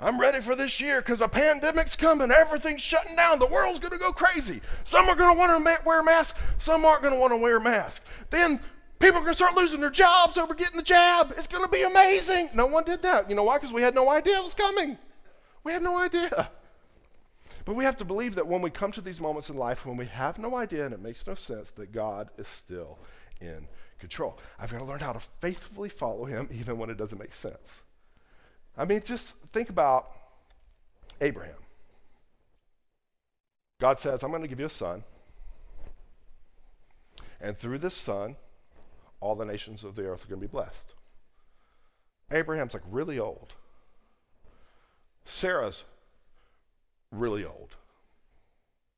I'm 0.00 0.20
ready 0.20 0.40
for 0.40 0.56
this 0.56 0.80
year 0.80 1.00
because 1.00 1.20
a 1.20 1.28
pandemic's 1.28 1.96
coming. 1.96 2.30
Everything's 2.30 2.82
shutting 2.82 3.14
down. 3.14 3.38
The 3.38 3.46
world's 3.46 3.78
going 3.78 3.92
to 3.92 3.98
go 3.98 4.10
crazy. 4.12 4.60
Some 4.84 5.08
are 5.08 5.14
going 5.14 5.34
to 5.34 5.38
want 5.38 5.64
to 5.64 5.78
wear 5.86 6.02
masks. 6.02 6.40
Some 6.58 6.84
aren't 6.84 7.02
going 7.02 7.14
to 7.14 7.20
want 7.20 7.32
to 7.32 7.36
wear 7.40 7.60
masks. 7.60 8.04
Then 8.30 8.58
people 8.98 9.18
are 9.18 9.24
going 9.24 9.34
to 9.34 9.36
start 9.36 9.56
losing 9.56 9.80
their 9.80 9.90
jobs 9.90 10.36
over 10.36 10.54
getting 10.54 10.76
the 10.76 10.82
jab. 10.82 11.32
It's 11.36 11.46
going 11.46 11.64
to 11.64 11.70
be 11.70 11.82
amazing. 11.82 12.50
No 12.54 12.66
one 12.66 12.84
did 12.84 13.02
that. 13.02 13.28
You 13.30 13.36
know 13.36 13.44
why? 13.44 13.58
Because 13.58 13.72
we 13.72 13.82
had 13.82 13.94
no 13.94 14.10
idea 14.10 14.38
it 14.38 14.44
was 14.44 14.54
coming. 14.54 14.98
We 15.64 15.72
had 15.72 15.82
no 15.82 15.98
idea. 15.98 16.50
But 17.64 17.76
we 17.76 17.84
have 17.84 17.96
to 17.98 18.04
believe 18.04 18.34
that 18.36 18.46
when 18.46 18.62
we 18.62 18.70
come 18.70 18.92
to 18.92 19.00
these 19.00 19.20
moments 19.20 19.50
in 19.50 19.56
life 19.56 19.86
when 19.86 19.96
we 19.96 20.06
have 20.06 20.38
no 20.38 20.56
idea 20.56 20.84
and 20.84 20.94
it 20.94 21.00
makes 21.00 21.26
no 21.26 21.34
sense, 21.34 21.70
that 21.72 21.92
God 21.92 22.30
is 22.38 22.48
still 22.48 22.98
in 23.40 23.68
control. 23.98 24.38
I've 24.58 24.72
got 24.72 24.78
to 24.78 24.84
learn 24.84 25.00
how 25.00 25.12
to 25.12 25.20
faithfully 25.40 25.88
follow 25.88 26.24
Him 26.24 26.48
even 26.52 26.78
when 26.78 26.90
it 26.90 26.96
doesn't 26.96 27.18
make 27.18 27.32
sense. 27.32 27.82
I 28.76 28.84
mean, 28.84 29.00
just 29.04 29.36
think 29.52 29.68
about 29.68 30.10
Abraham. 31.20 31.54
God 33.80 33.98
says, 33.98 34.22
I'm 34.22 34.30
going 34.30 34.42
to 34.42 34.48
give 34.48 34.60
you 34.60 34.66
a 34.66 34.70
son. 34.70 35.04
And 37.40 37.56
through 37.56 37.78
this 37.78 37.94
son, 37.94 38.36
all 39.20 39.34
the 39.34 39.44
nations 39.44 39.84
of 39.84 39.94
the 39.94 40.04
earth 40.04 40.24
are 40.24 40.28
going 40.28 40.40
to 40.40 40.46
be 40.46 40.50
blessed. 40.50 40.94
Abraham's 42.30 42.74
like 42.74 42.82
really 42.90 43.18
old. 43.18 43.52
Sarah's 45.24 45.84
really 47.10 47.44
old. 47.44 47.76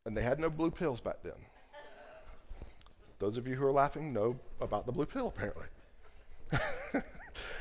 And 0.06 0.16
they 0.16 0.22
had 0.22 0.38
no 0.38 0.50
blue 0.50 0.70
pills 0.70 1.00
back 1.00 1.22
then. 1.22 1.32
Those 3.18 3.36
of 3.36 3.46
you 3.46 3.54
who 3.54 3.64
are 3.64 3.72
laughing 3.72 4.12
know 4.12 4.38
about 4.60 4.86
the 4.86 4.92
blue 4.92 5.06
pill, 5.06 5.28
apparently. 5.28 5.66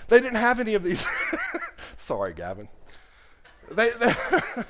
they 0.08 0.20
didn't 0.20 0.36
have 0.36 0.60
any 0.60 0.74
of 0.74 0.84
these. 0.84 1.06
Sorry, 1.98 2.34
Gavin. 2.34 2.68
They, 3.72 3.90
they 3.92 4.14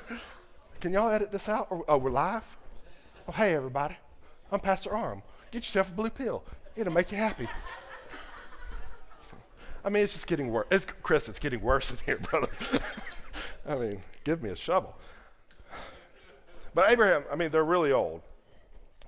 can 0.80 0.92
y'all 0.92 1.10
edit 1.10 1.32
this 1.32 1.48
out? 1.48 1.66
oh, 1.88 1.98
we're 1.98 2.10
live? 2.10 2.56
Oh, 3.28 3.32
hey, 3.32 3.54
everybody. 3.54 3.96
I'm 4.52 4.60
Pastor 4.60 4.94
Arm. 4.94 5.22
Get 5.50 5.64
yourself 5.64 5.90
a 5.90 5.94
blue 5.94 6.10
pill. 6.10 6.44
It'll 6.76 6.92
make 6.92 7.10
you 7.10 7.18
happy. 7.18 7.48
I 9.84 9.90
mean, 9.90 10.04
it's 10.04 10.12
just 10.12 10.26
getting 10.26 10.50
worse. 10.50 10.86
Chris, 11.02 11.28
it's 11.28 11.38
getting 11.38 11.60
worse 11.60 11.90
in 11.90 11.98
here, 12.06 12.18
brother. 12.18 12.48
I 13.66 13.76
mean, 13.76 14.02
give 14.24 14.42
me 14.42 14.50
a 14.50 14.56
shovel. 14.56 14.94
But 16.74 16.90
Abraham, 16.90 17.24
I 17.30 17.36
mean, 17.36 17.50
they're 17.50 17.64
really 17.64 17.92
old. 17.92 18.22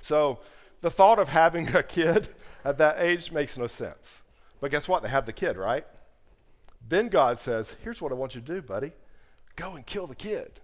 So 0.00 0.38
the 0.80 0.90
thought 0.90 1.18
of 1.18 1.28
having 1.28 1.74
a 1.74 1.82
kid 1.82 2.28
at 2.64 2.78
that 2.78 3.00
age 3.00 3.32
makes 3.32 3.58
no 3.58 3.66
sense. 3.66 4.22
But 4.60 4.70
guess 4.70 4.88
what? 4.88 5.02
They 5.02 5.08
have 5.08 5.26
the 5.26 5.32
kid, 5.32 5.56
right? 5.56 5.84
Then 6.88 7.08
God 7.08 7.38
says, 7.38 7.76
Here's 7.82 8.00
what 8.00 8.12
I 8.12 8.14
want 8.14 8.34
you 8.34 8.40
to 8.40 8.46
do, 8.46 8.62
buddy 8.62 8.92
go 9.56 9.74
and 9.74 9.84
kill 9.84 10.06
the 10.06 10.14
kid. 10.14 10.60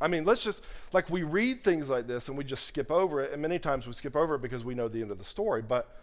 I 0.00 0.06
mean, 0.06 0.24
let's 0.24 0.44
just, 0.44 0.64
like, 0.92 1.10
we 1.10 1.24
read 1.24 1.64
things 1.64 1.90
like 1.90 2.06
this 2.06 2.28
and 2.28 2.38
we 2.38 2.44
just 2.44 2.66
skip 2.66 2.90
over 2.92 3.20
it, 3.20 3.32
and 3.32 3.42
many 3.42 3.58
times 3.58 3.86
we 3.86 3.92
skip 3.94 4.14
over 4.14 4.36
it 4.36 4.42
because 4.42 4.64
we 4.64 4.74
know 4.74 4.86
the 4.86 5.02
end 5.02 5.10
of 5.10 5.18
the 5.18 5.24
story. 5.24 5.60
But, 5.60 5.98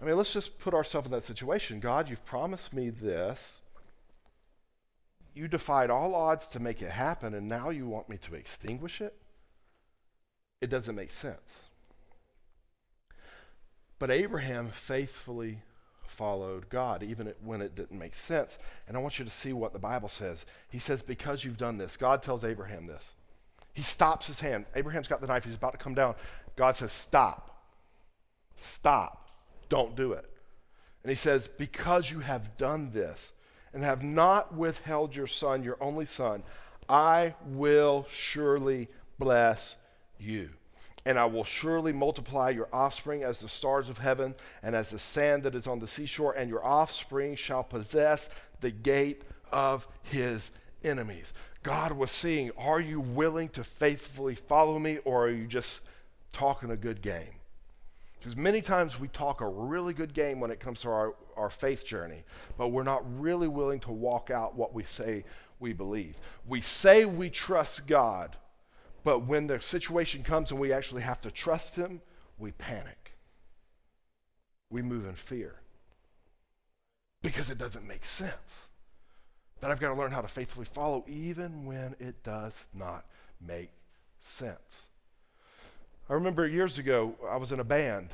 I 0.00 0.04
mean, 0.04 0.16
let's 0.16 0.32
just 0.32 0.58
put 0.58 0.74
ourselves 0.74 1.06
in 1.06 1.12
that 1.12 1.22
situation. 1.22 1.78
God, 1.78 2.10
you've 2.10 2.24
promised 2.24 2.72
me 2.72 2.90
this. 2.90 3.60
You 5.36 5.48
defied 5.48 5.90
all 5.90 6.14
odds 6.14 6.48
to 6.48 6.60
make 6.60 6.80
it 6.80 6.90
happen, 6.90 7.34
and 7.34 7.46
now 7.46 7.68
you 7.68 7.86
want 7.86 8.08
me 8.08 8.16
to 8.22 8.34
extinguish 8.34 9.02
it? 9.02 9.14
It 10.62 10.70
doesn't 10.70 10.94
make 10.94 11.10
sense. 11.10 11.64
But 13.98 14.10
Abraham 14.10 14.68
faithfully 14.68 15.58
followed 16.06 16.70
God, 16.70 17.02
even 17.02 17.30
when 17.44 17.60
it 17.60 17.74
didn't 17.74 17.98
make 17.98 18.14
sense. 18.14 18.58
And 18.88 18.96
I 18.96 19.00
want 19.00 19.18
you 19.18 19.26
to 19.26 19.30
see 19.30 19.52
what 19.52 19.74
the 19.74 19.78
Bible 19.78 20.08
says. 20.08 20.46
He 20.70 20.78
says, 20.78 21.02
Because 21.02 21.44
you've 21.44 21.58
done 21.58 21.76
this, 21.76 21.98
God 21.98 22.22
tells 22.22 22.42
Abraham 22.42 22.86
this. 22.86 23.12
He 23.74 23.82
stops 23.82 24.26
his 24.26 24.40
hand. 24.40 24.64
Abraham's 24.74 25.06
got 25.06 25.20
the 25.20 25.26
knife, 25.26 25.44
he's 25.44 25.54
about 25.54 25.72
to 25.72 25.78
come 25.78 25.94
down. 25.94 26.14
God 26.56 26.76
says, 26.76 26.92
Stop. 26.92 27.62
Stop. 28.56 29.28
Don't 29.68 29.94
do 29.96 30.12
it. 30.12 30.24
And 31.02 31.10
he 31.10 31.14
says, 31.14 31.46
Because 31.46 32.10
you 32.10 32.20
have 32.20 32.56
done 32.56 32.90
this 32.90 33.32
and 33.76 33.84
have 33.84 34.02
not 34.02 34.54
withheld 34.54 35.14
your 35.14 35.26
son, 35.26 35.62
your 35.62 35.76
only 35.82 36.06
son, 36.06 36.42
I 36.88 37.34
will 37.44 38.06
surely 38.08 38.88
bless 39.18 39.76
you 40.18 40.48
and 41.04 41.18
I 41.18 41.26
will 41.26 41.44
surely 41.44 41.92
multiply 41.92 42.48
your 42.48 42.68
offspring 42.72 43.22
as 43.22 43.40
the 43.40 43.50
stars 43.50 43.90
of 43.90 43.98
heaven 43.98 44.34
and 44.62 44.74
as 44.74 44.88
the 44.88 44.98
sand 44.98 45.42
that 45.42 45.54
is 45.54 45.66
on 45.66 45.78
the 45.78 45.86
seashore, 45.86 46.32
and 46.32 46.48
your 46.48 46.64
offspring 46.64 47.36
shall 47.36 47.62
possess 47.62 48.30
the 48.60 48.70
gate 48.70 49.22
of 49.52 49.86
his 50.04 50.50
enemies. 50.82 51.34
God 51.62 51.92
was 51.92 52.10
saying, 52.10 52.52
Are 52.56 52.80
you 52.80 52.98
willing 52.98 53.50
to 53.50 53.62
faithfully 53.62 54.36
follow 54.36 54.78
me, 54.78 55.00
or 55.04 55.26
are 55.26 55.30
you 55.30 55.46
just 55.46 55.82
talking 56.32 56.70
a 56.70 56.76
good 56.78 57.02
game? 57.02 57.40
Because 58.18 58.38
many 58.38 58.62
times 58.62 58.98
we 58.98 59.08
talk 59.08 59.42
a 59.42 59.48
really 59.48 59.92
good 59.92 60.14
game 60.14 60.40
when 60.40 60.50
it 60.50 60.60
comes 60.60 60.80
to 60.80 60.88
our, 60.88 61.14
our 61.36 61.50
faith 61.50 61.84
journey, 61.84 62.24
but 62.56 62.68
we're 62.68 62.82
not 62.82 63.02
really 63.20 63.48
willing 63.48 63.80
to 63.80 63.92
walk 63.92 64.30
out 64.30 64.56
what 64.56 64.74
we 64.74 64.84
say 64.84 65.24
we 65.58 65.72
believe. 65.72 66.16
We 66.46 66.60
say 66.60 67.04
we 67.04 67.30
trust 67.30 67.86
God 67.86 68.36
but 69.06 69.20
when 69.20 69.46
the 69.46 69.60
situation 69.60 70.24
comes 70.24 70.50
and 70.50 70.58
we 70.58 70.72
actually 70.72 71.02
have 71.02 71.20
to 71.20 71.30
trust 71.30 71.76
Him, 71.76 72.02
we 72.38 72.50
panic. 72.50 73.12
We 74.68 74.82
move 74.82 75.06
in 75.06 75.14
fear 75.14 75.60
because 77.22 77.48
it 77.48 77.56
doesn't 77.56 77.86
make 77.86 78.04
sense. 78.04 78.66
But 79.60 79.70
I've 79.70 79.78
got 79.78 79.90
to 79.90 79.94
learn 79.94 80.10
how 80.10 80.22
to 80.22 80.26
faithfully 80.26 80.66
follow 80.66 81.04
even 81.06 81.66
when 81.66 81.94
it 82.00 82.24
does 82.24 82.64
not 82.74 83.04
make 83.40 83.70
sense. 84.18 84.88
I 86.10 86.14
remember 86.14 86.48
years 86.48 86.76
ago, 86.76 87.14
I 87.30 87.36
was 87.36 87.52
in 87.52 87.60
a 87.60 87.64
band 87.64 88.08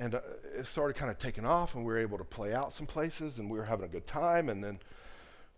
and 0.00 0.14
uh, 0.14 0.20
it 0.56 0.66
started 0.66 0.96
kind 0.96 1.10
of 1.10 1.18
taking 1.18 1.44
off 1.44 1.74
and 1.74 1.84
we 1.84 1.92
were 1.92 1.98
able 1.98 2.18
to 2.18 2.24
play 2.24 2.54
out 2.54 2.72
some 2.72 2.86
places 2.86 3.38
and 3.38 3.48
we 3.48 3.58
were 3.58 3.64
having 3.64 3.84
a 3.84 3.88
good 3.88 4.06
time 4.06 4.48
and 4.48 4.64
then 4.64 4.80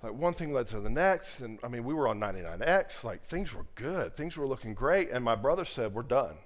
like 0.02 0.12
one 0.12 0.34
thing 0.34 0.52
led 0.52 0.66
to 0.66 0.80
the 0.80 0.90
next 0.90 1.40
and 1.40 1.58
i 1.62 1.68
mean 1.68 1.84
we 1.84 1.94
were 1.94 2.08
on 2.08 2.20
99x 2.20 3.04
like 3.04 3.22
things 3.22 3.54
were 3.54 3.64
good 3.76 4.14
things 4.16 4.36
were 4.36 4.46
looking 4.46 4.74
great 4.74 5.08
and 5.10 5.24
my 5.24 5.36
brother 5.36 5.64
said 5.64 5.94
we're 5.94 6.02
done. 6.02 6.36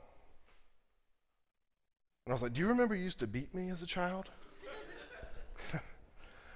And 2.27 2.29
i 2.29 2.33
was 2.33 2.43
like 2.43 2.53
do 2.53 2.61
you 2.61 2.69
remember 2.69 2.95
you 2.95 3.03
used 3.03 3.19
to 3.21 3.27
beat 3.27 3.53
me 3.53 3.71
as 3.71 3.83
a 3.83 3.87
child? 3.87 4.29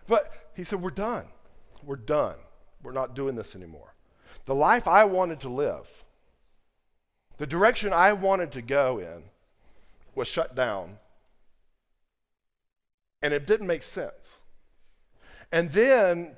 But 0.07 0.25
he 0.57 0.65
said 0.65 0.83
we're 0.83 0.91
done. 0.91 1.27
We're 1.85 1.95
done. 1.95 2.35
We're 2.83 2.91
not 2.91 3.15
doing 3.15 3.37
this 3.37 3.55
anymore. 3.55 3.95
The 4.45 4.55
life 4.57 4.89
i 4.89 5.05
wanted 5.05 5.41
to 5.41 5.49
live 5.49 6.05
the 7.37 7.47
direction 7.47 7.93
i 7.93 8.13
wanted 8.13 8.53
to 8.53 8.61
go 8.61 8.99
in 8.99 9.23
was 10.15 10.29
shut 10.29 10.55
down 10.55 10.99
and 13.23 13.35
it 13.35 13.47
didn't 13.47 13.67
make 13.67 13.83
sense 13.83 14.39
and 15.53 15.71
then 15.71 16.37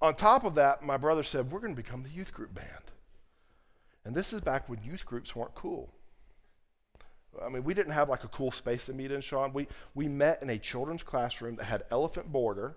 on 0.00 0.14
top 0.14 0.44
of 0.44 0.54
that, 0.56 0.82
my 0.82 0.96
brother 0.96 1.22
said, 1.22 1.50
We're 1.50 1.60
going 1.60 1.74
to 1.74 1.82
become 1.82 2.02
the 2.02 2.10
youth 2.10 2.32
group 2.32 2.54
band. 2.54 2.68
And 4.04 4.14
this 4.14 4.32
is 4.32 4.40
back 4.40 4.68
when 4.68 4.82
youth 4.82 5.04
groups 5.04 5.34
weren't 5.36 5.54
cool. 5.54 5.92
I 7.44 7.48
mean, 7.48 7.62
we 7.62 7.74
didn't 7.74 7.92
have 7.92 8.08
like 8.08 8.24
a 8.24 8.28
cool 8.28 8.50
space 8.50 8.86
to 8.86 8.92
meet 8.92 9.12
in, 9.12 9.20
Sean. 9.20 9.52
We, 9.52 9.68
we 9.94 10.08
met 10.08 10.42
in 10.42 10.50
a 10.50 10.58
children's 10.58 11.02
classroom 11.02 11.56
that 11.56 11.64
had 11.64 11.84
elephant 11.90 12.32
border 12.32 12.74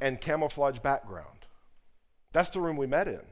and 0.00 0.20
camouflage 0.20 0.78
background. 0.78 1.46
That's 2.32 2.50
the 2.50 2.60
room 2.60 2.76
we 2.76 2.86
met 2.86 3.08
in. 3.08 3.22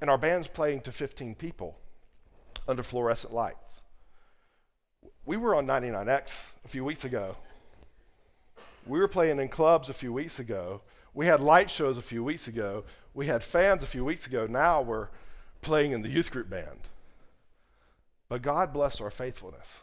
and 0.00 0.10
our 0.10 0.18
band's 0.18 0.48
playing 0.48 0.82
to 0.82 0.92
15 0.92 1.36
people 1.36 1.78
under 2.68 2.82
fluorescent 2.82 3.32
lights. 3.32 3.80
We 5.24 5.36
were 5.36 5.54
on 5.54 5.66
99X 5.66 6.52
a 6.64 6.68
few 6.68 6.84
weeks 6.84 7.04
ago. 7.04 7.36
We 8.86 9.00
were 9.00 9.08
playing 9.08 9.40
in 9.40 9.48
clubs 9.48 9.88
a 9.88 9.94
few 9.94 10.12
weeks 10.12 10.38
ago. 10.38 10.80
We 11.12 11.26
had 11.26 11.40
light 11.40 11.70
shows 11.70 11.98
a 11.98 12.02
few 12.02 12.22
weeks 12.22 12.46
ago. 12.46 12.84
We 13.14 13.26
had 13.26 13.42
fans 13.42 13.82
a 13.82 13.86
few 13.86 14.04
weeks 14.04 14.26
ago. 14.26 14.46
Now 14.46 14.80
we're 14.80 15.08
playing 15.60 15.92
in 15.92 16.02
the 16.02 16.08
youth 16.08 16.30
group 16.30 16.48
band. 16.48 16.80
But 18.28 18.42
God 18.42 18.72
blessed 18.72 19.00
our 19.00 19.10
faithfulness 19.10 19.82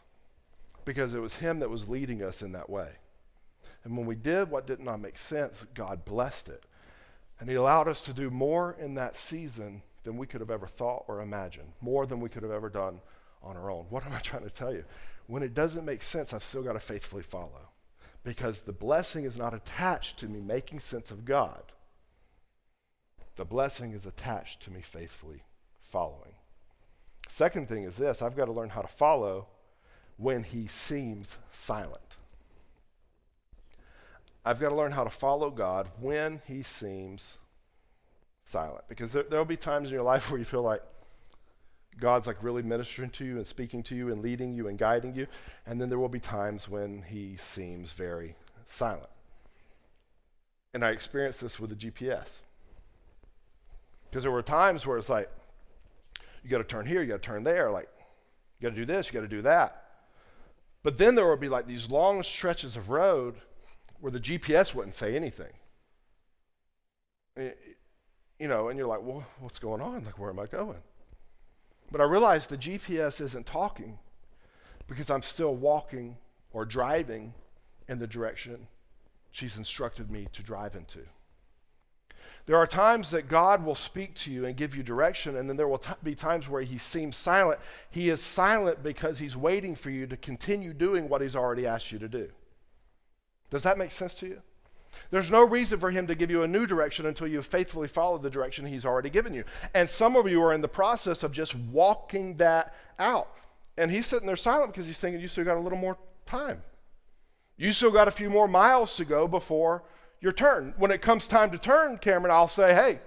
because 0.84 1.12
it 1.14 1.20
was 1.20 1.36
Him 1.36 1.58
that 1.58 1.70
was 1.70 1.88
leading 1.88 2.22
us 2.22 2.40
in 2.40 2.52
that 2.52 2.70
way. 2.70 2.90
And 3.84 3.96
when 3.96 4.06
we 4.06 4.14
did 4.14 4.50
what 4.50 4.66
did 4.66 4.80
not 4.80 5.00
make 5.00 5.18
sense, 5.18 5.66
God 5.74 6.04
blessed 6.04 6.48
it. 6.48 6.64
And 7.40 7.50
He 7.50 7.56
allowed 7.56 7.88
us 7.88 8.00
to 8.02 8.12
do 8.12 8.30
more 8.30 8.76
in 8.78 8.94
that 8.94 9.16
season 9.16 9.82
than 10.04 10.16
we 10.16 10.26
could 10.26 10.40
have 10.40 10.50
ever 10.50 10.66
thought 10.66 11.04
or 11.08 11.20
imagined, 11.20 11.72
more 11.80 12.06
than 12.06 12.20
we 12.20 12.28
could 12.28 12.42
have 12.42 12.52
ever 12.52 12.70
done 12.70 13.00
on 13.42 13.56
our 13.56 13.70
own. 13.70 13.86
What 13.90 14.06
am 14.06 14.12
I 14.12 14.20
trying 14.20 14.44
to 14.44 14.50
tell 14.50 14.72
you? 14.72 14.84
When 15.26 15.42
it 15.42 15.54
doesn't 15.54 15.84
make 15.84 16.02
sense, 16.02 16.32
I've 16.32 16.44
still 16.44 16.62
got 16.62 16.74
to 16.74 16.80
faithfully 16.80 17.22
follow 17.22 17.68
because 18.24 18.62
the 18.62 18.72
blessing 18.72 19.24
is 19.24 19.36
not 19.36 19.54
attached 19.54 20.18
to 20.18 20.26
me 20.26 20.40
making 20.40 20.80
sense 20.80 21.10
of 21.10 21.24
God. 21.24 21.62
The 23.36 23.44
blessing 23.44 23.92
is 23.92 24.06
attached 24.06 24.62
to 24.62 24.70
me 24.70 24.80
faithfully 24.80 25.42
following. 25.82 26.34
Second 27.28 27.68
thing 27.68 27.84
is 27.84 27.96
this 27.96 28.22
I've 28.22 28.36
got 28.36 28.46
to 28.46 28.52
learn 28.52 28.70
how 28.70 28.80
to 28.80 28.88
follow 28.88 29.48
when 30.16 30.42
he 30.42 30.66
seems 30.66 31.38
silent. 31.52 32.00
I've 34.44 34.60
got 34.60 34.70
to 34.70 34.74
learn 34.74 34.92
how 34.92 35.04
to 35.04 35.10
follow 35.10 35.50
God 35.50 35.88
when 36.00 36.42
he 36.46 36.62
seems 36.62 37.38
silent. 38.44 38.84
Because 38.88 39.12
there, 39.12 39.24
will 39.30 39.44
be 39.44 39.56
times 39.56 39.88
in 39.88 39.94
your 39.94 40.02
life 40.02 40.30
where 40.30 40.38
you 40.38 40.44
feel 40.44 40.62
like 40.62 40.82
God's 42.00 42.26
like 42.26 42.42
really 42.42 42.62
ministering 42.62 43.10
to 43.10 43.24
you 43.24 43.36
and 43.36 43.46
speaking 43.46 43.82
to 43.84 43.94
you 43.94 44.10
and 44.10 44.20
leading 44.22 44.54
you 44.54 44.68
and 44.68 44.78
guiding 44.78 45.14
you. 45.14 45.26
And 45.66 45.80
then 45.80 45.88
there 45.88 45.98
will 45.98 46.08
be 46.08 46.20
times 46.20 46.68
when 46.68 47.02
he 47.02 47.36
seems 47.36 47.92
very 47.92 48.34
silent. 48.66 49.08
And 50.72 50.84
I 50.84 50.90
experienced 50.90 51.40
this 51.40 51.60
with 51.60 51.70
the 51.70 51.76
GPS. 51.90 52.40
Because 54.10 54.24
there 54.24 54.32
were 54.32 54.42
times 54.42 54.86
where 54.86 54.98
it's 54.98 55.08
like, 55.08 55.30
you 56.42 56.50
got 56.50 56.58
to 56.58 56.64
turn 56.64 56.86
here, 56.86 57.00
you 57.00 57.08
got 57.08 57.22
to 57.22 57.26
turn 57.26 57.44
there, 57.44 57.70
like, 57.70 57.88
you 58.58 58.68
got 58.68 58.74
to 58.74 58.80
do 58.80 58.84
this, 58.84 59.06
you 59.06 59.12
got 59.12 59.20
to 59.20 59.28
do 59.28 59.42
that. 59.42 59.84
But 60.82 60.98
then 60.98 61.14
there 61.14 61.26
would 61.28 61.40
be 61.40 61.48
like 61.48 61.66
these 61.66 61.88
long 61.88 62.22
stretches 62.22 62.76
of 62.76 62.90
road 62.90 63.36
where 64.00 64.12
the 64.12 64.20
GPS 64.20 64.74
wouldn't 64.74 64.94
say 64.94 65.16
anything. 65.16 65.52
You 67.36 68.48
know, 68.48 68.68
and 68.68 68.78
you're 68.78 68.86
like, 68.86 69.02
well, 69.02 69.24
what's 69.40 69.58
going 69.58 69.80
on? 69.80 70.04
Like, 70.04 70.18
where 70.18 70.30
am 70.30 70.38
I 70.38 70.46
going? 70.46 70.82
But 71.94 72.00
I 72.00 72.06
realized 72.06 72.50
the 72.50 72.58
GPS 72.58 73.20
isn't 73.20 73.46
talking 73.46 74.00
because 74.88 75.10
I'm 75.10 75.22
still 75.22 75.54
walking 75.54 76.16
or 76.52 76.64
driving 76.64 77.34
in 77.86 78.00
the 78.00 78.06
direction 78.08 78.66
she's 79.30 79.56
instructed 79.56 80.10
me 80.10 80.26
to 80.32 80.42
drive 80.42 80.74
into. 80.74 80.98
There 82.46 82.56
are 82.56 82.66
times 82.66 83.12
that 83.12 83.28
God 83.28 83.64
will 83.64 83.76
speak 83.76 84.16
to 84.16 84.32
you 84.32 84.44
and 84.44 84.56
give 84.56 84.74
you 84.74 84.82
direction, 84.82 85.36
and 85.36 85.48
then 85.48 85.56
there 85.56 85.68
will 85.68 85.78
t- 85.78 85.92
be 86.02 86.16
times 86.16 86.48
where 86.48 86.62
He 86.62 86.78
seems 86.78 87.16
silent. 87.16 87.60
He 87.92 88.08
is 88.08 88.20
silent 88.20 88.82
because 88.82 89.20
He's 89.20 89.36
waiting 89.36 89.76
for 89.76 89.90
you 89.90 90.08
to 90.08 90.16
continue 90.16 90.74
doing 90.74 91.08
what 91.08 91.20
He's 91.20 91.36
already 91.36 91.64
asked 91.64 91.92
you 91.92 92.00
to 92.00 92.08
do. 92.08 92.28
Does 93.50 93.62
that 93.62 93.78
make 93.78 93.92
sense 93.92 94.14
to 94.14 94.26
you? 94.26 94.42
There's 95.10 95.30
no 95.30 95.44
reason 95.46 95.78
for 95.80 95.90
him 95.90 96.06
to 96.06 96.14
give 96.14 96.30
you 96.30 96.42
a 96.42 96.48
new 96.48 96.66
direction 96.66 97.06
until 97.06 97.26
you 97.26 97.42
faithfully 97.42 97.88
follow 97.88 98.18
the 98.18 98.30
direction 98.30 98.66
he's 98.66 98.84
already 98.84 99.10
given 99.10 99.34
you. 99.34 99.44
And 99.74 99.88
some 99.88 100.16
of 100.16 100.28
you 100.28 100.42
are 100.42 100.52
in 100.52 100.60
the 100.60 100.68
process 100.68 101.22
of 101.22 101.32
just 101.32 101.54
walking 101.54 102.36
that 102.36 102.74
out. 102.98 103.28
And 103.76 103.90
he's 103.90 104.06
sitting 104.06 104.26
there 104.26 104.36
silent 104.36 104.72
because 104.72 104.86
he's 104.86 104.98
thinking, 104.98 105.20
you 105.20 105.28
still 105.28 105.44
got 105.44 105.56
a 105.56 105.60
little 105.60 105.78
more 105.78 105.98
time. 106.26 106.62
You 107.56 107.72
still 107.72 107.90
got 107.90 108.08
a 108.08 108.12
few 108.12 108.30
more 108.30 108.48
miles 108.48 108.96
to 108.96 109.04
go 109.04 109.28
before 109.28 109.84
your 110.20 110.32
turn. 110.32 110.74
When 110.76 110.90
it 110.90 111.02
comes 111.02 111.28
time 111.28 111.50
to 111.50 111.58
turn, 111.58 111.98
Cameron, 111.98 112.32
I'll 112.32 112.48
say, 112.48 112.74
hey, 112.74 113.00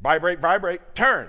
vibrate, 0.00 0.40
vibrate, 0.40 0.94
turn. 0.94 1.28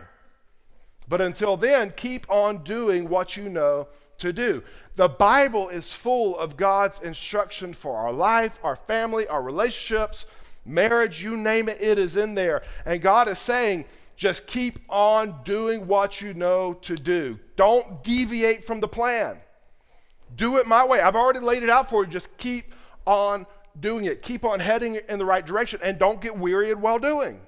But 1.08 1.22
until 1.22 1.58
then, 1.58 1.94
keep 1.96 2.30
on 2.30 2.64
doing 2.64 3.10
what 3.10 3.36
you 3.36 3.50
know 3.50 3.88
to 4.22 4.34
do. 4.34 4.64
The 4.96 5.10
Bible 5.10 5.70
is 5.70 5.94
full 5.94 6.38
of 6.38 6.58
God's 6.58 7.00
instruction 7.02 7.74
for 7.74 7.98
our 7.98 8.12
life, 8.12 8.60
our 8.64 8.76
family, 8.76 9.28
our 9.28 9.42
relationships, 9.42 10.26
marriage, 10.66 11.22
you 11.22 11.38
name 11.38 11.70
it, 11.70 11.82
it 11.82 11.98
is 11.98 12.18
in 12.18 12.36
there. 12.36 12.64
And 12.86 13.02
God 13.02 13.28
is 13.28 13.40
saying, 13.40 13.86
just 14.16 14.48
keep 14.48 14.80
on 14.90 15.42
doing 15.44 15.88
what 15.88 16.22
you 16.22 16.34
know 16.34 16.74
to 16.82 16.96
do. 16.96 17.40
Don't 17.56 18.04
deviate 18.04 18.66
from 18.66 18.80
the 18.80 18.88
plan. 18.88 19.38
Do 20.36 20.58
it 20.58 20.68
my 20.68 20.86
way. 20.86 21.02
I've 21.02 21.16
already 21.16 21.40
laid 21.40 21.64
it 21.64 21.70
out 21.70 21.90
for 21.90 22.04
you. 22.04 22.10
Just 22.10 22.38
keep 22.38 22.74
on 23.06 23.46
doing 23.80 24.06
it. 24.06 24.22
Keep 24.22 24.46
on 24.46 24.60
heading 24.60 25.00
in 25.10 25.18
the 25.18 25.26
right 25.26 25.46
direction 25.46 25.80
and 25.84 25.98
don't 25.98 26.22
get 26.22 26.38
weary 26.38 26.72
in 26.72 26.82
well 26.82 27.00
doing. 27.00 27.42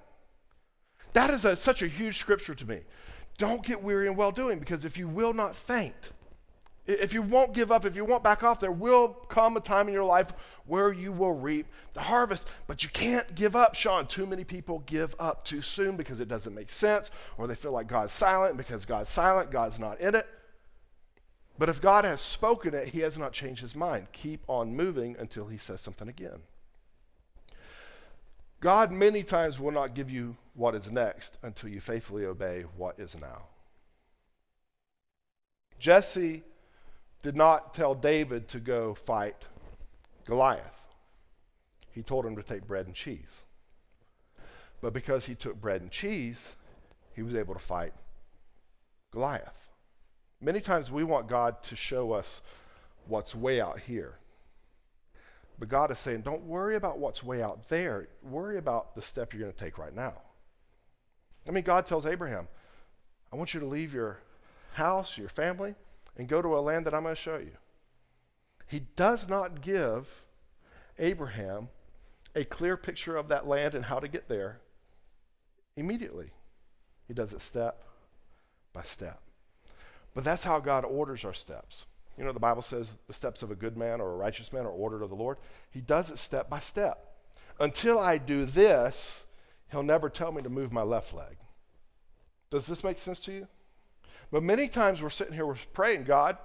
That 1.13 1.29
is 1.29 1.45
a, 1.45 1.55
such 1.55 1.83
a 1.83 1.87
huge 1.87 2.17
scripture 2.17 2.55
to 2.55 2.65
me. 2.67 2.79
Don't 3.37 3.63
get 3.63 3.81
weary 3.81 4.07
in 4.07 4.15
well 4.15 4.31
doing 4.31 4.59
because 4.59 4.85
if 4.85 4.97
you 4.97 5.07
will 5.07 5.33
not 5.33 5.55
faint, 5.55 6.12
if 6.85 7.13
you 7.13 7.21
won't 7.21 7.53
give 7.53 7.71
up, 7.71 7.85
if 7.85 7.95
you 7.95 8.03
won't 8.03 8.23
back 8.23 8.43
off, 8.43 8.59
there 8.59 8.71
will 8.71 9.09
come 9.29 9.55
a 9.55 9.61
time 9.61 9.87
in 9.87 9.93
your 9.93 10.03
life 10.03 10.33
where 10.65 10.91
you 10.91 11.13
will 11.13 11.31
reap 11.31 11.67
the 11.93 12.01
harvest. 12.01 12.47
But 12.67 12.83
you 12.83 12.89
can't 12.89 13.35
give 13.35 13.55
up, 13.55 13.73
Sean. 13.73 14.05
Too 14.05 14.25
many 14.25 14.43
people 14.43 14.79
give 14.85 15.15
up 15.17 15.45
too 15.45 15.61
soon 15.61 15.95
because 15.95 16.19
it 16.19 16.27
doesn't 16.27 16.53
make 16.53 16.69
sense, 16.69 17.09
or 17.37 17.47
they 17.47 17.55
feel 17.55 17.71
like 17.71 17.87
God's 17.87 18.11
silent. 18.11 18.57
Because 18.57 18.85
God's 18.85 19.09
silent, 19.09 19.49
God's 19.49 19.79
not 19.79 20.01
in 20.01 20.13
it. 20.13 20.27
But 21.57 21.69
if 21.69 21.81
God 21.81 22.03
has 22.03 22.19
spoken 22.19 22.73
it, 22.73 22.89
He 22.89 22.99
has 22.99 23.17
not 23.17 23.31
changed 23.31 23.61
His 23.61 23.75
mind. 23.75 24.07
Keep 24.11 24.43
on 24.49 24.75
moving 24.75 25.15
until 25.17 25.47
He 25.47 25.57
says 25.57 25.79
something 25.79 26.09
again. 26.09 26.41
God 28.59 28.91
many 28.91 29.23
times 29.23 29.59
will 29.59 29.71
not 29.71 29.93
give 29.93 30.09
you 30.09 30.35
what 30.53 30.75
is 30.75 30.91
next 30.91 31.37
until 31.43 31.69
you 31.69 31.79
faithfully 31.79 32.25
obey 32.25 32.63
what 32.77 32.99
is 32.99 33.15
now. 33.19 33.47
Jesse 35.79 36.43
did 37.23 37.35
not 37.35 37.73
tell 37.73 37.95
David 37.95 38.47
to 38.49 38.59
go 38.59 38.93
fight 38.93 39.45
Goliath. 40.25 40.85
He 41.91 42.03
told 42.03 42.25
him 42.25 42.35
to 42.35 42.43
take 42.43 42.67
bread 42.67 42.85
and 42.85 42.93
cheese. 42.93 43.43
But 44.81 44.93
because 44.93 45.25
he 45.25 45.33
took 45.33 45.59
bread 45.59 45.81
and 45.81 45.89
cheese, 45.89 46.55
he 47.15 47.23
was 47.23 47.33
able 47.33 47.53
to 47.53 47.59
fight 47.59 47.93
Goliath. 49.11 49.69
Many 50.41 50.59
times 50.59 50.91
we 50.91 51.05
want 51.05 51.27
God 51.27 51.63
to 51.63 51.75
show 51.75 52.11
us 52.11 52.41
what's 53.07 53.33
way 53.33 53.61
out 53.61 53.79
here. 53.79 54.17
But 55.57 55.69
God 55.69 55.91
is 55.91 55.99
saying, 55.99 56.21
don't 56.21 56.43
worry 56.43 56.75
about 56.75 56.99
what's 56.99 57.23
way 57.23 57.41
out 57.41 57.69
there. 57.69 58.09
Worry 58.21 58.57
about 58.57 58.95
the 58.95 59.01
step 59.01 59.31
you're 59.31 59.41
going 59.41 59.53
to 59.53 59.57
take 59.57 59.77
right 59.77 59.95
now. 59.95 60.21
I 61.47 61.51
mean, 61.51 61.63
God 61.63 61.85
tells 61.85 62.05
Abraham, 62.05 62.49
I 63.31 63.37
want 63.37 63.53
you 63.53 63.61
to 63.61 63.65
leave 63.65 63.93
your 63.93 64.19
house, 64.73 65.17
your 65.17 65.29
family, 65.29 65.75
and 66.17 66.27
go 66.27 66.41
to 66.41 66.57
a 66.57 66.59
land 66.59 66.85
that 66.85 66.93
I'm 66.93 67.03
going 67.03 67.15
to 67.15 67.21
show 67.21 67.37
you. 67.37 67.57
He 68.67 68.81
does 68.95 69.27
not 69.27 69.61
give 69.61 70.23
Abraham 70.99 71.69
a 72.35 72.43
clear 72.43 72.77
picture 72.77 73.17
of 73.17 73.27
that 73.27 73.47
land 73.47 73.75
and 73.75 73.85
how 73.85 73.99
to 73.99 74.07
get 74.07 74.27
there 74.27 74.59
immediately. 75.75 76.31
He 77.07 77.13
does 77.13 77.33
it 77.33 77.41
step 77.41 77.83
by 78.73 78.83
step. 78.83 79.21
But 80.13 80.23
that's 80.23 80.43
how 80.43 80.59
God 80.59 80.85
orders 80.85 81.25
our 81.25 81.33
steps. 81.33 81.85
You 82.17 82.23
know, 82.23 82.31
the 82.31 82.39
Bible 82.39 82.61
says 82.61 82.97
the 83.07 83.13
steps 83.13 83.41
of 83.41 83.51
a 83.51 83.55
good 83.55 83.75
man 83.75 83.99
or 83.99 84.11
a 84.11 84.15
righteous 84.15 84.53
man 84.53 84.65
are 84.65 84.71
ordered 84.71 85.01
of 85.01 85.09
the 85.09 85.15
Lord. 85.15 85.37
He 85.71 85.81
does 85.81 86.11
it 86.11 86.17
step 86.17 86.49
by 86.49 86.59
step. 86.59 87.13
Until 87.59 87.99
I 87.99 88.17
do 88.17 88.45
this, 88.45 89.25
he'll 89.71 89.83
never 89.83 90.09
tell 90.09 90.31
me 90.31 90.41
to 90.43 90.49
move 90.49 90.71
my 90.71 90.83
left 90.83 91.13
leg. 91.13 91.37
Does 92.49 92.67
this 92.67 92.83
make 92.83 92.99
sense 92.99 93.19
to 93.21 93.31
you? 93.31 93.47
But 94.33 94.41
many 94.41 94.67
times 94.67 94.99
we're 94.99 95.11
sitting 95.11 95.35
here, 95.35 95.45
we're 95.45 95.57
praying, 95.73 96.05
God, 96.05 96.39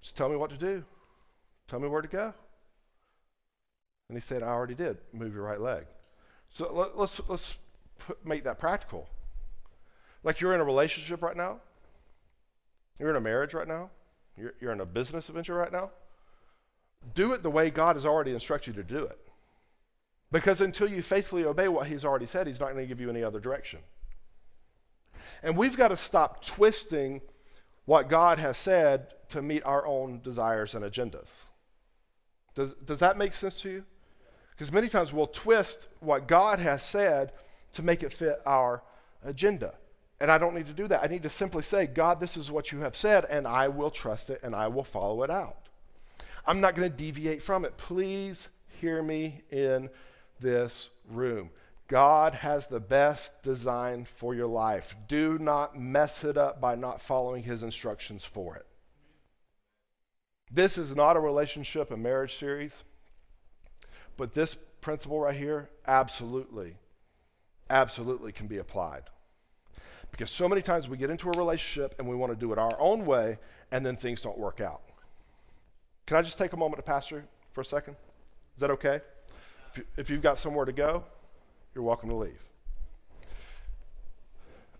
just 0.00 0.16
tell 0.16 0.28
me 0.28 0.36
what 0.36 0.50
to 0.50 0.56
do. 0.56 0.84
Tell 1.66 1.80
me 1.80 1.88
where 1.88 2.00
to 2.00 2.06
go. 2.06 2.32
And 4.08 4.16
he 4.16 4.20
said, 4.20 4.44
I 4.44 4.46
already 4.46 4.76
did. 4.76 4.98
Move 5.12 5.34
your 5.34 5.42
right 5.42 5.60
leg. 5.60 5.86
So 6.48 6.72
let, 6.72 6.90
us 6.90 6.94
let's, 6.96 7.20
let's 7.28 7.58
put, 7.98 8.24
make 8.24 8.44
that 8.44 8.60
practical. 8.60 9.08
Like 10.22 10.40
you're 10.40 10.54
in 10.54 10.60
a 10.60 10.64
relationship 10.64 11.20
right 11.20 11.36
now. 11.36 11.58
You're 13.00 13.10
in 13.10 13.16
a 13.16 13.20
marriage 13.20 13.52
right 13.52 13.66
now. 13.66 13.90
You're, 14.36 14.54
you're 14.60 14.72
in 14.72 14.80
a 14.80 14.86
business 14.86 15.26
venture 15.26 15.54
right 15.54 15.72
now. 15.72 15.90
Do 17.16 17.32
it 17.32 17.42
the 17.42 17.50
way 17.50 17.70
God 17.70 17.96
has 17.96 18.06
already 18.06 18.32
instructed 18.32 18.76
you 18.76 18.84
to 18.84 18.88
do 18.88 19.02
it. 19.02 19.18
Because 20.30 20.60
until 20.60 20.88
you 20.88 21.02
faithfully 21.02 21.44
obey 21.44 21.66
what 21.66 21.88
He's 21.88 22.04
already 22.04 22.26
said, 22.26 22.46
He's 22.46 22.60
not 22.60 22.66
going 22.66 22.84
to 22.84 22.86
give 22.86 23.00
you 23.00 23.10
any 23.10 23.24
other 23.24 23.40
direction. 23.40 23.80
And 25.42 25.56
we've 25.56 25.76
got 25.76 25.88
to 25.88 25.96
stop 25.96 26.44
twisting 26.44 27.20
what 27.84 28.08
God 28.08 28.38
has 28.38 28.56
said 28.56 29.08
to 29.28 29.42
meet 29.42 29.64
our 29.64 29.86
own 29.86 30.20
desires 30.22 30.74
and 30.74 30.84
agendas. 30.84 31.44
Does, 32.54 32.74
does 32.74 32.98
that 33.00 33.18
make 33.18 33.32
sense 33.32 33.60
to 33.62 33.70
you? 33.70 33.84
Because 34.50 34.72
many 34.72 34.88
times 34.88 35.12
we'll 35.12 35.26
twist 35.26 35.88
what 36.00 36.26
God 36.26 36.58
has 36.58 36.82
said 36.82 37.32
to 37.74 37.82
make 37.82 38.02
it 38.02 38.12
fit 38.12 38.40
our 38.46 38.82
agenda. 39.24 39.74
And 40.18 40.30
I 40.30 40.38
don't 40.38 40.54
need 40.54 40.66
to 40.66 40.72
do 40.72 40.88
that. 40.88 41.02
I 41.02 41.08
need 41.08 41.22
to 41.24 41.28
simply 41.28 41.62
say, 41.62 41.86
God, 41.86 42.20
this 42.20 42.38
is 42.38 42.50
what 42.50 42.72
you 42.72 42.80
have 42.80 42.96
said, 42.96 43.26
and 43.28 43.46
I 43.46 43.68
will 43.68 43.90
trust 43.90 44.30
it 44.30 44.40
and 44.42 44.54
I 44.54 44.68
will 44.68 44.84
follow 44.84 45.22
it 45.22 45.30
out. 45.30 45.68
I'm 46.46 46.60
not 46.60 46.74
going 46.74 46.90
to 46.90 46.96
deviate 46.96 47.42
from 47.42 47.64
it. 47.64 47.76
Please 47.76 48.48
hear 48.80 49.02
me 49.02 49.42
in 49.50 49.90
this 50.40 50.88
room. 51.10 51.50
God 51.88 52.34
has 52.34 52.66
the 52.66 52.80
best 52.80 53.42
design 53.42 54.06
for 54.16 54.34
your 54.34 54.48
life. 54.48 54.96
Do 55.06 55.38
not 55.38 55.78
mess 55.78 56.24
it 56.24 56.36
up 56.36 56.60
by 56.60 56.74
not 56.74 57.00
following 57.00 57.44
his 57.44 57.62
instructions 57.62 58.24
for 58.24 58.56
it. 58.56 58.66
This 60.50 60.78
is 60.78 60.96
not 60.96 61.16
a 61.16 61.20
relationship 61.20 61.90
and 61.90 62.02
marriage 62.02 62.36
series, 62.36 62.82
but 64.16 64.34
this 64.34 64.56
principle 64.80 65.20
right 65.20 65.36
here 65.36 65.68
absolutely, 65.86 66.76
absolutely 67.70 68.32
can 68.32 68.46
be 68.46 68.58
applied. 68.58 69.04
Because 70.10 70.30
so 70.30 70.48
many 70.48 70.62
times 70.62 70.88
we 70.88 70.96
get 70.96 71.10
into 71.10 71.28
a 71.28 71.36
relationship 71.36 71.94
and 71.98 72.08
we 72.08 72.16
want 72.16 72.32
to 72.32 72.38
do 72.38 72.52
it 72.52 72.58
our 72.58 72.78
own 72.80 73.06
way, 73.06 73.38
and 73.70 73.84
then 73.84 73.96
things 73.96 74.20
don't 74.20 74.38
work 74.38 74.60
out. 74.60 74.82
Can 76.06 76.16
I 76.16 76.22
just 76.22 76.38
take 76.38 76.52
a 76.52 76.56
moment 76.56 76.78
to 76.78 76.82
pastor 76.82 77.24
for 77.52 77.60
a 77.60 77.64
second? 77.64 77.96
Is 78.56 78.60
that 78.60 78.70
okay? 78.70 79.00
If, 79.70 79.78
you, 79.78 79.84
if 79.96 80.10
you've 80.10 80.22
got 80.22 80.38
somewhere 80.38 80.64
to 80.64 80.72
go, 80.72 81.04
you're 81.76 81.84
welcome 81.84 82.08
to 82.08 82.16
leave. 82.16 82.42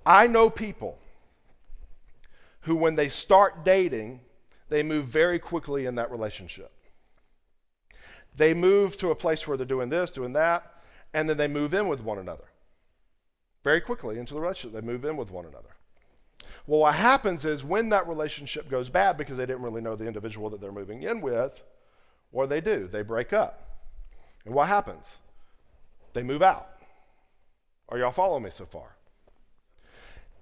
I 0.07 0.27
know 0.27 0.49
people 0.49 0.99
who, 2.61 2.75
when 2.75 2.97
they 2.97 3.11
start 3.11 3.65
dating, 3.67 4.21
they 4.71 4.83
move 4.83 5.05
very 5.05 5.39
quickly 5.39 5.85
in 5.85 5.97
that 5.97 6.11
relationship. 6.11 6.73
They 8.35 8.55
move 8.55 8.97
to 8.97 9.11
a 9.11 9.15
place 9.15 9.47
where 9.47 9.59
they're 9.59 9.67
doing 9.67 9.91
this, 9.91 10.11
doing 10.11 10.33
that, 10.33 10.83
and 11.13 11.29
then 11.29 11.37
they 11.37 11.49
move 11.49 11.75
in 11.75 11.87
with 11.87 12.03
one 12.03 12.19
another. 12.19 12.45
Very 13.63 13.83
quickly 13.83 14.19
into 14.19 14.33
the 14.33 14.41
relationship, 14.41 14.81
they 14.81 14.87
move 14.87 15.05
in 15.05 15.19
with 15.19 15.31
one 15.31 15.45
another. 15.45 15.77
Well, 16.67 16.81
what 16.81 16.95
happens 16.95 17.45
is 17.45 17.63
when 17.63 17.91
that 17.91 18.09
relationship 18.09 18.71
goes 18.71 18.89
bad 18.89 19.19
because 19.19 19.37
they 19.37 19.47
didn't 19.47 19.63
really 19.63 19.83
know 19.83 19.97
the 19.97 20.07
individual 20.07 20.49
that 20.51 20.63
they're 20.63 20.73
moving 20.73 21.03
in 21.03 21.21
with, 21.21 21.63
what 22.31 22.45
do 22.45 22.49
they 22.49 22.61
do? 22.63 22.89
They 22.89 23.03
break 23.03 23.35
up. 23.35 23.83
And 24.47 24.55
what 24.55 24.69
happens? 24.69 25.19
They 26.15 26.23
move 26.23 26.41
out. 26.41 26.76
Are 27.89 27.99
y'all 27.99 28.11
following 28.11 28.43
me 28.43 28.51
so 28.51 28.67
far? 28.67 28.97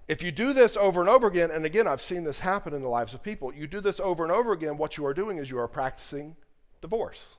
If 0.07 0.23
you 0.23 0.31
do 0.31 0.53
this 0.53 0.77
over 0.77 1.01
and 1.01 1.09
over 1.09 1.27
again, 1.27 1.51
and 1.51 1.65
again, 1.65 1.87
I've 1.87 2.01
seen 2.01 2.25
this 2.25 2.41
happen 2.41 2.75
in 2.75 2.83
the 2.83 2.89
lives 2.89 3.15
of 3.15 3.23
people, 3.23 3.55
you 3.55 3.67
do 3.67 3.81
this 3.81 4.01
over 4.01 4.23
and 4.23 4.33
over 4.33 4.53
again, 4.53 4.77
what 4.77 4.97
you 4.97 5.07
are 5.07 5.15
doing 5.15 5.39
is 5.39 5.51
you 5.51 5.59
are 5.59 5.69
practicing 5.69 6.37
divorce. 6.83 7.39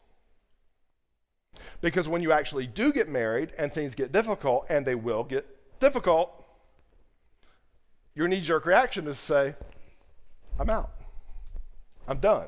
Because 1.82 2.08
when 2.08 2.22
you 2.22 2.32
actually 2.32 2.68
do 2.68 2.92
get 2.92 3.08
married 3.08 3.52
and 3.58 3.72
things 3.72 3.94
get 3.94 4.12
difficult, 4.12 4.66
and 4.70 4.86
they 4.86 4.96
will 4.96 5.24
get 5.24 5.46
difficult, 5.80 6.44
your 8.16 8.28
knee 8.28 8.42
jerk 8.42 8.66
reaction 8.66 9.08
is 9.08 9.18
to 9.18 9.24
say, 9.24 9.56
I'm 10.60 10.70
out. 10.70 10.92
I'm 12.08 12.18
done. 12.18 12.48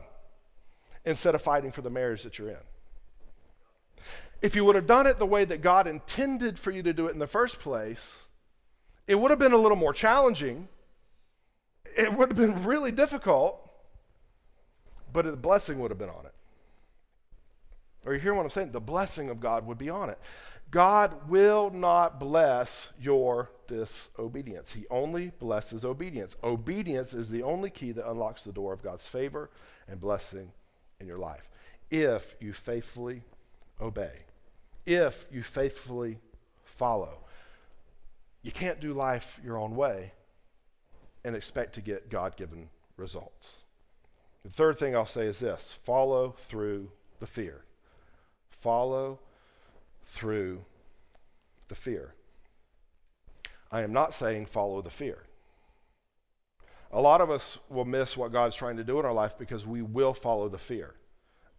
Instead 1.06 1.36
of 1.36 1.42
fighting 1.42 1.72
for 1.72 1.82
the 1.82 1.90
marriage 1.90 2.24
that 2.24 2.40
you're 2.40 2.50
in. 2.50 2.58
If 4.42 4.56
you 4.56 4.66
would 4.66 4.76
have 4.76 4.88
done 4.88 5.08
it 5.08 5.20
the 5.20 5.26
way 5.26 5.46
that 5.46 5.62
God 5.62 5.88
intended 5.88 6.60
for 6.60 6.72
you 6.72 6.84
to 6.84 6.94
do 6.94 7.08
it 7.08 7.14
in 7.14 7.20
the 7.20 7.28
first 7.28 7.60
place, 7.60 8.26
it 9.08 9.16
would 9.16 9.32
have 9.32 9.40
been 9.40 9.54
a 9.54 9.58
little 9.58 9.78
more 9.78 9.94
challenging. 9.94 10.68
It 11.98 12.14
would 12.14 12.30
have 12.30 12.38
been 12.38 12.64
really 12.64 12.92
difficult, 12.92 13.68
but 15.12 15.26
the 15.26 15.32
blessing 15.32 15.80
would 15.80 15.90
have 15.92 15.98
been 15.98 16.10
on 16.10 16.26
it. 16.26 16.34
Are 18.06 18.14
you 18.14 18.20
hear 18.20 18.34
what 18.34 18.44
I'm 18.44 18.50
saying? 18.50 18.72
The 18.72 18.80
blessing 18.80 19.30
of 19.30 19.40
God 19.40 19.66
would 19.66 19.78
be 19.78 19.90
on 19.90 20.10
it. 20.10 20.20
God 20.70 21.30
will 21.30 21.70
not 21.70 22.20
bless 22.20 22.92
your 23.00 23.50
disobedience. 23.68 24.72
He 24.72 24.86
only 24.90 25.32
blesses 25.40 25.84
obedience. 25.84 26.36
Obedience 26.44 27.14
is 27.14 27.30
the 27.30 27.44
only 27.44 27.70
key 27.70 27.92
that 27.94 28.10
unlocks 28.10 28.44
the 28.44 28.52
door 28.52 28.74
of 28.74 28.84
God's 28.84 29.08
favor 29.08 29.50
and 29.88 30.00
blessing 30.00 30.52
in 31.00 31.08
your 31.08 31.18
life. 31.18 31.50
If 31.90 32.36
you 32.40 32.54
faithfully 32.54 33.24
obey, 33.82 34.12
if 34.88 35.28
you 35.30 35.44
faithfully 35.44 36.20
follow. 36.64 37.20
You 38.42 38.52
can't 38.52 38.80
do 38.80 38.94
life 38.94 39.40
your 39.44 39.58
own 39.58 39.76
way 39.76 40.14
and 41.26 41.36
expect 41.36 41.76
to 41.76 41.82
get 41.82 42.10
God 42.10 42.38
given 42.38 42.70
results. 42.96 43.60
The 44.44 44.50
third 44.50 44.80
thing 44.80 44.96
I'll 44.96 45.06
say 45.06 45.26
is 45.26 45.40
this 45.40 45.78
follow 45.84 46.32
through 46.38 46.90
the 47.20 47.28
fear. 47.28 47.66
Follow 48.50 49.20
through 50.06 50.64
the 51.68 51.76
fear. 51.76 52.14
I 53.70 53.82
am 53.82 53.92
not 53.92 54.14
saying 54.14 54.46
follow 54.46 54.82
the 54.82 54.90
fear. 54.90 55.24
A 56.94 57.02
lot 57.02 57.20
of 57.20 57.30
us 57.30 57.60
will 57.70 57.84
miss 57.84 58.16
what 58.16 58.32
God's 58.32 58.56
trying 58.56 58.78
to 58.78 58.84
do 58.86 58.98
in 59.00 59.06
our 59.06 59.14
life 59.14 59.38
because 59.38 59.68
we 59.68 59.82
will 59.82 60.14
follow 60.14 60.48
the 60.48 60.58
fear. 60.58 60.96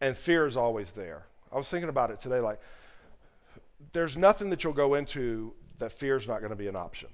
And 0.00 0.16
fear 0.16 0.46
is 0.46 0.56
always 0.56 0.92
there. 0.92 1.26
I 1.52 1.56
was 1.56 1.68
thinking 1.68 1.90
about 1.90 2.10
it 2.10 2.20
today 2.20 2.40
like, 2.40 2.60
there's 3.92 4.16
nothing 4.16 4.50
that 4.50 4.64
you'll 4.64 4.72
go 4.72 4.94
into 4.94 5.54
that 5.78 5.92
fear 5.92 6.16
is 6.16 6.26
not 6.26 6.40
going 6.40 6.50
to 6.50 6.56
be 6.56 6.68
an 6.68 6.76
option. 6.76 7.08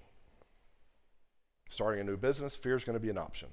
Starting 1.68 2.00
a 2.00 2.04
new 2.04 2.16
business, 2.16 2.56
fear 2.56 2.76
is 2.76 2.84
going 2.84 2.94
to 2.96 3.00
be 3.00 3.10
an 3.10 3.18
option. 3.18 3.48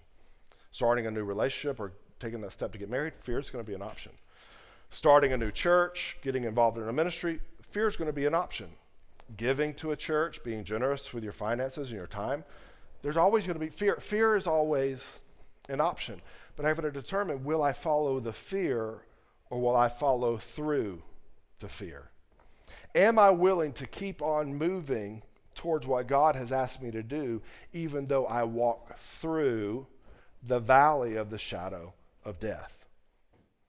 Starting 0.71 1.05
a 1.05 1.11
new 1.11 1.23
relationship 1.23 1.79
or 1.79 1.93
taking 2.19 2.41
that 2.41 2.51
step 2.51 2.71
to 2.71 2.77
get 2.77 2.89
married, 2.89 3.13
fear 3.19 3.39
is 3.39 3.49
going 3.49 3.63
to 3.63 3.67
be 3.67 3.75
an 3.75 3.81
option. 3.81 4.11
Starting 4.89 5.33
a 5.33 5.37
new 5.37 5.51
church, 5.51 6.17
getting 6.21 6.43
involved 6.43 6.77
in 6.77 6.87
a 6.87 6.93
ministry, 6.93 7.39
fear 7.61 7.87
is 7.87 7.95
going 7.95 8.09
to 8.09 8.13
be 8.13 8.25
an 8.25 8.35
option. 8.35 8.67
Giving 9.37 9.73
to 9.75 9.91
a 9.91 9.95
church, 9.95 10.43
being 10.43 10.63
generous 10.63 11.13
with 11.13 11.23
your 11.23 11.33
finances 11.33 11.89
and 11.89 11.97
your 11.97 12.07
time, 12.07 12.43
there's 13.01 13.17
always 13.17 13.45
going 13.45 13.55
to 13.55 13.65
be 13.65 13.69
fear. 13.69 13.95
Fear 13.95 14.35
is 14.35 14.47
always 14.47 15.19
an 15.69 15.81
option. 15.81 16.21
But 16.55 16.65
I 16.65 16.69
have 16.69 16.81
to 16.81 16.91
determine 16.91 17.43
will 17.43 17.63
I 17.63 17.73
follow 17.73 18.19
the 18.19 18.33
fear 18.33 19.05
or 19.49 19.59
will 19.59 19.75
I 19.75 19.89
follow 19.89 20.37
through 20.37 21.01
the 21.59 21.69
fear? 21.69 22.10
Am 22.95 23.17
I 23.17 23.29
willing 23.29 23.73
to 23.73 23.87
keep 23.87 24.21
on 24.21 24.55
moving 24.55 25.23
towards 25.55 25.85
what 25.85 26.07
God 26.07 26.35
has 26.35 26.51
asked 26.51 26.81
me 26.81 26.91
to 26.91 27.03
do, 27.03 27.41
even 27.73 28.07
though 28.07 28.25
I 28.25 28.43
walk 28.43 28.97
through 28.97 29.87
the 30.43 30.59
valley 30.59 31.15
of 31.15 31.29
the 31.29 31.37
shadow 31.37 31.93
of 32.25 32.39
death? 32.39 32.81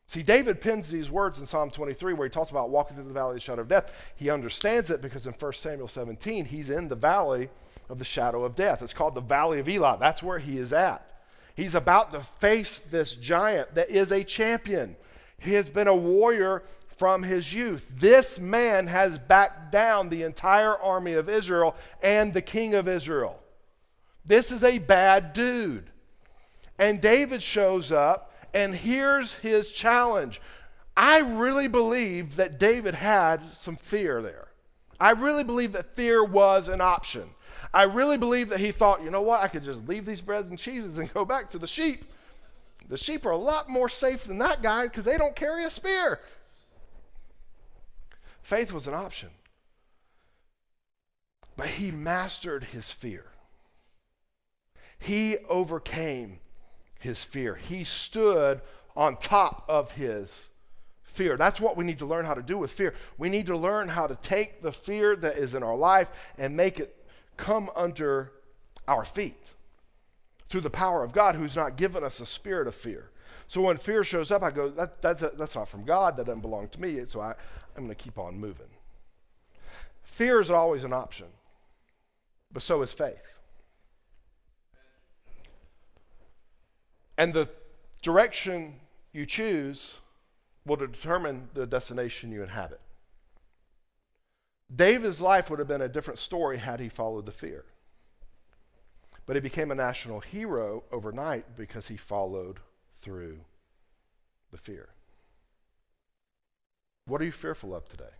See, 0.06 0.22
David 0.22 0.60
pins 0.60 0.90
these 0.90 1.10
words 1.10 1.38
in 1.38 1.46
Psalm 1.46 1.70
23 1.70 2.12
where 2.12 2.26
he 2.26 2.30
talks 2.30 2.50
about 2.50 2.68
walking 2.68 2.96
through 2.96 3.06
the 3.06 3.14
valley 3.14 3.30
of 3.30 3.36
the 3.36 3.40
shadow 3.40 3.62
of 3.62 3.68
death. 3.68 4.12
He 4.14 4.28
understands 4.28 4.90
it 4.90 5.00
because 5.00 5.26
in 5.26 5.32
1 5.32 5.52
Samuel 5.54 5.88
17, 5.88 6.44
he's 6.44 6.68
in 6.68 6.88
the 6.88 6.94
valley 6.94 7.48
of 7.88 7.98
the 7.98 8.04
shadow 8.04 8.44
of 8.44 8.54
death. 8.54 8.82
It's 8.82 8.92
called 8.92 9.14
the 9.14 9.22
valley 9.22 9.58
of 9.58 9.68
Elah. 9.68 9.96
That's 9.98 10.22
where 10.22 10.38
he 10.38 10.58
is 10.58 10.72
at. 10.72 11.22
He's 11.54 11.74
about 11.74 12.12
to 12.12 12.20
face 12.20 12.80
this 12.80 13.14
giant 13.14 13.74
that 13.74 13.90
is 13.90 14.12
a 14.12 14.22
champion. 14.22 14.96
He 15.38 15.54
has 15.54 15.68
been 15.68 15.88
a 15.88 15.96
warrior 15.96 16.62
from 16.96 17.22
his 17.22 17.52
youth. 17.52 17.86
This 17.90 18.38
man 18.38 18.86
has 18.86 19.18
backed 19.18 19.72
down 19.72 20.08
the 20.08 20.22
entire 20.22 20.76
army 20.76 21.14
of 21.14 21.28
Israel 21.28 21.76
and 22.02 22.32
the 22.32 22.42
king 22.42 22.74
of 22.74 22.88
Israel. 22.88 23.40
This 24.24 24.52
is 24.52 24.62
a 24.62 24.78
bad 24.78 25.32
dude. 25.32 25.90
And 26.78 27.00
David 27.00 27.42
shows 27.42 27.92
up, 27.92 28.32
and 28.54 28.74
here's 28.74 29.34
his 29.34 29.72
challenge. 29.72 30.40
I 30.96 31.20
really 31.20 31.68
believe 31.68 32.36
that 32.36 32.58
David 32.58 32.94
had 32.94 33.56
some 33.56 33.76
fear 33.76 34.22
there. 34.22 34.48
I 35.00 35.10
really 35.10 35.44
believe 35.44 35.72
that 35.72 35.96
fear 35.96 36.22
was 36.24 36.68
an 36.68 36.80
option. 36.80 37.30
I 37.74 37.84
really 37.84 38.18
believe 38.18 38.50
that 38.50 38.60
he 38.60 38.70
thought, 38.70 39.02
you 39.02 39.10
know 39.10 39.22
what, 39.22 39.42
I 39.42 39.48
could 39.48 39.64
just 39.64 39.86
leave 39.88 40.04
these 40.04 40.20
breads 40.20 40.48
and 40.48 40.58
cheeses 40.58 40.98
and 40.98 41.12
go 41.14 41.24
back 41.24 41.50
to 41.50 41.58
the 41.58 41.66
sheep. 41.66 42.04
The 42.88 42.96
sheep 42.96 43.24
are 43.24 43.30
a 43.30 43.38
lot 43.38 43.68
more 43.68 43.88
safe 43.88 44.24
than 44.24 44.38
that 44.38 44.62
guy 44.62 44.84
because 44.84 45.04
they 45.04 45.16
don't 45.16 45.34
carry 45.34 45.64
a 45.64 45.70
spear. 45.70 46.20
Faith 48.52 48.70
was 48.70 48.86
an 48.86 48.92
option. 48.92 49.30
But 51.56 51.68
he 51.68 51.90
mastered 51.90 52.64
his 52.64 52.92
fear. 52.92 53.24
He 54.98 55.36
overcame 55.48 56.38
his 57.00 57.24
fear. 57.24 57.54
He 57.54 57.82
stood 57.82 58.60
on 58.94 59.16
top 59.16 59.64
of 59.70 59.92
his 59.92 60.50
fear. 61.02 61.38
That's 61.38 61.62
what 61.62 61.78
we 61.78 61.86
need 61.86 62.00
to 62.00 62.04
learn 62.04 62.26
how 62.26 62.34
to 62.34 62.42
do 62.42 62.58
with 62.58 62.70
fear. 62.70 62.92
We 63.16 63.30
need 63.30 63.46
to 63.46 63.56
learn 63.56 63.88
how 63.88 64.06
to 64.06 64.16
take 64.16 64.60
the 64.60 64.70
fear 64.70 65.16
that 65.16 65.38
is 65.38 65.54
in 65.54 65.62
our 65.62 65.74
life 65.74 66.10
and 66.36 66.54
make 66.54 66.78
it 66.78 66.94
come 67.38 67.70
under 67.74 68.32
our 68.86 69.06
feet 69.06 69.52
through 70.50 70.60
the 70.60 70.68
power 70.68 71.02
of 71.02 71.14
God 71.14 71.36
who's 71.36 71.56
not 71.56 71.78
given 71.78 72.04
us 72.04 72.20
a 72.20 72.26
spirit 72.26 72.68
of 72.68 72.74
fear. 72.74 73.12
So 73.48 73.60
when 73.60 73.76
fear 73.76 74.02
shows 74.02 74.30
up, 74.30 74.42
I 74.42 74.50
go, 74.50 74.70
that, 74.70 75.02
that's, 75.02 75.22
a, 75.22 75.30
that's 75.36 75.54
not 75.54 75.68
from 75.68 75.84
God. 75.84 76.16
That 76.16 76.24
doesn't 76.24 76.40
belong 76.40 76.68
to 76.68 76.80
me. 76.80 77.04
So 77.04 77.20
I, 77.20 77.34
I'm 77.76 77.84
going 77.84 77.88
to 77.88 77.94
keep 77.94 78.18
on 78.18 78.38
moving. 78.38 78.66
Fear 80.02 80.40
is 80.40 80.50
always 80.50 80.84
an 80.84 80.92
option, 80.92 81.26
but 82.52 82.62
so 82.62 82.82
is 82.82 82.92
faith. 82.92 83.16
And 87.16 87.32
the 87.32 87.48
direction 88.02 88.80
you 89.12 89.26
choose 89.26 89.96
will 90.66 90.76
determine 90.76 91.48
the 91.54 91.66
destination 91.66 92.30
you 92.32 92.42
inhabit. 92.42 92.80
David's 94.74 95.20
life 95.20 95.50
would 95.50 95.58
have 95.58 95.68
been 95.68 95.82
a 95.82 95.88
different 95.88 96.18
story 96.18 96.58
had 96.58 96.80
he 96.80 96.88
followed 96.88 97.26
the 97.26 97.32
fear. 97.32 97.64
but 99.26 99.36
he 99.36 99.40
became 99.40 99.70
a 99.70 99.74
national 99.74 100.20
hero 100.20 100.82
overnight 100.90 101.56
because 101.56 101.88
he 101.88 101.96
followed 101.96 102.58
through 102.96 103.38
the 104.50 104.58
fear. 104.58 104.88
What 107.12 107.20
are 107.20 107.26
you 107.26 107.32
fearful 107.32 107.74
of 107.74 107.86
today? 107.90 108.14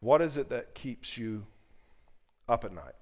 What 0.00 0.22
is 0.22 0.38
it 0.38 0.48
that 0.48 0.74
keeps 0.74 1.18
you 1.18 1.44
up 2.48 2.64
at 2.64 2.72
night? 2.72 2.94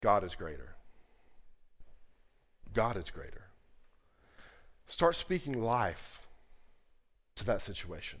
God 0.00 0.24
is 0.24 0.34
greater. 0.34 0.76
God 2.72 2.96
is 2.96 3.10
greater. 3.10 3.48
Start 4.86 5.14
speaking 5.14 5.62
life 5.62 6.22
to 7.34 7.44
that 7.44 7.60
situation. 7.60 8.20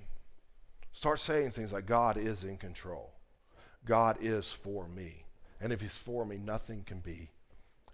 Start 0.92 1.20
saying 1.20 1.52
things 1.52 1.72
like, 1.72 1.86
God 1.86 2.18
is 2.18 2.44
in 2.44 2.58
control. 2.58 3.14
God 3.86 4.18
is 4.20 4.52
for 4.52 4.86
me. 4.88 5.24
And 5.58 5.72
if 5.72 5.80
He's 5.80 5.96
for 5.96 6.26
me, 6.26 6.36
nothing 6.36 6.84
can 6.84 6.98
be 6.98 7.30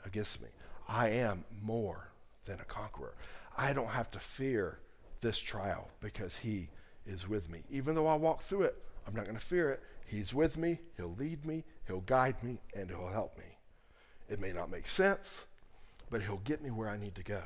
against 0.04 0.42
me. 0.42 0.48
I 0.88 1.10
am 1.10 1.44
more 1.62 2.08
than 2.44 2.58
a 2.58 2.64
conqueror. 2.64 3.14
I 3.56 3.72
don't 3.72 3.88
have 3.88 4.10
to 4.12 4.18
fear 4.18 4.78
this 5.20 5.38
trial 5.38 5.90
because 6.00 6.36
He 6.36 6.68
is 7.06 7.28
with 7.28 7.50
me. 7.50 7.62
Even 7.70 7.94
though 7.94 8.06
I 8.06 8.16
walk 8.16 8.42
through 8.42 8.62
it, 8.62 8.76
I'm 9.06 9.14
not 9.14 9.24
going 9.24 9.36
to 9.36 9.44
fear 9.44 9.70
it. 9.70 9.82
He's 10.06 10.34
with 10.34 10.56
me, 10.56 10.78
He'll 10.96 11.14
lead 11.18 11.44
me, 11.44 11.64
He'll 11.86 12.00
guide 12.00 12.42
me, 12.42 12.60
and 12.74 12.88
He'll 12.88 13.08
help 13.08 13.38
me. 13.38 13.44
It 14.28 14.40
may 14.40 14.52
not 14.52 14.70
make 14.70 14.86
sense, 14.86 15.46
but 16.10 16.22
He'll 16.22 16.38
get 16.38 16.62
me 16.62 16.70
where 16.70 16.88
I 16.88 16.96
need 16.96 17.14
to 17.16 17.22
go. 17.22 17.42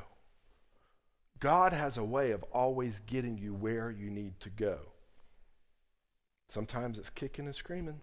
God 1.38 1.72
has 1.72 1.96
a 1.96 2.04
way 2.04 2.30
of 2.30 2.42
always 2.44 3.00
getting 3.00 3.36
you 3.36 3.52
where 3.54 3.90
you 3.90 4.10
need 4.10 4.40
to 4.40 4.50
go. 4.50 4.78
Sometimes 6.48 6.98
it's 6.98 7.10
kicking 7.10 7.46
and 7.46 7.54
screaming. 7.54 8.00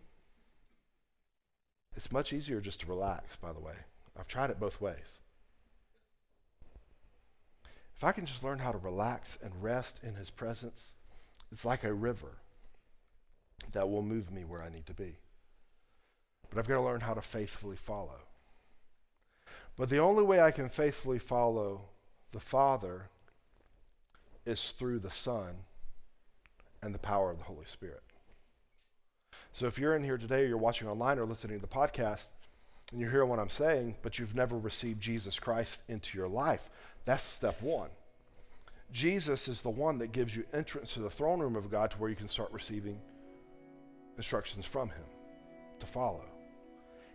It's 1.95 2.11
much 2.11 2.33
easier 2.33 2.59
just 2.59 2.81
to 2.81 2.87
relax, 2.87 3.35
by 3.35 3.53
the 3.53 3.59
way. 3.59 3.75
I've 4.17 4.27
tried 4.27 4.49
it 4.49 4.59
both 4.59 4.81
ways. 4.81 5.19
If 8.03 8.07
I 8.07 8.11
can 8.11 8.25
just 8.25 8.43
learn 8.43 8.59
how 8.59 8.73
to 8.73 8.77
relax 8.77 9.37
and 9.41 9.63
rest 9.63 10.01
in 10.03 10.15
His 10.15 10.29
presence, 10.29 10.91
it's 11.53 11.63
like 11.63 11.85
a 11.85 11.93
river 11.93 12.33
that 13.71 13.89
will 13.89 14.01
move 14.01 14.29
me 14.29 14.43
where 14.43 14.61
I 14.61 14.67
need 14.67 14.85
to 14.87 14.93
be. 14.93 15.19
But 16.49 16.59
I've 16.59 16.67
got 16.67 16.75
to 16.75 16.81
learn 16.81 16.99
how 16.99 17.13
to 17.13 17.21
faithfully 17.21 17.77
follow. 17.77 18.19
But 19.77 19.89
the 19.89 19.99
only 19.99 20.21
way 20.21 20.41
I 20.41 20.51
can 20.51 20.67
faithfully 20.67 21.17
follow 21.17 21.83
the 22.33 22.41
Father 22.41 23.03
is 24.45 24.71
through 24.71 24.99
the 24.99 25.09
Son 25.09 25.59
and 26.81 26.93
the 26.93 26.99
power 26.99 27.31
of 27.31 27.37
the 27.37 27.45
Holy 27.45 27.63
Spirit. 27.63 28.03
So 29.53 29.65
if 29.65 29.79
you're 29.79 29.95
in 29.95 30.03
here 30.03 30.17
today, 30.17 30.43
or 30.43 30.47
you're 30.47 30.57
watching 30.57 30.89
online 30.89 31.19
or 31.19 31.25
listening 31.25 31.57
to 31.57 31.65
the 31.65 31.73
podcast, 31.73 32.27
and 32.93 33.01
you 33.01 33.09
hear 33.09 33.25
what 33.25 33.39
I'm 33.39 33.49
saying, 33.49 33.95
but 34.03 34.19
you've 34.19 34.35
never 34.35 34.57
received 34.57 35.01
Jesus 35.01 35.39
Christ 35.39 35.81
into 35.89 36.15
your 36.15 36.27
life, 36.27 36.69
that's 37.05 37.23
step 37.23 37.59
one. 37.61 37.89
Jesus 38.91 39.47
is 39.47 39.61
the 39.61 39.71
one 39.71 39.97
that 39.97 40.11
gives 40.11 40.35
you 40.35 40.45
entrance 40.53 40.93
to 40.93 40.99
the 40.99 41.09
throne 41.09 41.39
room 41.39 41.55
of 41.55 41.71
God 41.71 41.89
to 41.91 41.97
where 41.97 42.11
you 42.11 42.15
can 42.15 42.27
start 42.27 42.51
receiving 42.51 42.99
instructions 44.15 44.67
from 44.67 44.89
Him 44.89 45.03
to 45.79 45.87
follow. 45.87 46.23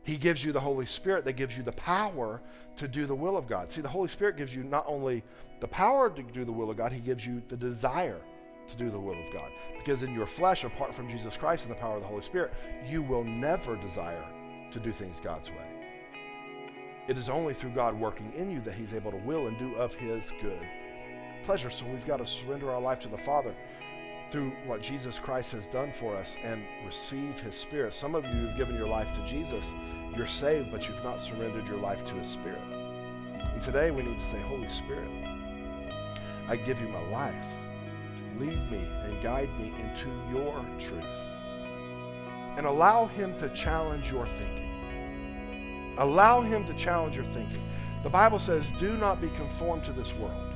He 0.03 0.17
gives 0.17 0.45
you 0.45 0.51
the 0.51 0.59
Holy 0.59 0.87
Spirit 0.87 1.25
that 1.27 1.35
gives 1.35 1.57
you 1.57 1.63
the 1.63 1.73
power 1.73 2.43
to 2.75 2.89
do 2.89 3.07
the 3.07 3.15
will 3.15 3.37
of 3.37 3.47
God. 3.47 3.71
See, 3.71 3.81
the 3.81 3.89
Holy 3.89 4.09
Spirit 4.09 4.37
gives 4.37 4.53
you 4.53 4.65
not 4.65 4.85
only 4.89 5.23
the 5.61 5.69
power 5.69 6.11
to 6.11 6.23
do 6.25 6.45
the 6.45 6.53
will 6.53 6.71
of 6.71 6.77
God, 6.77 6.91
He 6.91 7.01
gives 7.01 7.25
you 7.25 7.41
the 7.47 7.57
desire 7.57 8.21
to 8.67 8.77
do 8.77 8.91
the 8.91 8.99
will 8.99 9.19
of 9.19 9.33
God. 9.33 9.53
Because 9.79 10.03
in 10.03 10.13
your 10.13 10.27
flesh, 10.27 10.65
apart 10.65 10.93
from 10.93 11.09
Jesus 11.09 11.37
Christ 11.37 11.63
and 11.63 11.71
the 11.71 11.79
power 11.79 11.95
of 11.95 12.03
the 12.03 12.09
Holy 12.09 12.23
Spirit, 12.23 12.53
you 12.85 13.01
will 13.01 13.23
never 13.23 13.77
desire 13.77 14.25
to 14.73 14.81
do 14.81 14.93
things 14.93 15.21
God's 15.21 15.51
way. 15.51 15.69
It 17.09 17.17
is 17.17 17.29
only 17.29 17.55
through 17.55 17.71
God 17.71 17.99
working 17.99 18.33
in 18.37 18.51
you 18.51 18.61
that 18.61 18.75
He's 18.75 18.93
able 18.93 19.11
to 19.11 19.17
will 19.19 19.47
and 19.47 19.59
do 19.59 19.75
of 19.77 19.95
His 19.95 20.33
good 20.43 20.67
pleasure. 21.49 21.71
So 21.71 21.87
we've 21.87 22.07
got 22.07 22.19
to 22.19 22.27
surrender 22.27 22.71
our 22.71 22.81
life 22.81 23.01
to 23.01 23.09
the 23.09 23.17
Father 23.17 23.55
through 24.31 24.53
what 24.67 24.83
Jesus 24.83 25.19
Christ 25.19 25.53
has 25.53 25.67
done 25.67 25.93
for 25.95 26.15
us 26.15 26.37
and 26.43 26.63
receive 26.85 27.41
His 27.41 27.57
Spirit. 27.57 27.95
Some 27.95 28.15
of 28.15 28.27
you 28.27 28.49
have 28.49 28.57
given 28.59 28.77
your 28.77 28.87
life 28.87 29.15
to 29.15 29.25
Jesus. 29.25 29.73
You're 30.15 30.27
saved, 30.27 30.71
but 30.71 30.87
you've 30.87 31.03
not 31.03 31.23
surrendered 31.23 31.67
your 31.67 31.79
life 31.79 32.05
to 32.05 32.15
His 32.17 32.29
Spirit. 32.29 32.61
And 32.71 33.63
today 33.63 33.91
we 33.91 34.03
need 34.03 34.21
to 34.21 34.27
say, 34.27 34.39
Holy 34.43 34.69
Spirit, 34.69 35.09
I 36.49 36.57
give 36.57 36.81
you 36.83 36.89
my 36.89 37.03
life. 37.09 37.47
Lead 38.39 38.71
me 38.71 38.87
and 39.05 39.23
guide 39.23 39.49
me 39.59 39.73
into 39.81 40.11
your 40.31 40.63
truth. 40.79 41.28
And 42.59 42.67
allow 42.67 43.07
Him 43.07 43.39
to 43.39 43.49
challenge 43.51 44.11
your 44.11 44.27
thinking. 44.27 45.95
Allow 45.97 46.43
Him 46.43 46.67
to 46.67 46.75
challenge 46.75 47.17
your 47.17 47.25
thinking. 47.25 47.63
The 48.03 48.11
Bible 48.11 48.39
says, 48.39 48.67
do 48.79 48.97
not 48.97 49.21
be 49.21 49.29
conformed 49.31 49.85
to 49.85 49.93
this 49.93 50.13
world, 50.13 50.53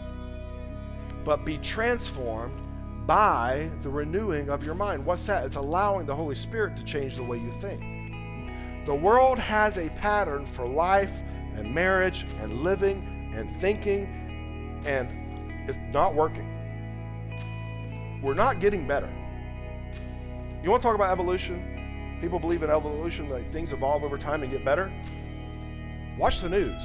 but 1.25 1.45
be 1.45 1.59
transformed 1.59 2.59
by 3.07 3.71
the 3.83 3.89
renewing 3.89 4.51
of 4.51 4.65
your 4.65 4.75
mind. 4.75 5.07
What's 5.07 5.27
that? 5.27 5.47
It's 5.47 5.57
allowing 5.57 6.07
the 6.07 6.15
Holy 6.15 6.35
Spirit 6.35 6.77
to 6.77 6.85
change 6.85 7.17
the 7.17 7.23
way 7.23 7.39
you 7.39 7.53
think. 7.53 7.81
The 8.85 8.95
world 8.95 9.39
has 9.39 9.79
a 9.79 9.89
pattern 9.91 10.45
for 10.47 10.67
life 10.67 11.23
and 11.57 11.73
marriage 11.73 12.27
and 12.41 12.63
living 12.63 13.33
and 13.35 13.57
thinking, 13.61 14.83
and 14.85 15.69
it's 15.69 15.79
not 15.93 16.17
working. 16.17 16.49
We're 18.23 18.35
not 18.35 18.59
getting 18.59 18.89
better. 18.89 19.11
You 20.63 20.71
want 20.71 20.83
to 20.83 20.87
talk 20.89 20.95
about 20.97 21.13
evolution? 21.13 21.72
People 22.23 22.39
believe 22.39 22.63
in 22.63 22.71
evolution, 22.71 23.29
like 23.29 23.51
things 23.51 23.73
evolve 23.73 24.05
over 24.05 24.17
time 24.17 24.45
and 24.45 24.53
get 24.53 24.65
better. 24.65 24.93
Watch 26.17 26.41
the 26.41 26.49
news. 26.49 26.81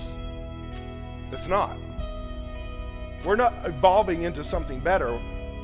It's 1.31 1.47
not. 1.47 1.77
We're 3.23 3.35
not 3.35 3.53
evolving 3.63 4.23
into 4.23 4.43
something 4.43 4.79
better, 4.79 5.19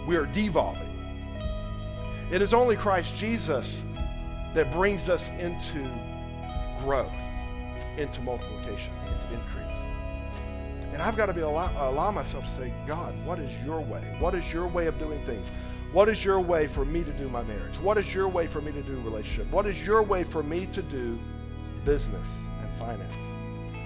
we 0.06 0.16
are 0.16 0.28
devolving. 0.28 0.92
It 2.32 2.44
is 2.44 2.54
only 2.54 2.76
Christ 2.76 3.16
Jesus 3.16 3.84
that 4.54 4.72
brings 4.72 5.10
us 5.10 5.30
into 5.40 5.90
growth, 6.84 7.12
into 7.98 8.22
multiplication, 8.22 8.94
into 9.08 9.34
increase. 9.34 9.78
And 10.92 11.02
I've 11.02 11.18
got 11.18 11.26
to 11.26 11.34
be 11.34 11.42
allow, 11.42 11.90
allow 11.90 12.12
myself 12.12 12.44
to 12.44 12.50
say, 12.50 12.72
God, 12.86 13.16
what 13.26 13.40
is 13.40 13.52
your 13.66 13.82
way? 13.82 14.16
What 14.20 14.36
is 14.36 14.54
your 14.54 14.68
way 14.68 14.86
of 14.86 15.00
doing 15.00 15.26
things? 15.26 15.48
What 15.94 16.10
is 16.10 16.26
your 16.26 16.40
way 16.40 16.66
for 16.66 16.84
me 16.84 17.04
to 17.04 17.12
do 17.14 17.30
my 17.30 17.44
marriage? 17.44 17.78
What 17.78 18.00
is 18.00 18.12
your 18.16 18.28
way 18.28 18.48
for 18.48 18.60
me 18.62 18.72
to 18.72 18.82
do 18.82 19.00
relationship? 19.02 19.52
What 19.52 19.68
is 19.68 19.86
your 19.86 20.02
way 20.02 20.24
for 20.24 20.42
me 20.42 20.66
to 20.72 20.82
do 20.82 21.20
business 21.86 22.48
and 22.62 22.76
finance? 22.78 23.24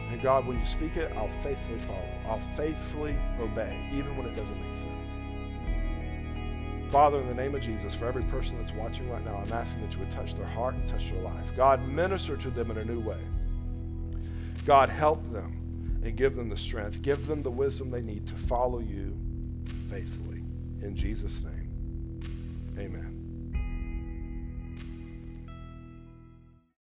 And 0.09 0.21
God, 0.21 0.47
when 0.47 0.57
you 0.57 0.65
speak 0.65 0.95
it, 0.95 1.11
I'll 1.17 1.27
faithfully 1.27 1.79
follow. 1.79 2.09
I'll 2.25 2.39
faithfully 2.39 3.17
obey, 3.41 3.89
even 3.91 4.15
when 4.15 4.25
it 4.25 4.37
doesn't 4.37 4.61
make 4.61 4.73
sense. 4.73 5.11
Father, 6.89 7.19
in 7.19 7.27
the 7.27 7.33
name 7.33 7.53
of 7.55 7.61
Jesus, 7.61 7.93
for 7.93 8.05
every 8.05 8.23
person 8.23 8.57
that's 8.57 8.71
watching 8.71 9.09
right 9.09 9.25
now, 9.25 9.35
I'm 9.35 9.51
asking 9.51 9.81
that 9.81 9.91
you 9.93 9.99
would 9.99 10.11
touch 10.11 10.33
their 10.33 10.47
heart 10.47 10.75
and 10.75 10.87
touch 10.87 11.11
their 11.11 11.21
life. 11.21 11.43
God, 11.57 11.85
minister 11.89 12.37
to 12.37 12.49
them 12.49 12.71
in 12.71 12.77
a 12.77 12.85
new 12.85 13.01
way. 13.01 13.19
God, 14.65 14.89
help 14.89 15.29
them 15.33 15.99
and 16.05 16.15
give 16.15 16.37
them 16.37 16.47
the 16.47 16.55
strength. 16.55 17.01
Give 17.01 17.27
them 17.27 17.43
the 17.43 17.51
wisdom 17.51 17.91
they 17.91 18.01
need 18.01 18.25
to 18.27 18.35
follow 18.35 18.79
you 18.79 19.13
faithfully. 19.89 20.41
In 20.81 20.95
Jesus' 20.95 21.43
name, 21.43 21.56
amen. 22.79 23.16